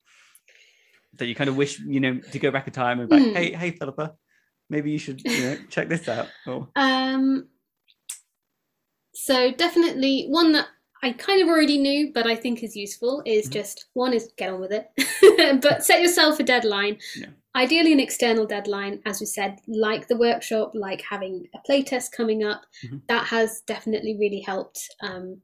that 1.18 1.26
you 1.26 1.34
kind 1.34 1.48
of 1.48 1.56
wish 1.56 1.78
you 1.80 2.00
know 2.00 2.18
to 2.18 2.38
go 2.38 2.50
back 2.50 2.66
in 2.66 2.72
time 2.72 3.00
and 3.00 3.08
be 3.08 3.16
like, 3.16 3.28
Hmm. 3.28 3.34
hey, 3.34 3.52
hey, 3.52 3.70
Philippa, 3.72 4.14
maybe 4.70 4.90
you 4.90 4.98
should 4.98 5.20
you 5.24 5.42
know, 5.42 5.56
check 5.68 5.88
this 5.88 6.08
out. 6.08 6.28
Or... 6.46 6.68
Um, 6.76 7.48
so 9.14 9.52
definitely 9.52 10.26
one 10.28 10.52
that 10.52 10.66
I 11.06 11.12
kind 11.12 11.40
of 11.40 11.48
already 11.48 11.78
knew, 11.78 12.12
but 12.12 12.26
I 12.26 12.34
think 12.34 12.62
is 12.62 12.74
useful 12.76 13.22
is 13.24 13.46
Mhm. 13.48 13.52
just 13.52 13.86
one 13.94 14.12
is 14.12 14.32
get 14.36 14.50
on 14.52 14.60
with 14.60 14.72
it, 14.72 14.86
but 15.62 15.84
set 15.84 16.02
yourself 16.02 16.40
a 16.40 16.42
deadline. 16.42 16.98
Yeah. 17.16 17.30
Ideally, 17.54 17.92
an 17.92 18.00
external 18.00 18.44
deadline, 18.44 19.00
as 19.06 19.20
we 19.20 19.26
said, 19.26 19.60
like 19.68 20.08
the 20.08 20.16
workshop, 20.16 20.72
like 20.74 21.00
having 21.02 21.48
a 21.54 21.58
playtest 21.70 22.10
coming 22.12 22.42
up. 22.44 22.62
Mhm. 22.84 23.02
That 23.06 23.24
has 23.26 23.62
definitely 23.66 24.16
really 24.18 24.40
helped 24.40 24.80
um, 25.00 25.40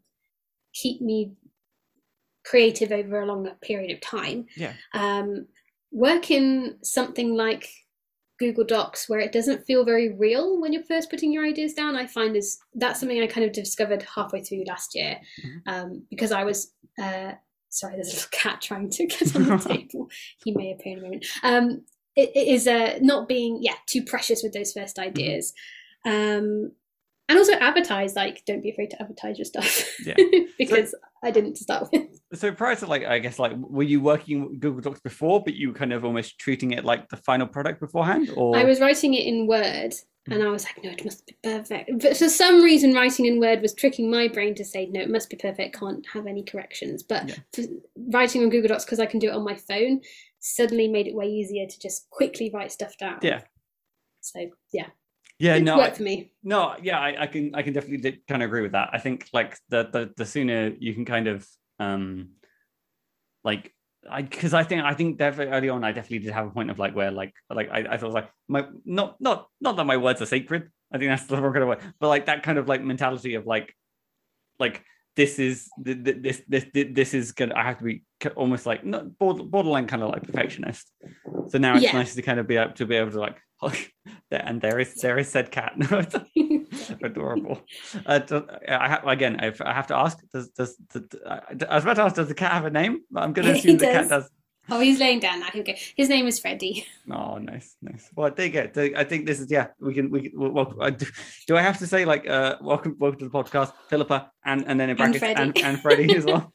keep 0.72 1.00
me 1.00 1.32
creative 2.44 2.90
over 2.90 3.20
a 3.20 3.26
longer 3.26 3.54
period 3.62 3.92
of 3.92 4.00
time. 4.00 4.46
Yeah. 4.56 4.74
Um, 4.94 5.46
work 5.92 6.30
in 6.30 6.78
something 6.82 7.34
like 7.36 7.68
Google 8.42 8.64
Docs 8.64 9.08
where 9.08 9.20
it 9.26 9.32
doesn't 9.32 9.64
feel 9.68 9.84
very 9.84 10.08
real 10.26 10.60
when 10.60 10.72
you're 10.72 10.84
first 10.94 11.10
putting 11.10 11.32
your 11.32 11.44
ideas 11.52 11.72
down. 11.74 11.96
I 11.96 12.06
find 12.06 12.36
is 12.36 12.58
that's 12.82 12.98
something 13.00 13.20
I 13.22 13.26
kind 13.26 13.46
of 13.46 13.52
discovered 13.52 14.02
halfway 14.14 14.42
through 14.42 14.64
last 14.72 14.94
year 14.94 15.14
Mhm. 15.44 15.60
um, 15.72 15.88
because 16.10 16.32
I 16.32 16.44
was 16.44 16.58
uh, 17.04 17.32
sorry, 17.68 17.94
there's 17.96 18.12
a 18.12 18.16
little 18.16 18.28
cat 18.42 18.60
trying 18.60 18.90
to 18.90 19.06
get 19.06 19.34
on 19.36 19.44
the 19.44 19.56
table. 19.76 20.10
He 20.44 20.50
may 20.52 20.72
appear 20.72 20.92
in 20.94 20.98
a 20.98 21.02
moment. 21.02 21.26
Um, 21.42 21.66
it, 22.16 22.30
it 22.40 22.46
is 22.56 22.66
uh, 22.66 22.98
not 23.00 23.28
being 23.28 23.58
yeah 23.62 23.76
too 23.86 24.02
precious 24.04 24.42
with 24.42 24.52
those 24.52 24.72
first 24.72 24.98
ideas. 24.98 25.54
Um, 26.04 26.72
and 27.32 27.38
also 27.38 27.54
advertise 27.54 28.14
like 28.14 28.42
don't 28.46 28.62
be 28.62 28.70
afraid 28.70 28.90
to 28.90 29.00
advertise 29.02 29.38
your 29.38 29.44
stuff 29.46 29.88
Yeah. 30.04 30.14
because 30.58 30.94
I 31.22 31.30
didn't 31.30 31.54
to 31.54 31.62
start 31.62 31.88
with. 31.92 32.20
So 32.34 32.52
prior 32.52 32.76
to 32.76 32.86
like, 32.86 33.04
I 33.04 33.18
guess 33.18 33.38
like, 33.38 33.52
were 33.56 33.82
you 33.82 34.00
working 34.00 34.48
with 34.50 34.60
Google 34.60 34.80
Docs 34.80 35.00
before, 35.00 35.42
but 35.42 35.54
you 35.54 35.68
were 35.68 35.74
kind 35.74 35.92
of 35.92 36.04
almost 36.04 36.38
treating 36.38 36.72
it 36.72 36.84
like 36.84 37.08
the 37.08 37.16
final 37.16 37.46
product 37.46 37.80
beforehand, 37.80 38.30
or 38.36 38.56
I 38.56 38.64
was 38.64 38.80
writing 38.80 39.14
it 39.14 39.26
in 39.26 39.46
Word 39.46 39.94
Mm. 40.28 40.36
and 40.36 40.44
I 40.44 40.50
was 40.50 40.64
like, 40.64 40.78
no, 40.84 40.90
it 40.90 41.04
must 41.04 41.26
be 41.26 41.36
perfect. 41.42 41.90
But 42.00 42.16
for 42.16 42.28
some 42.28 42.62
reason, 42.62 42.94
writing 42.94 43.26
in 43.26 43.40
Word 43.40 43.60
was 43.60 43.74
tricking 43.74 44.08
my 44.08 44.28
brain 44.28 44.54
to 44.54 44.64
say, 44.64 44.86
no, 44.86 45.00
it 45.00 45.10
must 45.10 45.28
be 45.28 45.36
perfect, 45.36 45.76
can't 45.76 46.06
have 46.14 46.28
any 46.28 46.44
corrections. 46.44 47.02
But 47.02 47.28
Yeah. 47.28 47.34
for 47.52 47.62
writing 47.96 48.44
on 48.44 48.48
Google 48.50 48.68
Docs, 48.68 48.84
because 48.84 49.00
I 49.00 49.06
can 49.06 49.18
do 49.18 49.26
it 49.30 49.34
on 49.34 49.42
my 49.42 49.56
phone, 49.56 50.00
suddenly 50.38 50.86
made 50.86 51.08
it 51.08 51.16
way 51.16 51.26
easier 51.26 51.66
to 51.66 51.76
just 51.80 52.08
quickly 52.10 52.52
write 52.54 52.70
stuff 52.70 52.96
down. 52.98 53.18
Yeah. 53.20 53.40
So, 54.20 54.48
yeah, 54.72 54.86
yeah, 55.38 55.56
it 55.56 55.62
no, 55.62 55.76
worked 55.78 55.94
I, 55.94 55.96
for 55.96 56.02
me. 56.02 56.32
no, 56.42 56.76
yeah, 56.82 56.98
I, 56.98 57.22
I 57.22 57.26
can, 57.26 57.54
I 57.54 57.62
can 57.62 57.72
definitely 57.72 58.22
kind 58.28 58.42
of 58.42 58.48
agree 58.48 58.62
with 58.62 58.72
that. 58.72 58.90
I 58.92 58.98
think 58.98 59.28
like 59.32 59.56
the 59.68 59.84
the 59.92 60.12
the 60.16 60.26
sooner 60.26 60.68
you 60.78 60.94
can 60.94 61.04
kind 61.04 61.26
of 61.28 61.46
um 61.78 62.30
like 63.44 63.72
I 64.08 64.22
because 64.22 64.54
I 64.54 64.64
think 64.64 64.82
I 64.84 64.94
think 64.94 65.18
definitely 65.18 65.52
early 65.54 65.68
on 65.68 65.84
I 65.84 65.92
definitely 65.92 66.20
did 66.20 66.32
have 66.32 66.46
a 66.46 66.50
point 66.50 66.70
of 66.70 66.78
like 66.78 66.94
where 66.94 67.10
like 67.10 67.34
like 67.50 67.70
I, 67.70 67.86
I 67.90 67.96
thought 67.98 68.12
like 68.12 68.30
my 68.48 68.66
not 68.84 69.20
not 69.20 69.48
not 69.60 69.76
that 69.76 69.84
my 69.84 69.96
words 69.96 70.20
are 70.22 70.26
sacred. 70.26 70.70
I 70.92 70.98
think 70.98 71.10
that's 71.10 71.24
the 71.24 71.40
wrong 71.40 71.52
kind 71.52 71.62
of 71.62 71.68
way, 71.70 71.78
but 72.00 72.08
like 72.08 72.26
that 72.26 72.42
kind 72.42 72.58
of 72.58 72.68
like 72.68 72.82
mentality 72.82 73.34
of 73.34 73.46
like 73.46 73.74
like 74.58 74.84
this 75.16 75.38
is 75.38 75.68
th- 75.84 76.04
th- 76.04 76.16
this 76.20 76.42
this 76.48 76.66
this, 76.72 77.14
is 77.14 77.32
gonna 77.32 77.54
I 77.54 77.64
have 77.64 77.78
to 77.78 77.84
be 77.84 78.02
almost 78.36 78.66
like 78.66 78.84
not 78.84 79.18
borderline 79.18 79.86
kind 79.86 80.02
of 80.02 80.10
like 80.10 80.22
perfectionist. 80.24 80.90
So 81.48 81.58
now 81.58 81.74
it's 81.74 81.84
Yeah. 81.84 81.92
nice 81.92 82.14
to 82.14 82.22
kind 82.22 82.40
of 82.40 82.46
be 82.46 82.56
able 82.56 82.72
to 82.74 82.86
be 82.86 82.96
able 82.96 83.10
to 83.12 83.20
like 83.20 83.38
and 84.30 84.60
there 84.60 84.78
is 84.78 84.94
there 84.96 85.18
is 85.18 85.28
said 85.28 85.50
cat. 85.50 85.72
No, 85.90 85.98
it's 85.98 86.90
adorable. 87.02 87.60
Uh, 88.06 88.18
do- 88.18 88.46
I 88.68 88.88
have 88.88 89.06
again. 89.06 89.36
I 89.40 89.72
have 89.72 89.86
to 89.88 89.96
ask, 89.96 90.18
does 90.32 90.48
does, 90.50 90.76
does 90.76 91.04
I 91.68 91.74
was 91.74 91.84
about 91.84 91.96
to 91.96 92.02
ask, 92.02 92.16
does 92.16 92.28
the 92.28 92.34
cat 92.34 92.52
have 92.52 92.64
a 92.64 92.70
name? 92.70 93.02
But 93.10 93.22
I'm 93.24 93.32
going 93.32 93.46
to 93.46 93.52
assume 93.52 93.78
the 93.78 93.86
cat 93.86 94.08
does. 94.08 94.28
oh, 94.70 94.80
he's 94.80 94.98
laying 95.00 95.20
down 95.20 95.40
now. 95.40 95.48
Go. 95.54 95.72
His 95.96 96.08
name 96.08 96.26
is 96.26 96.38
Freddie. 96.38 96.86
Oh, 97.10 97.38
nice, 97.38 97.76
nice. 97.82 98.08
Well, 98.14 98.30
there 98.30 98.46
you 98.46 98.52
go. 98.52 98.90
I 98.96 99.04
think 99.04 99.26
this 99.26 99.40
is 99.40 99.50
yeah. 99.50 99.68
We 99.80 99.94
can 99.94 100.10
we 100.10 100.28
can, 100.28 100.32
well, 100.38 100.74
I 100.80 100.90
do, 100.90 101.06
do 101.46 101.56
I 101.56 101.62
have 101.62 101.78
to 101.78 101.86
say 101.86 102.04
like 102.04 102.28
uh 102.28 102.56
welcome 102.60 102.96
welcome 102.98 103.18
to 103.20 103.28
the 103.28 103.30
podcast, 103.30 103.72
Philippa, 103.88 104.30
and 104.44 104.64
and 104.66 104.78
then 104.80 104.88
in 104.90 105.00
And 105.00 105.12
brackets 105.12 105.22
and 105.22 105.52
Freddie. 105.52 105.62
and, 105.62 105.82
Freddie 105.82 106.16
as 106.16 106.24
well. 106.24 106.52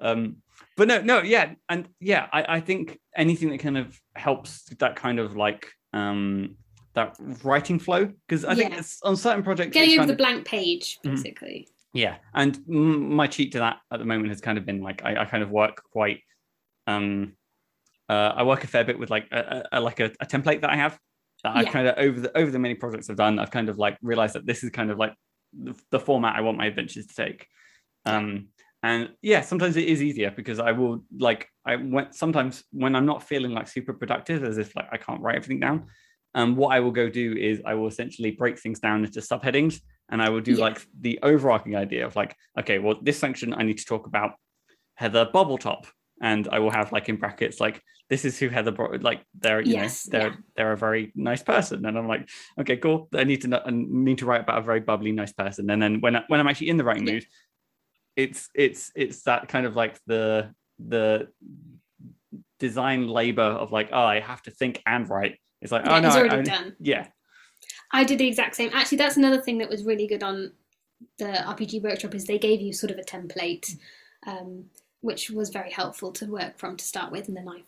Um, 0.00 0.36
but 0.76 0.88
no, 0.88 1.00
no, 1.02 1.22
yeah, 1.22 1.52
and 1.68 1.88
yeah, 2.00 2.26
I 2.32 2.56
I 2.56 2.60
think 2.60 2.98
anything 3.16 3.50
that 3.50 3.60
kind 3.60 3.76
of 3.78 4.00
helps 4.16 4.64
that 4.78 4.96
kind 4.96 5.18
of 5.20 5.36
like 5.36 5.68
um 5.92 6.56
that 6.94 7.16
writing 7.42 7.78
flow 7.78 8.10
because 8.26 8.44
I 8.44 8.54
think 8.54 8.76
it's 8.78 9.00
on 9.02 9.16
certain 9.16 9.42
projects. 9.42 9.72
Getting 9.72 9.98
over 9.98 10.06
the 10.06 10.12
of- 10.12 10.18
blank 10.18 10.44
page, 10.44 10.98
Mhm. 11.04 11.10
basically. 11.16 11.68
yeah 11.94 12.16
and 12.34 12.56
mm, 12.60 13.00
my 13.10 13.26
cheat 13.26 13.52
to 13.52 13.58
that 13.58 13.78
at 13.90 13.98
the 13.98 14.04
moment 14.06 14.28
has 14.30 14.40
kind 14.40 14.56
of 14.58 14.64
been 14.64 14.80
like 14.80 15.02
i, 15.04 15.22
I 15.22 15.24
kind 15.26 15.42
of 15.42 15.50
work 15.50 15.82
quite 15.92 16.20
um 16.86 17.34
uh, 18.08 18.32
i 18.36 18.42
work 18.42 18.64
a 18.64 18.66
fair 18.66 18.82
bit 18.84 18.98
with 18.98 19.10
like 19.10 19.26
a, 19.30 19.62
a, 19.72 19.80
like 19.80 20.00
a, 20.00 20.06
a 20.20 20.24
template 20.26 20.62
that 20.62 20.70
i 20.70 20.76
have 20.76 20.98
that 21.44 21.54
i've 21.56 21.66
kind 21.66 21.86
of 21.86 21.94
over 21.98 22.18
the 22.20 22.36
over 22.38 22.50
the 22.50 22.58
many 22.58 22.74
projects 22.74 23.10
i've 23.10 23.16
done 23.16 23.38
i've 23.38 23.50
kind 23.50 23.68
of 23.68 23.76
like 23.78 23.98
realized 24.00 24.34
that 24.34 24.46
this 24.46 24.64
is 24.64 24.70
kind 24.70 24.90
of 24.90 24.96
like 24.98 25.12
the, 25.52 25.74
the 25.90 26.00
format 26.00 26.34
i 26.34 26.40
want 26.40 26.56
my 26.56 26.64
adventures 26.66 27.06
to 27.06 27.14
take 27.14 27.46
um 28.06 28.48
and 28.82 29.10
yeah 29.22 29.40
sometimes 29.40 29.76
it 29.76 29.86
is 29.88 30.02
easier 30.02 30.30
because 30.30 30.58
i 30.58 30.72
will 30.72 31.04
like 31.18 31.48
i 31.64 31.76
went 31.76 32.14
sometimes 32.14 32.64
when 32.72 32.96
i'm 32.96 33.06
not 33.06 33.22
feeling 33.22 33.52
like 33.52 33.68
super 33.68 33.92
productive 33.92 34.42
as 34.44 34.58
if 34.58 34.74
like 34.74 34.88
i 34.92 34.96
can't 34.96 35.20
write 35.20 35.36
everything 35.36 35.60
down 35.60 35.86
um 36.34 36.56
what 36.56 36.74
i 36.74 36.80
will 36.80 36.90
go 36.90 37.08
do 37.08 37.32
is 37.36 37.60
i 37.64 37.74
will 37.74 37.86
essentially 37.86 38.30
break 38.32 38.58
things 38.58 38.80
down 38.80 39.04
into 39.04 39.20
subheadings 39.20 39.80
and 40.08 40.20
I 40.22 40.28
will 40.28 40.40
do 40.42 40.56
Yeah. 40.56 40.64
like 40.66 40.86
the 41.00 41.18
overarching 41.22 41.74
idea 41.74 42.06
of 42.06 42.14
like, 42.16 42.36
okay, 42.60 42.78
well, 42.78 42.98
this 43.02 43.18
section 43.18 43.54
I 43.54 43.62
need 43.62 43.78
to 43.78 43.86
talk 43.86 44.06
about 44.06 44.32
Heather 44.94 45.24
Bobbletop, 45.32 45.86
and 46.20 46.46
I 46.52 46.58
will 46.58 46.70
have 46.70 46.92
like 46.92 47.08
in 47.08 47.16
brackets 47.16 47.60
like 47.60 47.80
this 48.10 48.26
is 48.26 48.38
who 48.38 48.50
Heather 48.50 48.72
Bo- 48.72 48.98
like 49.00 49.24
they're 49.40 49.62
you 49.62 49.72
Yes, 49.72 50.06
know 50.06 50.10
they're 50.18 50.30
yeah. 50.30 50.36
they're 50.54 50.72
a 50.72 50.76
very 50.76 51.12
nice 51.14 51.42
person, 51.42 51.86
and 51.86 51.96
I'm 51.96 52.06
like, 52.06 52.28
okay, 52.60 52.76
cool. 52.76 53.08
I 53.14 53.24
need 53.24 53.40
to 53.42 53.48
know, 53.48 53.62
I 53.64 53.70
need 53.72 54.18
to 54.18 54.26
write 54.26 54.42
about 54.42 54.58
a 54.58 54.62
very 54.62 54.80
bubbly, 54.80 55.12
nice 55.12 55.32
person, 55.32 55.70
and 55.70 55.80
then 55.82 56.00
when 56.02 56.16
I, 56.16 56.24
when 56.28 56.40
I'm 56.40 56.46
actually 56.48 56.68
in 56.68 56.76
the 56.76 56.84
writing 56.84 57.06
Yeah. 57.06 57.14
mood, 57.14 57.26
it's 58.16 58.48
it's 58.54 58.92
it's 58.94 59.22
that 59.24 59.48
kind 59.48 59.66
of 59.66 59.74
like 59.76 59.98
the 60.06 60.52
the 60.78 61.28
design 62.58 63.08
labor 63.08 63.42
of 63.42 63.72
like, 63.72 63.88
oh, 63.92 64.02
I 64.02 64.20
have 64.20 64.42
to 64.42 64.50
think 64.50 64.82
and 64.86 65.08
write. 65.08 65.38
It's 65.60 65.72
like, 65.72 65.84
Yeah, 65.84 65.96
oh 65.96 66.00
no, 66.00 66.08
it's 66.08 66.16
I- 66.16 66.20
already 66.20 66.50
I- 66.50 66.54
done. 66.54 66.76
yeah, 66.80 67.06
I 67.92 68.04
did 68.04 68.18
the 68.18 68.26
exact 68.28 68.56
same. 68.56 68.70
Actually, 68.72 68.98
that's 68.98 69.16
another 69.16 69.40
thing 69.40 69.58
that 69.58 69.68
was 69.68 69.84
really 69.84 70.06
good 70.06 70.22
on 70.22 70.52
the 71.18 71.24
RPG 71.26 71.82
workshop 71.82 72.14
is 72.14 72.24
they 72.24 72.38
gave 72.38 72.60
you 72.60 72.72
sort 72.72 72.90
of 72.90 72.98
a 72.98 73.02
template, 73.02 73.76
um, 74.26 74.66
which 75.00 75.30
was 75.30 75.50
very 75.50 75.70
helpful 75.70 76.12
to 76.12 76.26
work 76.26 76.58
from 76.58 76.76
to 76.76 76.84
start 76.84 77.10
with, 77.12 77.28
and 77.28 77.36
then 77.36 77.48
I, 77.48 77.62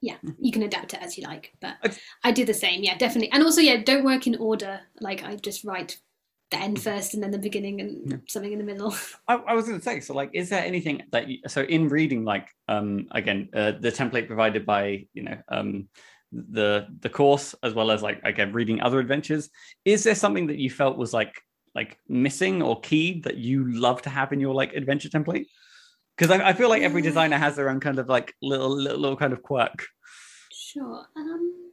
yeah, 0.00 0.16
you 0.38 0.52
can 0.52 0.62
adapt 0.62 0.94
it 0.94 1.02
as 1.02 1.16
you 1.18 1.24
like. 1.24 1.52
But 1.60 1.98
I 2.22 2.30
do 2.32 2.44
the 2.44 2.54
same, 2.54 2.82
yeah, 2.82 2.96
definitely. 2.96 3.32
And 3.32 3.42
also, 3.42 3.60
yeah, 3.60 3.78
don't 3.82 4.04
work 4.04 4.26
in 4.26 4.36
order. 4.36 4.80
Like 5.00 5.24
I 5.24 5.36
just 5.36 5.64
write 5.64 5.98
the 6.50 6.58
end 6.58 6.80
first 6.80 7.14
and 7.14 7.22
then 7.22 7.30
the 7.32 7.38
beginning 7.38 7.80
and 7.80 8.10
Yeah. 8.10 8.16
something 8.28 8.52
in 8.52 8.58
the 8.58 8.64
middle. 8.64 8.94
I, 9.28 9.34
I 9.34 9.54
was 9.54 9.66
going 9.66 9.78
to 9.78 9.84
say, 9.84 10.00
so 10.00 10.14
like, 10.14 10.30
is 10.32 10.48
there 10.48 10.64
anything 10.64 11.02
that 11.12 11.28
you, 11.28 11.38
so 11.48 11.62
in 11.62 11.88
reading, 11.88 12.24
like, 12.24 12.48
um, 12.68 13.08
again, 13.10 13.48
uh, 13.52 13.72
the 13.80 13.90
template 13.90 14.26
provided 14.28 14.64
by, 14.64 15.06
you 15.12 15.22
know, 15.24 15.38
um, 15.48 15.88
the 16.32 16.88
the 17.00 17.08
course 17.08 17.54
as 17.62 17.72
well 17.72 17.90
as 17.90 18.02
like 18.02 18.20
again 18.24 18.52
reading 18.52 18.80
other 18.80 18.98
adventures, 18.98 19.48
is 19.84 20.02
there 20.02 20.14
something 20.14 20.48
that 20.48 20.58
you 20.58 20.68
felt 20.68 20.98
was 20.98 21.12
like 21.14 21.40
like 21.74 21.98
missing 22.08 22.62
or 22.62 22.80
key 22.80 23.20
that 23.20 23.36
you 23.36 23.70
love 23.72 24.02
to 24.02 24.10
have 24.10 24.32
in 24.32 24.40
your 24.40 24.52
like 24.52 24.74
adventure 24.74 25.08
template? 25.08 25.46
Because 26.16 26.30
I, 26.36 26.48
I 26.48 26.52
feel 26.52 26.68
like 26.68 26.82
every 26.82 27.00
designer 27.00 27.38
has 27.38 27.54
their 27.56 27.70
own 27.70 27.80
kind 27.80 27.98
of 27.98 28.08
like 28.08 28.34
little 28.42 28.70
little, 28.70 28.98
little 28.98 29.16
kind 29.16 29.32
of 29.32 29.42
quirk. 29.42 29.86
Sure. 30.52 31.06
Um, 31.16 31.65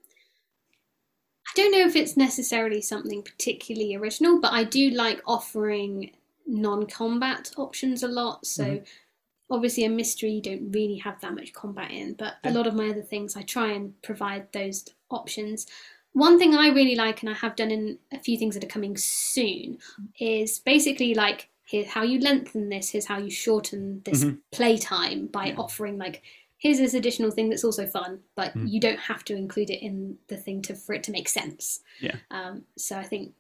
don't 1.56 1.72
know 1.72 1.86
if 1.86 1.96
it's 1.96 2.18
necessarily 2.18 2.82
something 2.82 3.22
particularly 3.24 3.96
original, 3.96 4.40
but 4.40 4.54
I 4.54 4.64
do 4.64 4.90
like 4.92 5.22
offering 5.26 6.12
non-combat 6.46 7.52
options 7.58 8.04
a 8.04 8.08
lot. 8.08 8.46
So 8.46 8.64
Mhm. 8.64 8.86
obviously, 9.50 9.84
a 9.86 9.90
mystery 9.90 10.32
you 10.32 10.42
don't 10.42 10.72
really 10.72 10.98
have 10.98 11.20
that 11.22 11.36
much 11.36 11.54
combat 11.54 11.92
in, 11.92 12.14
but 12.14 12.36
a 12.44 12.52
lot 12.52 12.68
of 12.68 12.76
my 12.76 12.90
other 12.90 13.02
things 13.02 13.36
I 13.36 13.42
try 13.44 13.72
and 13.72 14.00
provide 14.02 14.52
those 14.52 14.86
options. 15.10 15.68
One 16.14 16.38
thing 16.38 16.54
I 16.56 16.68
really 16.68 16.96
like, 16.96 17.22
and 17.22 17.30
I 17.30 17.34
have 17.34 17.56
done 17.56 17.72
in 17.72 17.98
a 18.12 18.20
few 18.20 18.38
things 18.38 18.54
that 18.56 18.64
are 18.64 18.68
coming 18.68 18.98
soon, 18.98 19.80
is 20.20 20.60
basically 20.60 21.14
like 21.14 21.50
here's 21.66 21.88
how 21.88 22.04
you 22.04 22.20
lengthen 22.20 22.70
this, 22.70 22.90
here's 22.90 23.06
how 23.06 23.18
you 23.18 23.32
shorten 23.32 24.02
this 24.04 24.24
Mhm. 24.26 24.40
playtime 24.52 25.28
by 25.28 25.48
Yeah. 25.48 25.56
offering 25.58 25.98
like 25.98 26.22
here's 26.64 26.78
this 26.80 26.94
additional 26.94 27.30
thing 27.30 27.50
that's 27.50 27.66
also 27.66 27.86
fun, 27.86 28.20
but 28.36 28.56
Mm. 28.56 28.72
you 28.72 28.80
don't 28.80 29.00
have 29.00 29.24
to 29.26 29.36
include 29.36 29.70
it 29.70 29.82
in 29.84 30.18
the 30.30 30.38
thing 30.38 30.62
to 30.64 30.74
for 30.76 30.94
it 30.96 31.04
to 31.04 31.12
make 31.12 31.28
sense. 31.30 31.82
Yeah. 32.00 32.16
Um, 32.32 32.64
so 32.78 32.98
I 32.98 33.04
think 33.04 33.34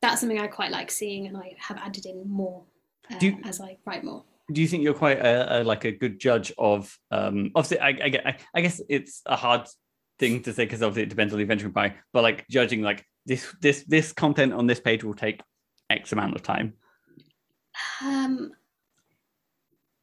that's 0.00 0.20
something 0.20 0.40
I 0.40 0.46
quite 0.46 0.70
like 0.70 0.90
seeing, 0.90 1.26
and 1.26 1.36
I 1.36 1.56
have 1.58 1.76
added 1.78 2.06
in 2.06 2.26
more 2.28 2.64
uh, 3.10 3.18
you- 3.20 3.40
as 3.44 3.60
I 3.60 3.76
write 3.84 4.04
more. 4.04 4.22
do 4.52 4.62
you 4.62 4.68
think 4.68 4.82
you're 4.84 4.94
quite 4.94 5.18
a, 5.18 5.34
a 5.60 5.64
like 5.72 5.84
a 5.84 5.92
good 5.92 6.18
judge 6.26 6.52
of 6.56 6.98
um 7.10 7.50
obviously 7.54 7.80
I, 7.80 7.88
I, 7.88 8.08
get- 8.14 8.26
I, 8.26 8.32
I 8.54 8.60
guess 8.64 8.80
it's 8.88 9.20
a 9.26 9.36
hard 9.36 9.66
thing 10.18 10.42
to 10.44 10.52
say 10.52 10.64
because 10.64 10.82
obviously 10.82 11.02
it 11.02 11.10
depends 11.10 11.32
on 11.32 11.38
the 11.38 11.42
adventure 11.42 11.66
you 11.66 11.72
buy 11.72 11.94
but 12.14 12.22
like 12.22 12.46
judging 12.48 12.80
like 12.82 13.04
this 13.26 13.42
this 13.60 13.82
this 13.94 14.12
content 14.12 14.52
on 14.54 14.66
this 14.66 14.80
page 14.80 15.02
will 15.04 15.14
take 15.26 15.40
x 15.90 16.12
amount 16.12 16.34
of 16.36 16.42
time 16.42 16.72
Um, 18.02 18.52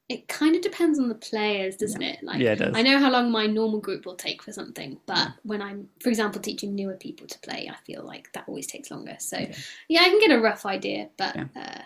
it 0.08 0.28
kind 0.28 0.56
of 0.56 0.62
depends 0.62 1.00
on 1.00 1.10
the 1.10 1.16
players, 1.16 1.76
doesn't 1.78 2.02
it? 2.02 2.20
Like, 2.22 2.40
Yeah, 2.40 2.54
it 2.54 2.58
does. 2.58 2.74
I 2.76 2.84
know 2.84 3.00
how 3.00 3.10
long 3.10 3.32
my 3.32 3.48
normal 3.48 3.80
group 3.80 4.06
will 4.06 4.16
take 4.16 4.44
for 4.44 4.52
something, 4.52 5.00
but 5.08 5.30
when 5.44 5.62
I'm, 5.62 5.90
for 6.00 6.10
example, 6.10 6.40
teaching 6.42 6.76
newer 6.76 6.94
people 6.96 7.26
to 7.26 7.40
play, 7.40 7.70
I 7.72 7.76
feel 7.86 8.04
like 8.04 8.32
that 8.34 8.46
always 8.48 8.68
takes 8.68 8.92
longer. 8.92 9.16
So, 9.20 9.38
yeah, 9.40 9.56
Yeah. 9.90 10.02
I 10.02 10.10
can 10.10 10.20
get 10.20 10.32
a 10.32 10.40
rough 10.40 10.66
idea, 10.66 11.10
but 11.18 11.36
Yeah. 11.36 11.46
uh, 11.56 11.82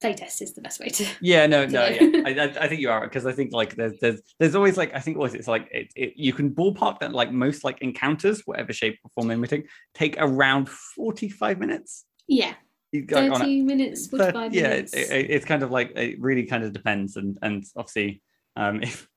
playtest 0.00 0.40
is 0.40 0.52
the 0.52 0.60
best 0.60 0.78
way 0.78 0.88
to. 0.90 1.06
Yeah, 1.20 1.46
no, 1.48 1.66
no, 1.66 1.86
Yeah. 1.86 2.02
yeah. 2.02 2.22
I, 2.26 2.30
I, 2.30 2.64
I 2.64 2.68
think 2.68 2.80
you 2.80 2.90
are 2.90 3.00
because 3.08 3.26
I 3.26 3.32
think 3.32 3.52
like 3.52 3.74
there's 3.74 3.98
there's 4.00 4.20
there's 4.38 4.54
always 4.54 4.76
like 4.76 4.94
I 4.94 5.00
think 5.00 5.18
what 5.18 5.34
it's 5.34 5.48
like 5.48 5.68
it, 5.72 5.92
it 5.96 6.12
you 6.16 6.32
can 6.32 6.54
ballpark 6.54 7.00
that 7.00 7.12
like 7.12 7.32
most 7.32 7.64
like 7.64 7.80
encounters, 7.82 8.42
whatever 8.44 8.72
shape 8.72 8.98
or 9.04 9.10
form 9.16 9.26
they're 9.28 9.36
meeting, 9.36 9.64
take 9.94 10.14
around 10.18 10.68
forty 10.68 11.28
five 11.28 11.58
minutes. 11.58 12.04
Yeah, 12.28 12.54
Go 13.00 13.18
on 13.18 13.32
a- 13.32 13.38
thirty 13.38 13.62
minutes, 13.62 14.06
Thir- 14.06 14.18
forty-five 14.18 14.54
yeah, 14.54 14.68
minutes. 14.68 14.92
It, 14.92 15.10
it, 15.10 15.30
it's 15.30 15.44
kind 15.46 15.62
of 15.62 15.70
like 15.70 15.96
it 15.96 16.20
really 16.20 16.44
kind 16.44 16.62
of 16.62 16.72
depends, 16.72 17.16
and 17.16 17.38
and 17.40 17.64
obviously, 17.74 18.22
um, 18.54 18.82
if 18.82 19.08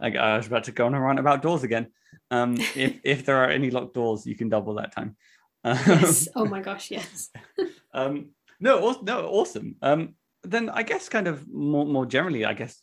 like 0.00 0.16
I 0.16 0.36
was 0.36 0.48
about 0.48 0.64
to 0.64 0.72
go 0.72 0.86
on 0.86 0.94
a 0.94 1.00
rant 1.00 1.20
about 1.20 1.40
doors 1.40 1.62
again, 1.62 1.86
um, 2.30 2.56
if 2.74 2.98
if 3.04 3.24
there 3.24 3.36
are 3.36 3.50
any 3.50 3.70
locked 3.70 3.94
doors, 3.94 4.26
you 4.26 4.34
can 4.34 4.48
double 4.48 4.74
that 4.74 4.92
time. 4.92 5.16
Um, 5.64 5.78
yes. 5.86 6.28
Oh 6.34 6.44
my 6.44 6.60
gosh, 6.60 6.90
yes. 6.90 7.30
um, 7.94 8.30
no, 8.58 8.98
no, 9.02 9.28
awesome. 9.28 9.76
Um, 9.82 10.14
then 10.42 10.68
I 10.68 10.82
guess 10.82 11.08
kind 11.08 11.28
of 11.28 11.48
more 11.48 11.86
more 11.86 12.06
generally, 12.06 12.44
I 12.44 12.54
guess. 12.54 12.80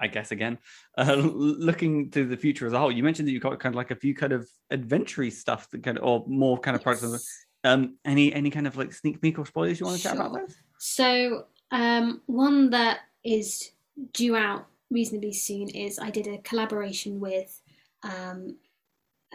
I 0.00 0.08
guess 0.08 0.32
again, 0.32 0.58
uh, 0.98 1.14
looking 1.14 2.10
to 2.10 2.26
the 2.26 2.36
future 2.36 2.66
as 2.66 2.72
a 2.72 2.78
whole, 2.78 2.90
you 2.90 3.04
mentioned 3.04 3.28
that 3.28 3.32
you 3.32 3.38
got 3.38 3.60
kind 3.60 3.72
of 3.72 3.76
like 3.76 3.92
a 3.92 3.96
few 3.96 4.12
kind 4.12 4.32
of 4.32 4.46
adventure 4.68 5.30
stuff 5.30 5.70
that 5.70 5.84
kind 5.84 5.98
of, 5.98 6.04
or 6.04 6.24
more 6.26 6.58
kind 6.58 6.76
of 6.76 6.82
products. 6.82 7.46
Um, 7.64 7.94
any 8.04 8.32
any 8.32 8.50
kind 8.50 8.66
of 8.66 8.76
like 8.76 8.92
sneak 8.92 9.20
peek 9.20 9.38
or 9.38 9.46
spoilers 9.46 9.80
you 9.80 9.86
want 9.86 9.96
to 9.98 10.02
chat 10.02 10.16
about 10.16 10.32
Sure. 10.32 10.46
those? 10.46 10.56
So, 10.78 11.46
um, 11.70 12.20
one 12.26 12.70
that 12.70 13.00
is 13.24 13.72
due 14.12 14.36
out 14.36 14.66
reasonably 14.90 15.32
soon 15.32 15.68
is 15.70 15.98
I 15.98 16.10
did 16.10 16.26
a 16.26 16.38
collaboration 16.38 17.20
with 17.20 17.60
um, 18.02 18.56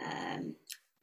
um, 0.04 0.54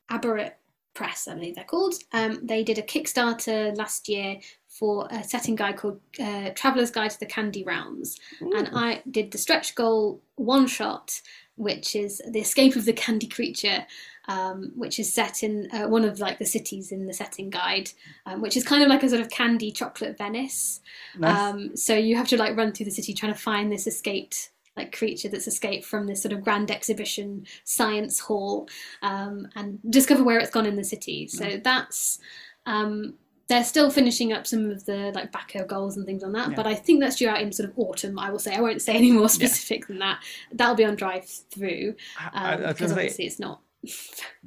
Aberrant 0.09 0.53
Press, 0.93 1.28
I 1.28 1.36
believe 1.36 1.55
they're 1.55 1.63
called. 1.63 1.95
Um, 2.13 2.39
they 2.43 2.63
did 2.63 2.80
a 2.80 2.82
Kickstarter 2.82 3.78
last 3.78 4.09
year 4.09 4.39
for 4.67 5.07
a 5.11 5.23
setting 5.23 5.55
guide 5.55 5.78
called 5.78 5.99
uh, 6.19 6.49
Traveler's 6.55 6.91
Guide 6.91 7.11
to 7.11 7.19
the 7.19 7.25
Candy 7.25 7.63
Realms. 7.63 8.17
And 8.39 8.69
I 8.73 9.03
did 9.11 9.32
the 9.32 9.38
stretch 9.38 9.75
goal 9.75 10.21
one 10.36 10.65
shot, 10.65 11.21
which 11.58 11.95
is 11.95 12.22
the 12.30 12.39
escape 12.39 12.76
of 12.76 12.86
the 12.86 12.93
candy 12.93 13.28
creature, 13.28 13.86
um, 14.28 14.72
which 14.76 14.99
is 14.99 15.12
set 15.12 15.43
in 15.43 15.70
uh, 15.72 15.88
one 15.88 16.05
of 16.05 16.20
like 16.20 16.39
the 16.39 16.45
cities 16.45 16.91
in 16.91 17.05
the 17.05 17.14
setting 17.14 17.49
guide, 17.49 17.91
um, 18.26 18.41
which 18.41 18.55
is 18.55 18.64
kind 18.64 18.84
of 18.84 18.89
like 18.89 19.03
a 19.03 19.10
sort 19.10 19.22
of 19.22 19.30
candy 19.30 19.72
chocolate 19.72 20.18
Venice. 20.18 20.82
Nice. 21.18 21.38
Um, 21.38 21.76
so 21.76 21.95
you 21.95 22.16
have 22.16 22.28
to 22.30 22.38
like 22.38 22.55
run 22.55 22.72
through 22.72 22.86
the 22.86 22.91
city 22.91 23.14
trying 23.14 23.34
to 23.34 23.39
find 23.39 23.72
this 23.72 23.88
escaped 23.88 24.51
like 24.78 24.95
creature 24.95 25.28
that's 25.28 25.47
escaped 25.47 25.86
from 25.86 26.05
this 26.05 26.22
sort 26.22 26.32
of 26.32 26.43
grand 26.43 26.70
exhibition 26.70 27.45
science 27.64 28.20
hall 28.20 28.70
um, 29.01 29.47
and 29.55 29.80
discover 29.89 30.24
where 30.24 30.38
it's 30.38 30.51
gone 30.51 30.68
in 30.68 30.76
the 30.76 30.84
city. 30.84 31.28
So 31.28 31.60
that's 31.64 32.20
um, 32.68 33.16
they're 33.50 33.64
still 33.64 33.89
finishing 33.89 34.34
up 34.34 34.45
some 34.45 34.70
of 34.70 34.86
the 34.86 35.12
like 35.16 35.32
backer 35.32 35.64
goals 35.66 35.95
and 35.98 36.06
things 36.06 36.24
on 36.24 36.34
that, 36.34 36.50
Yeah. 36.50 36.56
but 36.56 36.68
I 36.68 36.76
think 36.76 37.00
that's 37.02 37.16
due 37.16 37.30
out 37.30 37.41
in 37.41 37.52
sort 37.54 37.70
of 37.70 37.78
autumn. 37.78 38.20
I 38.20 38.30
will 38.30 38.39
say 38.39 38.54
I 38.56 38.62
won't 38.62 38.82
say 38.82 38.93
any 38.95 39.12
more 39.12 39.30
specific 39.39 39.88
than 39.88 40.00
that. 40.00 40.22
That'll 40.52 40.76
be 40.76 40.86
on 40.86 40.98
DriveThru 40.98 41.95
um, 42.34 42.64
because 42.68 42.91
obviously 42.91 43.26
it's 43.26 43.39
not 43.39 43.62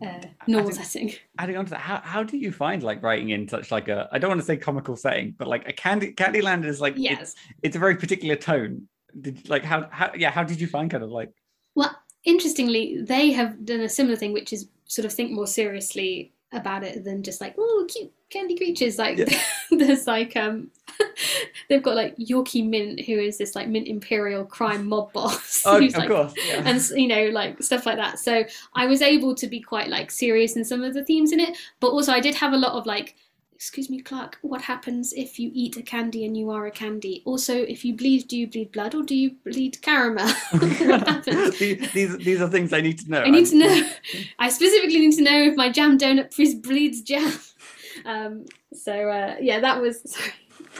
uh, 0.06 0.20
normal 0.46 0.70
think- 0.72 0.84
setting. 0.84 1.14
adding 1.38 1.56
on 1.56 1.64
to 1.64 1.70
that, 1.70 1.80
how, 1.80 2.00
how 2.02 2.22
do 2.22 2.36
you 2.36 2.52
find 2.52 2.82
like 2.82 3.02
writing 3.02 3.30
in 3.30 3.48
such 3.48 3.70
like 3.70 3.88
a 3.88 4.08
I 4.12 4.18
don't 4.18 4.28
want 4.28 4.40
to 4.40 4.46
say 4.46 4.56
comical 4.56 4.96
setting, 4.96 5.34
but 5.38 5.48
like 5.48 5.66
a 5.68 5.72
candy 5.72 6.12
Candyland 6.12 6.64
is 6.66 6.80
like 6.80 6.94
Yes. 6.96 7.20
it's 7.20 7.34
it's 7.62 7.76
a 7.76 7.78
very 7.78 7.96
particular 7.96 8.36
tone. 8.36 8.86
Did 9.20 9.48
like 9.48 9.64
how 9.64 9.88
how 9.90 10.12
yeah 10.16 10.30
how 10.30 10.44
did 10.44 10.60
you 10.60 10.66
find 10.66 10.90
kind 10.90 11.02
of 11.02 11.10
like 11.10 11.30
Well, 11.74 11.96
interestingly, 12.24 13.00
they 13.02 13.32
have 13.32 13.64
done 13.64 13.80
a 13.80 13.88
similar 13.88 14.16
thing, 14.16 14.32
which 14.32 14.52
is 14.52 14.68
sort 14.84 15.06
of 15.06 15.12
think 15.12 15.30
more 15.30 15.46
seriously 15.46 16.32
about 16.52 16.82
it 16.82 17.04
than 17.04 17.22
just 17.22 17.40
like 17.40 17.54
oh 17.58 17.86
cute 17.88 18.12
candy 18.30 18.56
creatures. 18.56 18.98
Like 18.98 19.18
Yeah. 19.18 19.40
there's 19.70 20.06
like 20.06 20.36
um 20.36 20.70
they've 21.68 21.82
got 21.82 21.96
like 21.96 22.16
Yorkie 22.16 22.68
Mint, 22.68 23.00
who 23.00 23.18
is 23.18 23.38
this 23.38 23.54
like 23.54 23.68
Mint 23.68 23.88
Imperial 23.88 24.44
crime 24.44 24.86
mob 24.86 25.12
boss. 25.14 25.62
oh 25.64 25.78
who's, 25.78 25.94
of 25.94 26.00
like, 26.00 26.08
course 26.08 26.34
yeah 26.46 26.62
and 26.64 26.80
you 26.90 27.08
know 27.08 27.26
like 27.26 27.62
stuff 27.62 27.86
like 27.86 27.96
that 27.96 28.18
so 28.18 28.44
i 28.74 28.86
was 28.86 29.02
able 29.02 29.34
to 29.34 29.46
be 29.46 29.60
quite 29.60 29.88
like 29.88 30.10
serious 30.10 30.56
in 30.56 30.64
some 30.64 30.82
of 30.82 30.94
the 30.94 31.04
themes 31.04 31.32
in 31.32 31.40
it 31.40 31.56
but 31.80 31.88
also 31.88 32.12
i 32.12 32.20
did 32.20 32.34
have 32.34 32.52
a 32.52 32.56
lot 32.56 32.72
of 32.72 32.86
like 32.86 33.14
excuse 33.60 33.90
me 33.90 34.00
clark 34.00 34.38
what 34.40 34.62
happens 34.62 35.12
if 35.12 35.38
you 35.38 35.50
eat 35.52 35.76
a 35.76 35.82
candy 35.82 36.24
and 36.24 36.34
you 36.34 36.48
are 36.48 36.64
a 36.64 36.70
candy 36.70 37.20
also 37.26 37.54
if 37.54 37.84
you 37.84 37.94
bleed 37.94 38.26
do 38.26 38.34
you 38.34 38.46
bleed 38.46 38.72
blood 38.72 38.94
or 38.94 39.02
do 39.02 39.14
you 39.14 39.32
bleed 39.44 39.76
caramel 39.82 40.26
what 40.50 40.62
happens 41.06 41.58
these, 41.58 41.92
these 41.92 42.16
these 42.16 42.40
are 42.40 42.48
things 42.48 42.72
I 42.72 42.80
need 42.80 42.98
to 43.00 43.10
know. 43.10 43.20
i 43.20 43.28
need 43.28 43.44
to 43.48 43.56
know 43.56 43.90
i 44.38 44.48
specifically 44.48 45.00
need 45.00 45.14
to 45.16 45.22
know 45.22 45.42
if 45.42 45.56
my 45.56 45.68
jam 45.68 45.98
donut 45.98 46.62
bleeds 46.62 47.02
jam 47.02 47.34
um, 48.06 48.46
so 48.72 49.10
uh, 49.10 49.36
yeah 49.42 49.60
that 49.60 49.78
was 49.82 50.10
sorry 50.10 50.32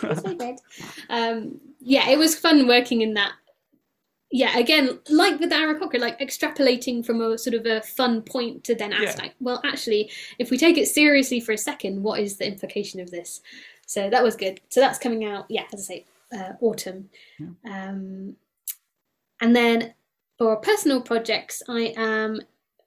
It's 0.02 0.24
my 0.24 0.34
bed. 0.34 0.56
Um, 1.08 1.60
yeah, 1.80 2.10
it 2.10 2.18
was 2.18 2.38
fun 2.38 2.66
working 2.68 3.00
in 3.00 3.14
that. 3.14 3.32
Yeah, 4.32 4.56
again, 4.58 5.00
like 5.08 5.40
with 5.40 5.50
the 5.50 5.56
Aarakocra, 5.56 5.98
like 5.98 6.20
extrapolating 6.20 7.04
from 7.04 7.20
a 7.20 7.36
sort 7.36 7.54
of 7.54 7.66
a 7.66 7.80
fun 7.82 8.22
point 8.22 8.62
to 8.64 8.74
then 8.76 8.92
ask, 8.92 9.16
Yeah. 9.16 9.22
like, 9.24 9.34
well, 9.40 9.60
actually, 9.64 10.10
if 10.38 10.50
we 10.50 10.56
take 10.58 10.78
it 10.78 10.86
seriously 10.86 11.40
for 11.40 11.50
a 11.52 11.58
second, 11.58 12.02
what 12.02 12.20
is 12.20 12.36
the 12.36 12.46
implication 12.46 13.00
of 13.00 13.10
this? 13.10 13.40
So 13.86 14.08
that 14.08 14.22
was 14.22 14.36
good. 14.36 14.60
So 14.68 14.78
that's 14.80 14.98
coming 15.00 15.24
out, 15.24 15.46
yeah, 15.48 15.64
as 15.72 15.80
I 15.80 15.94
say, 15.94 16.04
uh, 16.32 16.52
autumn. 16.60 17.10
Um, 17.68 18.36
and 19.40 19.56
then 19.56 19.94
for 20.38 20.56
personal 20.56 21.00
projects, 21.00 21.62
I 21.68 21.92
am 21.96 22.40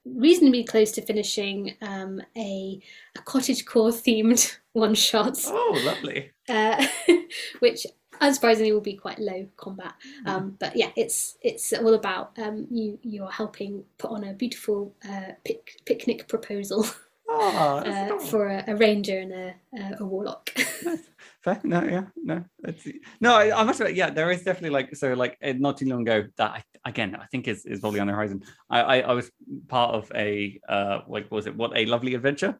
reasonably 0.06 0.64
close 0.64 0.92
to 0.92 1.02
finishing 1.02 1.74
um, 1.82 2.22
a, 2.36 2.80
a 3.16 3.22
cottage 3.22 3.66
core 3.66 3.90
themed 3.90 4.56
one 4.72 4.94
shot 4.94 5.38
Oh, 5.46 5.80
lovely. 5.84 6.30
uh, 6.48 6.86
which 7.60 7.86
unsurprisingly 8.20 8.72
will 8.72 8.80
be 8.80 8.94
quite 8.94 9.18
low 9.18 9.46
combat. 9.56 9.94
Um, 10.26 10.56
but 10.58 10.76
yeah, 10.76 10.90
it's 10.96 11.38
it's 11.42 11.72
all 11.72 11.94
about 11.94 12.38
um, 12.38 12.66
you 12.70 12.98
you're 13.02 13.30
helping 13.30 13.84
put 13.98 14.10
on 14.10 14.24
a 14.24 14.32
beautiful 14.32 14.94
uh, 15.08 15.32
pic- 15.44 15.80
picnic 15.84 16.28
proposal 16.28 16.86
Oh, 17.28 17.76
uh, 17.86 18.18
for 18.18 18.48
a, 18.48 18.64
a 18.68 18.76
ranger 18.76 19.18
and 19.18 19.32
a, 19.32 19.54
a, 19.76 19.96
a 20.00 20.04
warlock. 20.04 20.50
Fair? 21.42 21.60
No, 21.62 21.82
yeah, 21.82 22.04
no. 22.16 22.44
No, 23.20 23.34
I, 23.34 23.60
I 23.60 23.62
must 23.64 23.80
admit, 23.80 23.96
yeah, 23.96 24.10
there 24.10 24.30
is 24.30 24.42
definitely 24.42 24.70
like 24.70 24.94
so 24.96 25.12
like 25.14 25.36
uh, 25.42 25.52
not 25.56 25.76
too 25.76 25.86
long 25.86 26.02
ago 26.02 26.26
that 26.36 26.50
I, 26.50 26.88
again 26.88 27.16
I 27.16 27.26
think 27.26 27.48
is 27.48 27.66
is 27.66 27.80
probably 27.80 28.00
on 28.00 28.06
the 28.06 28.12
horizon. 28.12 28.42
I, 28.70 28.80
I 28.80 29.00
I 29.00 29.12
was 29.12 29.30
part 29.68 29.94
of 29.94 30.10
a 30.14 30.60
uh 30.68 31.00
like 31.06 31.30
what 31.30 31.36
was 31.36 31.46
it 31.46 31.56
what 31.56 31.76
a 31.76 31.86
lovely 31.86 32.14
adventure 32.14 32.58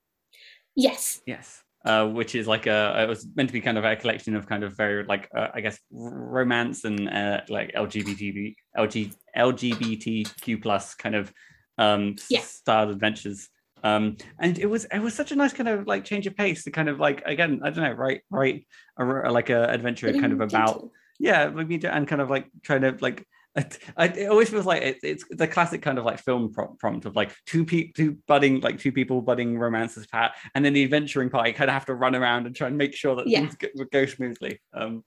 yes, 0.74 1.20
yes 1.26 1.63
uh 1.84 2.06
which 2.06 2.34
is 2.34 2.46
like 2.46 2.66
a 2.66 3.02
it 3.02 3.08
was 3.08 3.26
meant 3.36 3.48
to 3.48 3.52
be 3.52 3.60
kind 3.60 3.76
of 3.78 3.84
a 3.84 3.96
collection 3.96 4.34
of 4.36 4.46
kind 4.46 4.64
of 4.64 4.76
very 4.76 5.04
like 5.04 5.28
uh, 5.36 5.48
I 5.52 5.60
guess 5.60 5.78
romance 5.90 6.84
and 6.84 7.08
uh 7.08 7.40
like 7.48 7.72
LGBT 7.74 8.54
LG 8.78 9.14
LGBTQ 9.36 10.62
plus 10.62 10.94
kind 10.94 11.14
of 11.14 11.32
um 11.78 12.16
Yeah. 12.30 12.40
style 12.40 12.90
adventures. 12.90 13.48
Um, 13.82 14.16
and 14.40 14.58
it 14.58 14.66
was 14.66 14.86
it 14.86 15.00
was 15.00 15.12
such 15.12 15.30
a 15.30 15.36
nice 15.36 15.52
kind 15.52 15.68
of 15.68 15.86
like 15.86 16.06
change 16.06 16.26
of 16.26 16.34
pace 16.34 16.64
to 16.64 16.70
kind 16.70 16.88
of 16.88 16.98
like 16.98 17.22
again 17.26 17.60
I 17.62 17.68
don't 17.68 17.84
know 17.84 17.92
right 17.92 18.22
right 18.30 18.66
a, 18.98 19.04
like 19.30 19.50
a 19.50 19.68
adventure 19.70 20.10
kind 20.14 20.32
of 20.32 20.40
about 20.40 20.88
yeah 21.18 21.44
like 21.54 21.68
me 21.68 21.78
and 21.84 22.08
kind 22.08 22.22
of 22.22 22.30
like 22.30 22.46
trying 22.62 22.80
to 22.80 22.96
like 23.00 23.26
it, 23.56 23.78
I, 23.96 24.06
it 24.06 24.26
always 24.28 24.50
feels 24.50 24.66
like 24.66 24.82
it, 24.82 24.98
it's 25.02 25.24
the 25.30 25.46
classic 25.46 25.80
kind 25.80 25.98
of 25.98 26.04
like 26.04 26.18
film 26.18 26.52
prompt 26.52 27.06
of 27.06 27.14
like 27.14 27.32
two 27.46 27.64
people 27.64 27.92
two 27.96 28.18
budding 28.26 28.60
like 28.60 28.80
two 28.80 28.90
people 28.90 29.22
budding 29.22 29.56
romances 29.58 30.06
pat 30.06 30.34
and 30.54 30.64
then 30.64 30.72
the 30.72 30.82
adventuring 30.82 31.30
part 31.30 31.46
you 31.46 31.54
kind 31.54 31.70
of 31.70 31.74
have 31.74 31.86
to 31.86 31.94
run 31.94 32.14
around 32.16 32.46
and 32.46 32.56
try 32.56 32.66
and 32.66 32.76
make 32.76 32.94
sure 32.94 33.14
that 33.16 33.28
Yeah. 33.28 33.40
things 33.40 33.54
go, 33.54 33.68
go 33.92 34.06
smoothly. 34.06 34.60
Um 34.72 35.04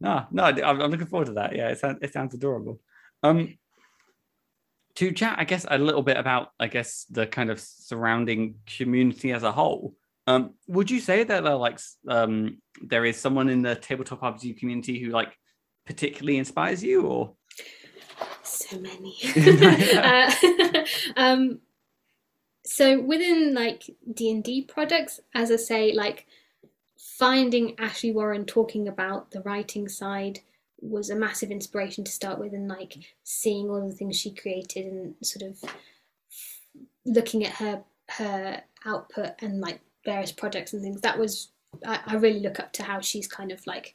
no 0.00 0.26
no 0.30 0.44
I'm, 0.44 0.80
I'm 0.80 0.90
looking 0.90 1.06
forward 1.06 1.26
to 1.26 1.34
that. 1.34 1.54
Yeah 1.54 1.68
it 1.68 1.78
sounds 1.78 1.98
it 2.02 2.12
sounds 2.12 2.34
adorable. 2.34 2.80
Um 3.22 3.58
to 4.94 5.10
chat 5.12 5.36
i 5.38 5.44
guess 5.44 5.64
a 5.70 5.78
little 5.78 6.02
bit 6.02 6.18
about 6.18 6.48
i 6.60 6.66
guess 6.66 7.04
the 7.10 7.26
kind 7.26 7.50
of 7.50 7.58
surrounding 7.60 8.56
community 8.66 9.32
as 9.32 9.42
a 9.42 9.52
whole. 9.52 9.94
Um 10.26 10.54
would 10.66 10.90
you 10.90 11.00
say 11.00 11.24
that 11.24 11.44
there 11.44 11.54
like 11.56 11.78
um 12.08 12.58
there 12.80 13.04
is 13.04 13.18
someone 13.18 13.48
in 13.50 13.60
the 13.62 13.74
tabletop 13.74 14.22
rpg 14.22 14.56
community 14.58 14.98
who 14.98 15.10
like 15.10 15.36
particularly 15.84 16.38
inspires 16.38 16.82
you 16.82 17.02
or 17.06 17.34
so 18.42 18.78
many. 18.78 19.16
uh, 19.96 20.84
um, 21.16 21.60
so 22.64 23.00
within 23.00 23.54
like 23.54 23.90
D 24.12 24.30
and 24.30 24.42
D 24.42 24.62
products, 24.62 25.20
as 25.34 25.50
I 25.50 25.56
say, 25.56 25.92
like 25.92 26.26
finding 26.98 27.78
Ashley 27.78 28.12
Warren 28.12 28.44
talking 28.44 28.88
about 28.88 29.30
the 29.30 29.40
writing 29.42 29.88
side 29.88 30.40
was 30.80 31.10
a 31.10 31.16
massive 31.16 31.50
inspiration 31.50 32.04
to 32.04 32.10
start 32.10 32.38
with, 32.38 32.52
and 32.52 32.68
like 32.68 32.96
seeing 33.24 33.68
all 33.68 33.86
the 33.88 33.94
things 33.94 34.18
she 34.18 34.32
created 34.32 34.86
and 34.86 35.14
sort 35.22 35.42
of 35.42 35.62
looking 37.04 37.44
at 37.44 37.52
her 37.54 37.82
her 38.08 38.62
output 38.84 39.32
and 39.40 39.60
like 39.60 39.80
various 40.04 40.32
projects 40.32 40.72
and 40.72 40.82
things. 40.82 41.00
That 41.00 41.18
was 41.18 41.48
I, 41.86 42.00
I 42.06 42.14
really 42.16 42.40
look 42.40 42.60
up 42.60 42.72
to 42.74 42.82
how 42.82 43.00
she's 43.00 43.26
kind 43.26 43.52
of 43.52 43.66
like 43.66 43.94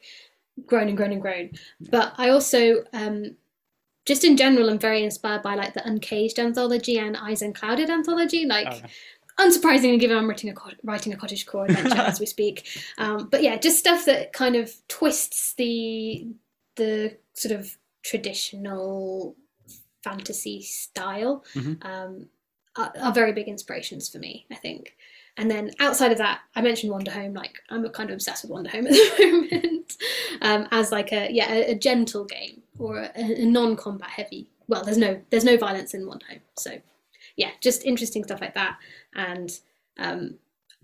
grown 0.66 0.88
and 0.88 0.96
grown 0.96 1.12
and 1.12 1.22
grown. 1.22 1.50
But 1.80 2.14
I 2.16 2.30
also, 2.30 2.84
um, 2.92 3.36
just 4.08 4.24
in 4.24 4.36
general, 4.36 4.68
I'm 4.70 4.78
very 4.78 5.04
inspired 5.04 5.42
by 5.42 5.54
like 5.54 5.74
the 5.74 5.86
Uncaged 5.86 6.38
anthology 6.40 6.98
and 6.98 7.16
Eyes 7.16 7.42
Unclouded 7.42 7.90
anthology. 7.90 8.46
Like, 8.46 8.66
Oh, 8.72 8.76
yeah. 8.76 9.46
unsurprisingly, 9.46 10.00
given 10.00 10.16
I'm 10.16 10.28
writing 10.28 10.50
a 10.50 10.54
writing 10.82 11.12
a 11.12 11.16
cottage 11.16 11.46
core 11.46 11.66
adventure 11.66 11.98
as 11.98 12.18
we 12.18 12.26
speak. 12.36 12.66
Um, 12.98 13.28
but 13.30 13.42
yeah, 13.42 13.56
just 13.56 13.78
stuff 13.78 14.04
that 14.06 14.32
kind 14.32 14.56
of 14.56 14.72
twists 14.88 15.52
the 15.54 16.26
the 16.76 17.16
sort 17.34 17.52
of 17.60 17.76
traditional 18.02 19.36
fantasy 20.02 20.62
style 20.62 21.44
Mhm. 21.54 21.84
um, 21.84 22.26
are, 22.76 22.92
are 23.00 23.12
very 23.12 23.32
big 23.32 23.48
inspirations 23.48 24.08
for 24.08 24.18
me. 24.18 24.46
I 24.50 24.54
think. 24.54 24.96
And 25.36 25.48
then 25.48 25.70
outside 25.78 26.10
of 26.10 26.18
that, 26.18 26.40
I 26.56 26.62
mentioned 26.62 26.92
Wanderhome. 26.92 27.36
Like 27.36 27.58
I'm 27.70 27.88
kind 27.90 28.10
of 28.10 28.14
obsessed 28.14 28.42
with 28.44 28.52
Wanderhome 28.52 28.86
at 28.86 28.92
the 28.92 29.48
moment, 29.60 29.96
um, 30.42 30.66
as 30.72 30.90
like 30.90 31.12
a 31.12 31.30
yeah 31.32 31.52
a, 31.52 31.72
a 31.72 31.74
gentle 31.78 32.24
game 32.24 32.62
or 32.78 32.98
a, 33.00 33.10
a 33.14 33.44
non-combat 33.44 34.10
heavy. 34.10 34.50
Well, 34.68 34.84
there's 34.84 34.98
no 34.98 35.20
there's 35.30 35.44
no 35.44 35.56
violence 35.56 35.94
in 35.94 36.02
Wanderhome, 36.06 36.40
so 36.58 36.72
yeah, 37.36 37.50
just 37.60 37.84
interesting 37.84 38.24
stuff 38.24 38.40
like 38.40 38.54
that. 38.54 38.78
And 39.14 39.50
um, 39.98 40.34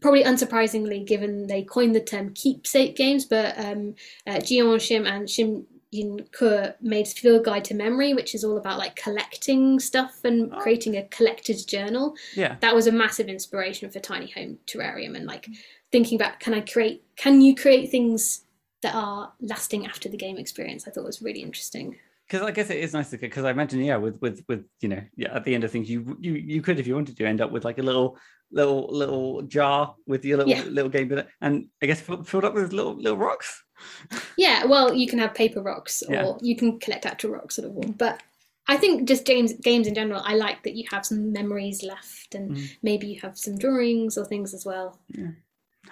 probably 0.01 0.25
unsurprisingly, 0.25 1.07
given 1.07 1.47
they 1.47 1.63
coined 1.63 1.95
the 1.95 2.01
term 2.01 2.33
keepsake 2.35 2.97
games, 2.97 3.25
but 3.25 3.59
um, 3.59 3.95
uh, 4.27 4.37
Jeeyon 4.37 4.77
Shim 4.77 5.07
and 5.07 5.29
Shing 5.29 5.67
Yin 5.91 6.27
Khor 6.37 6.75
made 6.81 7.07
Field 7.07 7.45
Guide 7.45 7.65
to 7.67 7.75
Memory, 7.75 8.15
which 8.15 8.35
is 8.35 8.43
all 8.43 8.57
about 8.57 8.79
like 8.79 8.97
collecting 8.97 9.79
stuff 9.79 10.25
and 10.25 10.53
Oh. 10.53 10.59
creating 10.59 10.97
a 10.97 11.05
collected 11.05 11.59
journal. 11.69 12.15
Yeah. 12.35 12.57
That 12.61 12.75
was 12.75 12.87
a 12.87 12.93
massive 12.93 13.29
inspiration 13.29 13.91
for 13.91 14.01
Tiny 14.01 14.31
Home 14.33 14.59
Terrarium 14.67 15.15
and 15.17 15.27
like 15.27 15.49
thinking 15.93 16.17
about 16.21 16.41
can 16.41 16.53
I 16.55 16.63
create, 16.63 17.05
can 17.17 17.41
you 17.41 17.55
create 17.55 17.91
things 17.91 18.41
that 18.85 18.95
are 18.95 19.33
lasting 19.41 19.87
after 19.87 20.09
the 20.09 20.17
game 20.25 20.37
experience? 20.39 20.87
I 20.87 20.91
thought 20.91 21.05
was 21.05 21.21
really 21.29 21.43
interesting. 21.43 21.97
because 22.27 22.43
I 22.49 22.53
guess 22.57 22.71
it 22.71 22.79
is 22.87 22.93
nice 22.95 23.11
because 23.29 23.45
I 23.45 23.51
imagine 23.57 23.81
yeah 23.91 23.99
with 24.05 24.17
with 24.25 24.37
with 24.49 24.63
you 24.85 24.89
know 24.93 25.03
yeah 25.23 25.35
at 25.37 25.43
the 25.45 25.55
end 25.55 25.65
of 25.65 25.71
things 25.73 25.91
you 25.95 26.01
you 26.27 26.33
you 26.53 26.61
could 26.63 26.79
if 26.81 26.87
you 26.89 26.95
wanted 26.95 27.17
to 27.19 27.27
end 27.33 27.41
up 27.45 27.51
with 27.55 27.65
like 27.69 27.79
a 27.85 27.87
little 27.91 28.17
little 28.59 28.83
little 29.01 29.43
jar 29.57 29.95
with 30.07 30.25
your 30.25 30.39
little 30.39 30.53
Yeah. 30.55 30.63
little 30.79 30.91
game 30.97 31.11
in 31.13 31.19
it 31.23 31.29
and 31.45 31.55
I 31.83 31.87
guess 31.89 32.01
filled 32.31 32.45
up 32.49 32.55
with 32.55 32.73
little 32.73 32.95
little 33.05 33.19
rocks. 33.29 33.51
Yeah, 34.37 34.65
well, 34.73 34.95
you 35.01 35.07
can 35.11 35.19
have 35.19 35.35
paper 35.35 35.61
rocks 35.63 36.03
or 36.09 36.13
Yeah. 36.15 36.33
you 36.49 36.57
can 36.57 36.79
collect 36.85 37.05
actual 37.13 37.33
rocks 37.37 37.57
sort 37.57 37.69
of 37.69 37.75
one. 37.75 37.93
But 38.05 38.23
I 38.73 38.77
think 38.83 39.09
just 39.13 39.25
games 39.27 39.53
games 39.71 39.87
in 39.87 39.95
general, 40.01 40.23
I 40.25 40.35
like 40.47 40.63
that 40.65 40.77
you 40.79 40.85
have 40.95 41.05
some 41.05 41.21
memories 41.41 41.83
left 41.83 42.35
and 42.37 42.47
Mm. 42.57 42.65
maybe 42.83 43.07
you 43.13 43.19
have 43.21 43.37
some 43.37 43.57
drawings 43.65 44.17
or 44.19 44.25
things 44.25 44.55
as 44.55 44.65
well. 44.65 44.89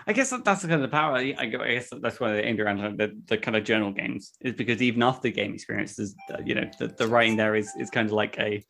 I 0.06 0.12
guess 0.12 0.30
that- 0.30 0.44
that's 0.44 0.62
the 0.62 0.68
kind 0.68 0.82
of 0.82 0.90
the 0.90 0.96
power. 0.96 1.16
I 1.16 1.34
I 1.38 1.46
guess 1.46 1.90
that's 2.00 2.18
why 2.20 2.32
they 2.32 2.42
aimed 2.44 2.60
around 2.60 2.98
the, 2.98 3.20
the 3.26 3.38
kind 3.38 3.56
of 3.56 3.64
journal 3.64 3.92
games 3.92 4.32
is 4.40 4.54
because 4.54 4.80
even 4.82 5.02
after 5.02 5.22
the 5.22 5.32
game 5.32 5.54
experiences, 5.54 6.14
you 6.44 6.54
know, 6.54 6.68
the, 6.78 6.88
the 6.88 7.06
writing 7.06 7.36
there 7.36 7.54
is 7.54 7.70
is 7.78 7.90
kind 7.90 8.06
of 8.06 8.12
like 8.12 8.38
a 8.38 8.64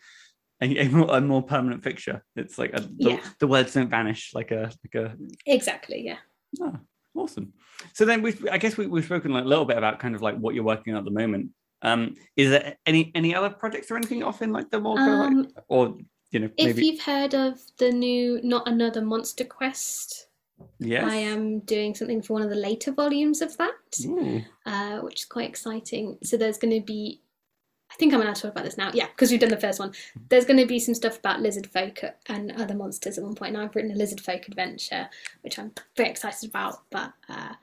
a, 0.60 0.78
a, 0.78 0.88
more, 0.88 1.16
a 1.16 1.20
more 1.20 1.42
permanent 1.42 1.82
fixture. 1.82 2.22
It's 2.36 2.56
like 2.58 2.70
a, 2.74 2.80
the, 2.80 3.10
Yeah. 3.10 3.20
the 3.40 3.46
words 3.48 3.74
don't 3.74 3.90
vanish 3.90 4.30
like 4.34 4.50
a 4.52 4.70
like 4.84 4.94
a 4.94 5.16
Exactly, 5.46 6.02
yeah. 6.04 6.18
Oh, 6.60 6.76
awesome. 7.14 7.52
So 7.94 8.04
then 8.04 8.22
we've, 8.22 8.46
I 8.50 8.58
guess 8.58 8.76
we, 8.76 8.86
we've 8.86 9.04
spoken 9.04 9.32
like 9.32 9.44
a 9.44 9.48
little 9.48 9.64
bit 9.64 9.76
about 9.76 9.98
kind 9.98 10.14
of 10.14 10.22
like 10.22 10.36
what 10.36 10.54
you're 10.54 10.62
working 10.64 10.94
on 10.94 10.98
at 10.98 11.04
the 11.04 11.10
moment. 11.10 11.50
Um, 11.82 12.14
is 12.36 12.50
there 12.50 12.76
any 12.86 13.10
any 13.14 13.34
other 13.34 13.50
projects 13.50 13.90
or 13.90 13.96
anything 13.96 14.22
off 14.22 14.40
in 14.40 14.52
like 14.52 14.70
the 14.70 14.78
more 14.78 14.96
kind 14.96 15.10
of 15.10 15.26
Um, 15.26 15.36
like, 15.42 15.64
or 15.68 15.96
you 16.30 16.38
know 16.40 16.50
if 16.56 16.76
maybe 16.76 16.86
you've 16.86 17.00
heard 17.02 17.34
of 17.34 17.58
the 17.78 17.90
new 17.90 18.40
Not 18.44 18.68
Another 18.68 19.02
Monster 19.02 19.44
Quest, 19.44 20.28
yes. 20.78 21.04
I 21.04 21.16
am 21.16 21.60
doing 21.60 21.94
something 21.94 22.22
for 22.22 22.34
one 22.34 22.42
of 22.42 22.50
the 22.50 22.56
later 22.56 22.92
volumes 22.92 23.42
of 23.42 23.56
that, 23.56 23.72
uh, 24.66 25.00
which 25.00 25.20
is 25.20 25.24
quite 25.24 25.48
exciting. 25.48 26.18
So 26.22 26.36
there's 26.36 26.58
going 26.58 26.74
to 26.74 26.84
be, 26.84 27.20
I 27.90 27.94
think 27.96 28.14
I'm 28.14 28.20
allowed 28.20 28.36
to 28.36 28.42
talk 28.42 28.52
about 28.52 28.64
this 28.64 28.78
now. 28.78 28.90
Yeah, 28.94 29.06
because 29.06 29.30
we've 29.30 29.40
done 29.40 29.50
the 29.50 29.60
first 29.60 29.78
one. 29.78 29.92
There's 30.28 30.44
going 30.44 30.58
to 30.58 30.66
be 30.66 30.78
some 30.78 30.94
stuff 30.94 31.18
about 31.18 31.40
lizard 31.40 31.66
folk 31.66 32.00
and 32.26 32.52
other 32.52 32.74
monsters 32.74 33.18
at 33.18 33.24
one 33.24 33.34
point. 33.34 33.54
And 33.54 33.62
I've 33.62 33.74
written 33.76 33.92
a 33.92 33.96
lizard 33.96 34.20
folk 34.20 34.48
adventure, 34.48 35.08
which 35.42 35.58
I'm 35.58 35.72
very 35.96 36.10
excited 36.10 36.48
about. 36.48 36.82
But 36.90 37.12
uh, 37.28 37.54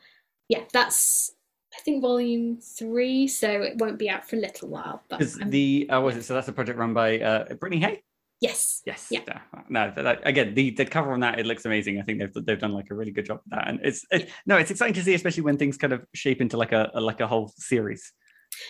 yeah, 0.47 0.63
that's 0.71 1.33
I 1.75 1.81
think 1.81 2.01
volume 2.01 2.57
three, 2.57 3.27
so 3.27 3.49
it 3.49 3.77
won't 3.77 3.99
be 3.99 4.09
out 4.09 4.27
for 4.27 4.35
a 4.35 4.39
little 4.39 4.69
while. 4.69 5.03
But 5.07 5.21
the 5.45 5.89
uh, 5.89 6.01
was 6.01 6.17
it 6.17 6.23
so 6.23 6.33
that's 6.33 6.47
a 6.47 6.53
project 6.53 6.77
run 6.77 6.93
by 6.93 7.19
uh, 7.19 7.53
Brittany 7.53 7.81
Hay. 7.81 8.03
Yes, 8.41 8.81
Yes. 8.85 9.07
Yeah. 9.09 9.21
No, 9.69 9.91
that- 9.95 10.21
again, 10.27 10.53
the, 10.53 10.71
the 10.71 10.85
cover 10.85 11.11
on 11.13 11.19
that 11.21 11.39
it 11.39 11.45
looks 11.45 11.65
amazing. 11.65 11.99
I 11.99 12.03
think 12.03 12.19
they've 12.19 12.45
they've 12.45 12.59
done 12.59 12.71
like 12.73 12.89
a 12.91 12.95
really 12.95 13.11
good 13.11 13.25
job 13.25 13.39
with 13.43 13.51
that, 13.51 13.67
and 13.67 13.79
it's 13.83 14.05
it, 14.11 14.29
no, 14.45 14.57
it's 14.57 14.71
exciting 14.71 14.93
to 14.95 15.03
see, 15.03 15.13
especially 15.13 15.43
when 15.43 15.57
things 15.57 15.77
kind 15.77 15.93
of 15.93 16.05
shape 16.13 16.41
into 16.41 16.57
like 16.57 16.71
a, 16.71 16.89
a 16.93 17.01
like 17.01 17.19
a 17.19 17.27
whole 17.27 17.51
series. 17.57 18.13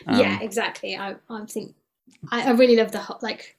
yeah, 0.08 0.36
Um, 0.38 0.42
exactly. 0.42 0.96
I 0.98 1.16
I 1.30 1.46
think 1.46 1.76
I, 2.32 2.48
I 2.50 2.52
really 2.52 2.76
love 2.76 2.92
the 2.92 3.00
ho- 3.00 3.20
like. 3.22 3.56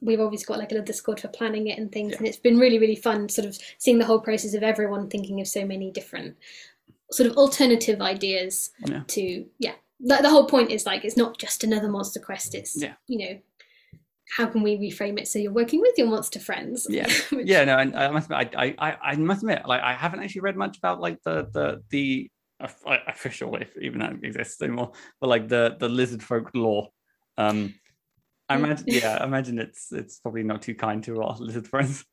We've 0.00 0.20
always 0.20 0.46
got 0.46 0.56
like 0.58 0.70
a 0.70 0.74
little 0.74 0.86
Discord 0.86 1.20
for 1.20 1.28
planning 1.28 1.66
it 1.66 1.78
and 1.78 1.92
things, 1.92 2.12
Yeah. 2.12 2.16
and 2.18 2.26
it's 2.26 2.38
been 2.38 2.58
really, 2.58 2.78
really 2.78 2.96
fun 2.96 3.28
sort 3.28 3.46
of 3.46 3.58
seeing 3.76 3.98
the 3.98 4.06
whole 4.06 4.18
process 4.20 4.54
of 4.54 4.62
everyone 4.62 5.10
thinking 5.10 5.42
of 5.42 5.46
so 5.46 5.66
many 5.66 5.90
different 5.90 6.36
sort 7.12 7.28
of 7.30 7.36
alternative 7.36 8.00
ideas 8.00 8.70
Yeah. 8.86 9.02
to 9.08 9.44
yeah. 9.58 9.74
The, 10.00 10.18
the 10.22 10.30
whole 10.30 10.46
point 10.46 10.70
is 10.70 10.86
like 10.86 11.04
it's 11.04 11.18
not 11.18 11.36
just 11.38 11.64
another 11.64 11.88
monster 11.90 12.18
quest. 12.18 12.54
It's 12.54 12.80
Yeah. 12.80 12.94
you 13.08 13.18
know 13.18 13.38
how 14.36 14.46
can 14.46 14.62
we 14.62 14.76
reframe 14.78 15.18
it 15.18 15.28
so 15.28 15.38
you're 15.38 15.52
working 15.52 15.80
with 15.80 15.92
your 15.96 16.06
monster 16.06 16.40
friends? 16.40 16.86
Yeah. 16.88 17.08
Which- 17.30 17.46
yeah 17.46 17.64
no 17.64 17.78
and 17.78 17.94
i 17.96 18.08
must 18.10 18.30
admit 18.30 18.54
I, 18.56 18.74
I 18.78 18.96
i 19.12 19.16
must 19.16 19.42
admit 19.42 19.62
like 19.66 19.82
i 19.82 19.92
haven't 19.92 20.20
actually 20.20 20.40
read 20.42 20.56
much 20.56 20.78
about 20.78 21.00
like 21.00 21.22
the 21.24 21.48
the 21.52 21.82
the 21.90 22.30
official 23.08 23.54
if 23.56 23.76
even 23.80 23.98
that 24.00 24.14
exists 24.22 24.62
anymore 24.62 24.92
but 25.20 25.28
like 25.28 25.48
the 25.48 25.76
the 25.78 25.88
lizard 25.88 26.22
folk 26.22 26.50
lore 26.54 26.88
um 27.36 27.74
i 28.48 28.54
imagine 28.56 28.84
yeah 28.88 29.18
i 29.20 29.24
imagine 29.24 29.58
it's 29.58 29.92
it's 29.92 30.20
probably 30.20 30.42
not 30.42 30.62
too 30.62 30.74
kind 30.74 31.02
to 31.04 31.20
our 31.22 31.36
lizard 31.38 31.66
friends 31.68 32.04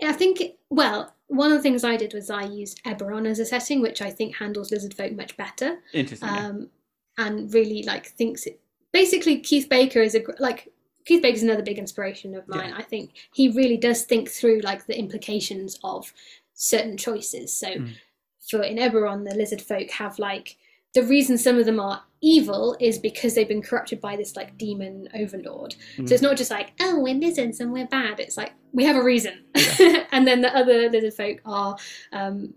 Yeah, 0.00 0.10
I 0.10 0.12
think, 0.12 0.40
well, 0.70 1.12
one 1.26 1.50
of 1.50 1.58
the 1.58 1.62
things 1.62 1.82
I 1.82 1.96
did 1.96 2.14
was 2.14 2.30
I 2.30 2.44
used 2.44 2.80
Eberron 2.84 3.26
as 3.26 3.40
a 3.40 3.44
setting, 3.44 3.80
which 3.82 4.00
I 4.00 4.10
think 4.12 4.36
handles 4.36 4.70
lizard 4.70 4.94
folk 4.94 5.12
much 5.12 5.36
better. 5.36 5.78
interesting 5.92 6.28
yeah. 6.28 6.46
um, 6.46 6.70
and 7.16 7.52
really 7.52 7.82
like 7.82 8.06
thinks 8.06 8.46
it. 8.46 8.60
Basically, 8.92 9.40
Keith 9.40 9.68
Baker 9.68 10.00
is 10.00 10.14
a 10.14 10.22
like 10.38 10.72
Keith 11.08 11.22
Baker 11.22 11.36
is 11.36 11.42
another 11.42 11.62
big 11.62 11.78
inspiration 11.78 12.34
of 12.34 12.46
mine. 12.46 12.74
I 12.76 12.82
think 12.82 13.12
he 13.32 13.48
really 13.48 13.78
does 13.78 14.02
think 14.04 14.28
through 14.28 14.60
like 14.60 14.84
the 14.86 14.98
implications 14.98 15.78
of 15.82 16.12
certain 16.52 16.98
choices. 16.98 17.50
So, 17.52 17.68
Mm. 17.68 17.94
for 18.50 18.62
in 18.62 18.76
Eberron, 18.76 19.26
the 19.28 19.34
lizard 19.34 19.62
folk 19.62 19.90
have 19.92 20.18
like 20.18 20.56
the 20.92 21.02
reason 21.02 21.38
some 21.38 21.58
of 21.58 21.64
them 21.66 21.80
are 21.80 22.02
evil 22.20 22.76
is 22.80 22.98
because 22.98 23.34
they've 23.34 23.48
been 23.48 23.62
corrupted 23.62 24.00
by 24.02 24.16
this 24.16 24.36
like 24.36 24.58
demon 24.58 25.08
overlord. 25.14 25.72
So 25.96 26.02
Mm. 26.02 26.12
it's 26.12 26.22
not 26.22 26.36
just 26.36 26.50
like 26.50 26.72
oh 26.80 26.98
we're 27.00 27.14
lizards 27.14 27.58
and 27.60 27.72
we're 27.72 27.86
bad. 27.86 28.20
It's 28.20 28.36
like 28.36 28.52
we 28.72 28.84
have 28.84 28.96
a 28.96 29.02
reason. 29.02 29.44
Yeah. 29.78 30.06
and 30.12 30.26
then 30.26 30.42
the 30.42 30.54
other 30.54 30.90
lizard 30.90 31.14
folk 31.14 31.40
are, 31.46 31.76
um, 32.12 32.52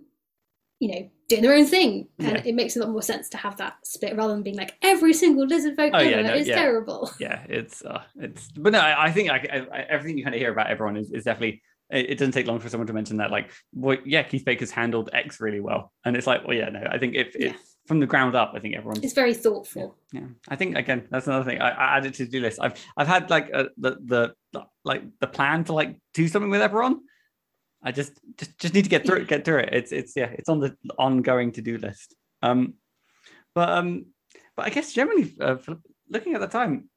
you 0.81 0.89
know, 0.91 1.09
doing 1.31 1.41
their 1.41 1.53
own 1.55 1.65
thing, 1.65 2.07
and 2.19 2.37
Yeah. 2.37 2.43
it 2.45 2.53
makes 2.55 2.75
a 2.75 2.79
lot 2.79 2.89
more 2.89 3.01
sense 3.01 3.27
to 3.29 3.37
have 3.37 3.57
that 3.57 3.73
split 3.83 4.15
rather 4.15 4.33
than 4.33 4.43
being 4.43 4.57
like 4.57 4.73
every 4.83 5.13
single 5.13 5.45
lizard 5.47 5.75
folk 5.75 5.91
Oh, 5.93 5.97
ever 5.97 6.09
yeah, 6.09 6.21
no, 6.21 6.33
is 6.35 6.47
yeah. 6.47 6.55
terrible. 6.55 7.09
yeah 7.19 7.43
it's 7.49 7.83
uh 7.83 8.01
it's 8.19 8.49
but 8.51 8.71
no 8.73 8.79
i, 8.79 9.05
I 9.07 9.11
think 9.11 9.29
I, 9.31 9.37
I, 9.73 9.79
everything 9.89 10.17
you 10.17 10.23
kind 10.23 10.35
of 10.35 10.39
hear 10.41 10.51
about 10.51 10.67
Eberron 10.67 10.99
is, 10.99 11.11
is 11.11 11.23
definitely 11.23 11.61
it, 11.89 12.11
it 12.11 12.17
doesn't 12.19 12.31
take 12.33 12.47
long 12.47 12.59
for 12.59 12.69
someone 12.69 12.87
to 12.87 12.93
mention 12.93 13.17
that 13.17 13.31
like 13.31 13.51
well 13.73 13.97
yeah 14.05 14.23
keith 14.23 14.45
baker's 14.45 14.71
handled 14.71 15.09
x 15.13 15.39
really 15.39 15.59
well 15.59 15.91
and 16.05 16.15
it's 16.17 16.27
like 16.27 16.45
well 16.47 16.55
yeah 16.55 16.69
no 16.69 16.83
i 16.91 16.97
think 16.97 17.15
if 17.15 17.35
if 17.35 17.55
from 17.87 17.99
the 17.99 18.05
ground 18.07 18.35
up 18.35 18.51
i 18.55 18.59
think 18.59 18.75
Eberron. 18.75 19.03
It's 19.03 19.13
very 19.13 19.33
thoughtful. 19.33 19.97
yeah 20.13 20.27
i 20.49 20.55
think 20.55 20.77
again 20.77 21.07
that's 21.11 21.27
another 21.27 21.45
thing 21.45 21.59
i, 21.61 21.69
I 21.69 21.97
added 21.97 22.13
to 22.15 22.25
the 22.25 22.31
do 22.31 22.39
list 22.41 22.59
i've 22.61 22.75
i've 22.97 23.07
had 23.07 23.29
like 23.29 23.49
a, 23.53 23.69
the 23.77 23.91
the 24.53 24.63
like 24.83 25.03
the 25.19 25.27
plan 25.27 25.63
to 25.65 25.73
like 25.73 25.97
do 26.13 26.27
something 26.27 26.49
with 26.51 26.61
Eberron 26.61 26.95
i 27.83 27.91
just 27.91 28.19
just 28.37 28.57
just 28.59 28.73
need 28.73 28.83
to 28.83 28.89
get 28.89 29.05
through 29.05 29.17
it 29.21 29.27
get 29.27 29.43
through 29.45 29.59
it 29.59 29.69
it's 29.71 29.91
it's 29.91 30.13
yeah 30.15 30.29
it's 30.33 30.49
on 30.49 30.59
the 30.59 30.75
ongoing 30.97 31.51
to-do 31.51 31.77
list 31.77 32.15
um 32.41 32.73
but 33.55 33.69
um 33.69 34.05
but 34.55 34.65
i 34.65 34.69
guess 34.69 34.93
generally 34.93 35.35
uh, 35.41 35.57
looking 36.09 36.33
at 36.33 36.41
the 36.41 36.47
time 36.47 36.89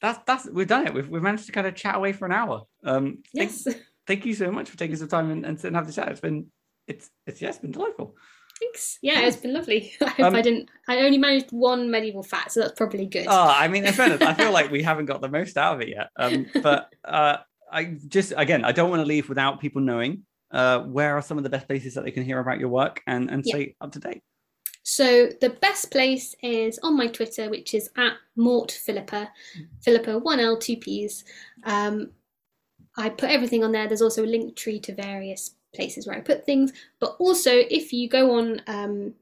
that's 0.00 0.18
that's 0.26 0.48
we've 0.50 0.68
done 0.68 0.86
it 0.86 0.94
we've, 0.94 1.08
we've 1.08 1.22
managed 1.22 1.46
to 1.46 1.52
kind 1.52 1.66
of 1.66 1.74
chat 1.74 1.94
away 1.96 2.12
for 2.12 2.26
an 2.26 2.32
hour 2.32 2.62
um 2.84 3.22
thank, 3.34 3.50
Yes, 3.50 3.66
thank 4.06 4.24
you 4.26 4.34
so 4.34 4.50
much 4.50 4.70
for 4.70 4.76
taking 4.76 4.96
some 4.96 5.08
time 5.08 5.30
and, 5.30 5.44
and 5.44 5.62
and 5.64 5.76
have 5.76 5.86
the 5.86 5.92
chat 5.92 6.08
it's 6.08 6.20
been 6.20 6.46
it's 6.86 7.10
it's 7.26 7.40
yeah 7.42 7.48
it's 7.48 7.58
been 7.58 7.72
delightful 7.72 8.14
thanks. 8.58 8.98
Yeah, 9.02 9.20
it's 9.20 9.36
been 9.36 9.52
lovely. 9.52 9.92
I 10.00 10.08
hope 10.08 10.26
Um, 10.26 10.34
I 10.34 10.40
didn't. 10.42 10.70
I 10.88 11.00
only 11.00 11.18
managed 11.18 11.50
one 11.50 11.90
medieval 11.90 12.22
fact, 12.22 12.52
so 12.52 12.60
that's 12.60 12.72
probably 12.72 13.06
good. 13.06 13.26
Oh, 13.28 13.54
I 13.54 13.68
mean, 13.68 13.84
in 13.84 13.92
fairness, 13.92 14.22
I 14.22 14.32
feel 14.32 14.50
like 14.50 14.70
we 14.70 14.82
haven't 14.82 15.04
got 15.06 15.20
the 15.20 15.28
most 15.28 15.58
out 15.58 15.74
of 15.74 15.82
it 15.82 15.88
yet. 15.88 16.08
Um, 16.16 16.46
but 16.62 16.92
uh, 17.04 17.36
I 17.72 17.96
just, 18.08 18.32
again, 18.36 18.64
I 18.64 18.72
don't 18.72 18.90
want 18.90 19.00
to 19.00 19.06
leave 19.06 19.28
without 19.28 19.60
people 19.60 19.82
knowing 19.82 20.24
uh, 20.50 20.80
where 20.80 21.16
are 21.16 21.22
some 21.22 21.38
of 21.38 21.44
the 21.44 21.50
best 21.50 21.66
places 21.66 21.94
that 21.94 22.04
they 22.04 22.10
can 22.10 22.24
hear 22.24 22.38
about 22.38 22.60
your 22.60 22.68
work 22.68 23.02
and, 23.06 23.30
and 23.30 23.42
Yeah. 23.44 23.54
stay 23.54 23.76
up 23.80 23.92
to 23.92 23.98
date. 23.98 24.22
So 24.82 25.30
the 25.40 25.50
best 25.50 25.90
place 25.90 26.34
is 26.42 26.78
on 26.82 26.96
my 26.96 27.08
Twitter, 27.08 27.50
which 27.50 27.74
is 27.74 27.90
at 27.96 28.12
Mort 28.36 28.70
Philippa, 28.70 29.28
Philippa 29.82 30.18
one 30.18 30.38
L 30.38 30.56
two 30.56 30.76
P's. 30.76 31.24
Um, 31.64 32.12
I 32.96 33.08
put 33.08 33.30
everything 33.30 33.64
on 33.64 33.72
there. 33.72 33.88
There's 33.88 34.00
also 34.00 34.24
a 34.24 34.26
link 34.26 34.54
tree 34.54 34.78
to 34.80 34.94
various 34.94 35.56
places 35.74 36.06
where 36.06 36.16
I 36.16 36.20
put 36.20 36.46
things. 36.46 36.72
But 37.00 37.16
also, 37.18 37.50
if 37.52 37.92
you 37.92 38.08
go 38.08 38.38
on 38.38 38.62
um, 38.68 39.14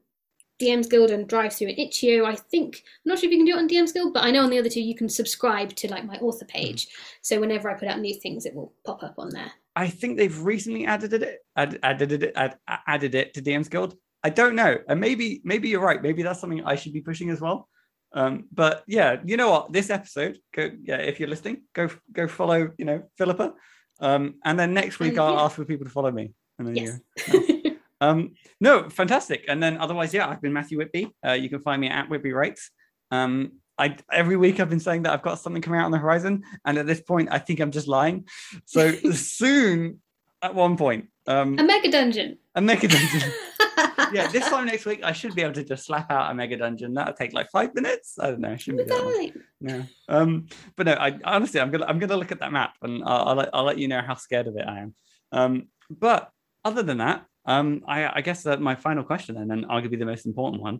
DM's 0.61 0.87
Guild 0.87 1.11
and 1.11 1.27
DriveThru 1.27 1.69
and 1.69 1.79
Itch.io. 1.79 2.25
I 2.25 2.35
think 2.35 2.83
I'm 3.05 3.09
not 3.09 3.19
sure 3.19 3.27
if 3.27 3.31
you 3.31 3.39
can 3.39 3.45
do 3.45 3.55
it 3.55 3.59
on 3.59 3.67
DM's 3.67 3.91
Guild, 3.91 4.13
but 4.13 4.23
I 4.23 4.31
know 4.31 4.43
on 4.43 4.49
the 4.49 4.59
other 4.59 4.69
two 4.69 4.81
you 4.81 4.95
can 4.95 5.09
subscribe 5.09 5.75
to 5.75 5.89
like 5.89 6.05
my 6.05 6.15
author 6.17 6.45
page. 6.45 6.87
So 7.21 7.39
whenever 7.39 7.69
I 7.69 7.73
put 7.73 7.87
out 7.87 7.99
new 7.99 8.13
things, 8.13 8.45
it 8.45 8.55
will 8.55 8.73
pop 8.85 9.03
up 9.03 9.15
on 9.17 9.29
there. 9.29 9.51
I 9.75 9.87
think 9.89 10.17
they've 10.17 10.39
recently 10.39 10.85
added 10.85 11.13
it, 11.13 11.39
add, 11.57 11.79
added 11.83 12.23
it, 12.23 12.33
add, 12.35 12.57
added 12.87 13.15
it 13.15 13.33
to 13.33 13.41
DM's 13.41 13.67
Guild. 13.67 13.97
I 14.23 14.29
don't 14.29 14.55
know, 14.55 14.77
and 14.87 14.99
maybe 14.99 15.41
maybe 15.43 15.69
you're 15.69 15.81
right. 15.81 16.01
Maybe 16.01 16.23
that's 16.23 16.39
something 16.39 16.65
I 16.65 16.75
should 16.75 16.93
be 16.93 17.01
pushing 17.01 17.29
as 17.29 17.41
well. 17.41 17.69
Um, 18.11 18.45
but 18.51 18.83
yeah, 18.87 19.17
you 19.23 19.37
know 19.37 19.51
what? 19.51 19.71
This 19.71 19.91
episode, 19.91 20.39
go 20.51 20.71
yeah, 20.81 20.97
if 20.97 21.19
you're 21.19 21.29
listening, 21.29 21.63
go 21.73 21.89
go 22.11 22.27
follow 22.27 22.71
you 22.79 22.85
know 22.85 23.03
Philippa, 23.19 23.53
um, 23.99 24.35
and 24.43 24.57
then 24.57 24.73
next 24.73 24.99
week 24.99 25.19
I'll 25.19 25.33
yeah. 25.33 25.41
ask 25.43 25.55
for 25.55 25.65
people 25.65 25.85
to 25.85 25.91
follow 25.91 26.11
me. 26.11 26.33
And 26.57 26.67
then 26.67 26.75
Yes. 26.75 26.99
you, 27.27 27.54
um, 28.01 28.33
no, 28.59 28.89
fantastic. 28.89 29.45
And 29.47 29.61
then 29.61 29.77
otherwise, 29.77 30.13
yeah, 30.13 30.27
I've 30.27 30.41
been 30.41 30.53
Matthew 30.53 30.77
Whitby. 30.77 31.11
Uh, 31.25 31.33
you 31.33 31.49
can 31.49 31.59
find 31.59 31.81
me 31.81 31.87
at 31.87 32.09
Whitby 32.09 32.33
Rates. 32.33 32.71
Um, 33.11 33.53
I 33.77 33.97
every 34.11 34.37
week 34.37 34.59
I've 34.59 34.69
been 34.69 34.79
saying 34.79 35.03
that 35.03 35.13
I've 35.13 35.21
got 35.21 35.39
something 35.39 35.61
coming 35.61 35.79
out 35.79 35.85
on 35.85 35.91
the 35.91 35.97
horizon, 35.97 36.43
and 36.65 36.77
at 36.77 36.85
this 36.85 37.01
point, 37.01 37.29
I 37.31 37.39
think 37.39 37.59
I'm 37.59 37.71
just 37.71 37.87
lying. 37.87 38.25
So 38.65 38.91
soon, 39.11 40.01
at 40.41 40.55
one 40.55 40.77
point, 40.77 41.09
um, 41.27 41.59
a 41.59 41.63
mega 41.63 41.91
dungeon. 41.91 42.37
a 42.55 42.61
mega 42.61 42.87
dungeon. 42.87 43.31
yeah, 44.13 44.27
this 44.27 44.47
time 44.47 44.65
next 44.65 44.85
week, 44.85 45.01
I 45.03 45.11
should 45.11 45.35
be 45.35 45.41
able 45.41 45.53
to 45.55 45.63
just 45.63 45.85
slap 45.85 46.09
out 46.09 46.31
a 46.31 46.33
mega 46.33 46.57
dungeon. 46.57 46.93
That'll 46.93 47.13
take 47.13 47.33
like 47.33 47.49
five 47.49 47.75
minutes. 47.75 48.17
I 48.19 48.27
don't 48.27 48.39
know. 48.39 48.55
Shouldn't 48.55 48.87
be 48.87 48.93
that. 48.93 49.33
No. 49.59 49.83
Um, 50.07 50.47
but 50.77 50.85
no, 50.85 50.93
I 50.93 51.19
honestly, 51.23 51.59
I'm 51.59 51.71
gonna 51.71 51.85
I'm 51.85 51.99
gonna 51.99 52.17
look 52.17 52.31
at 52.31 52.39
that 52.39 52.51
map 52.51 52.75
and 52.81 53.03
I'll, 53.05 53.29
I'll, 53.29 53.35
let, 53.35 53.49
I'll 53.53 53.63
let 53.63 53.77
you 53.77 53.87
know 53.87 54.01
how 54.01 54.15
scared 54.15 54.47
of 54.47 54.55
it 54.55 54.65
I 54.67 54.79
am. 54.79 54.95
Um, 55.31 55.67
but 55.89 56.31
other 56.63 56.81
than 56.81 56.99
that, 56.99 57.25
um, 57.45 57.83
I, 57.87 58.19
I 58.19 58.21
guess 58.21 58.43
that 58.43 58.61
my 58.61 58.75
final 58.75 59.03
question 59.03 59.35
then, 59.35 59.51
and 59.51 59.65
arguably 59.65 59.99
the 59.99 60.05
most 60.05 60.25
important 60.25 60.61
one, 60.61 60.79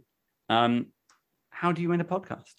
um, 0.50 0.88
how 1.50 1.72
do 1.72 1.82
you 1.82 1.92
end 1.94 2.02
a 2.02 2.06
podcast? 2.06 2.54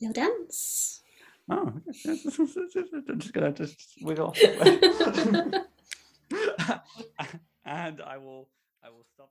Little 0.00 0.14
dance. 0.14 1.02
Oh. 1.50 1.72
I'm 1.74 1.82
just 3.18 3.32
gonna 3.32 3.52
just 3.52 3.94
wiggle 4.00 4.34
and 7.64 8.00
I 8.02 8.16
will 8.18 8.48
I 8.82 8.88
will 8.90 9.04
stop. 9.14 9.30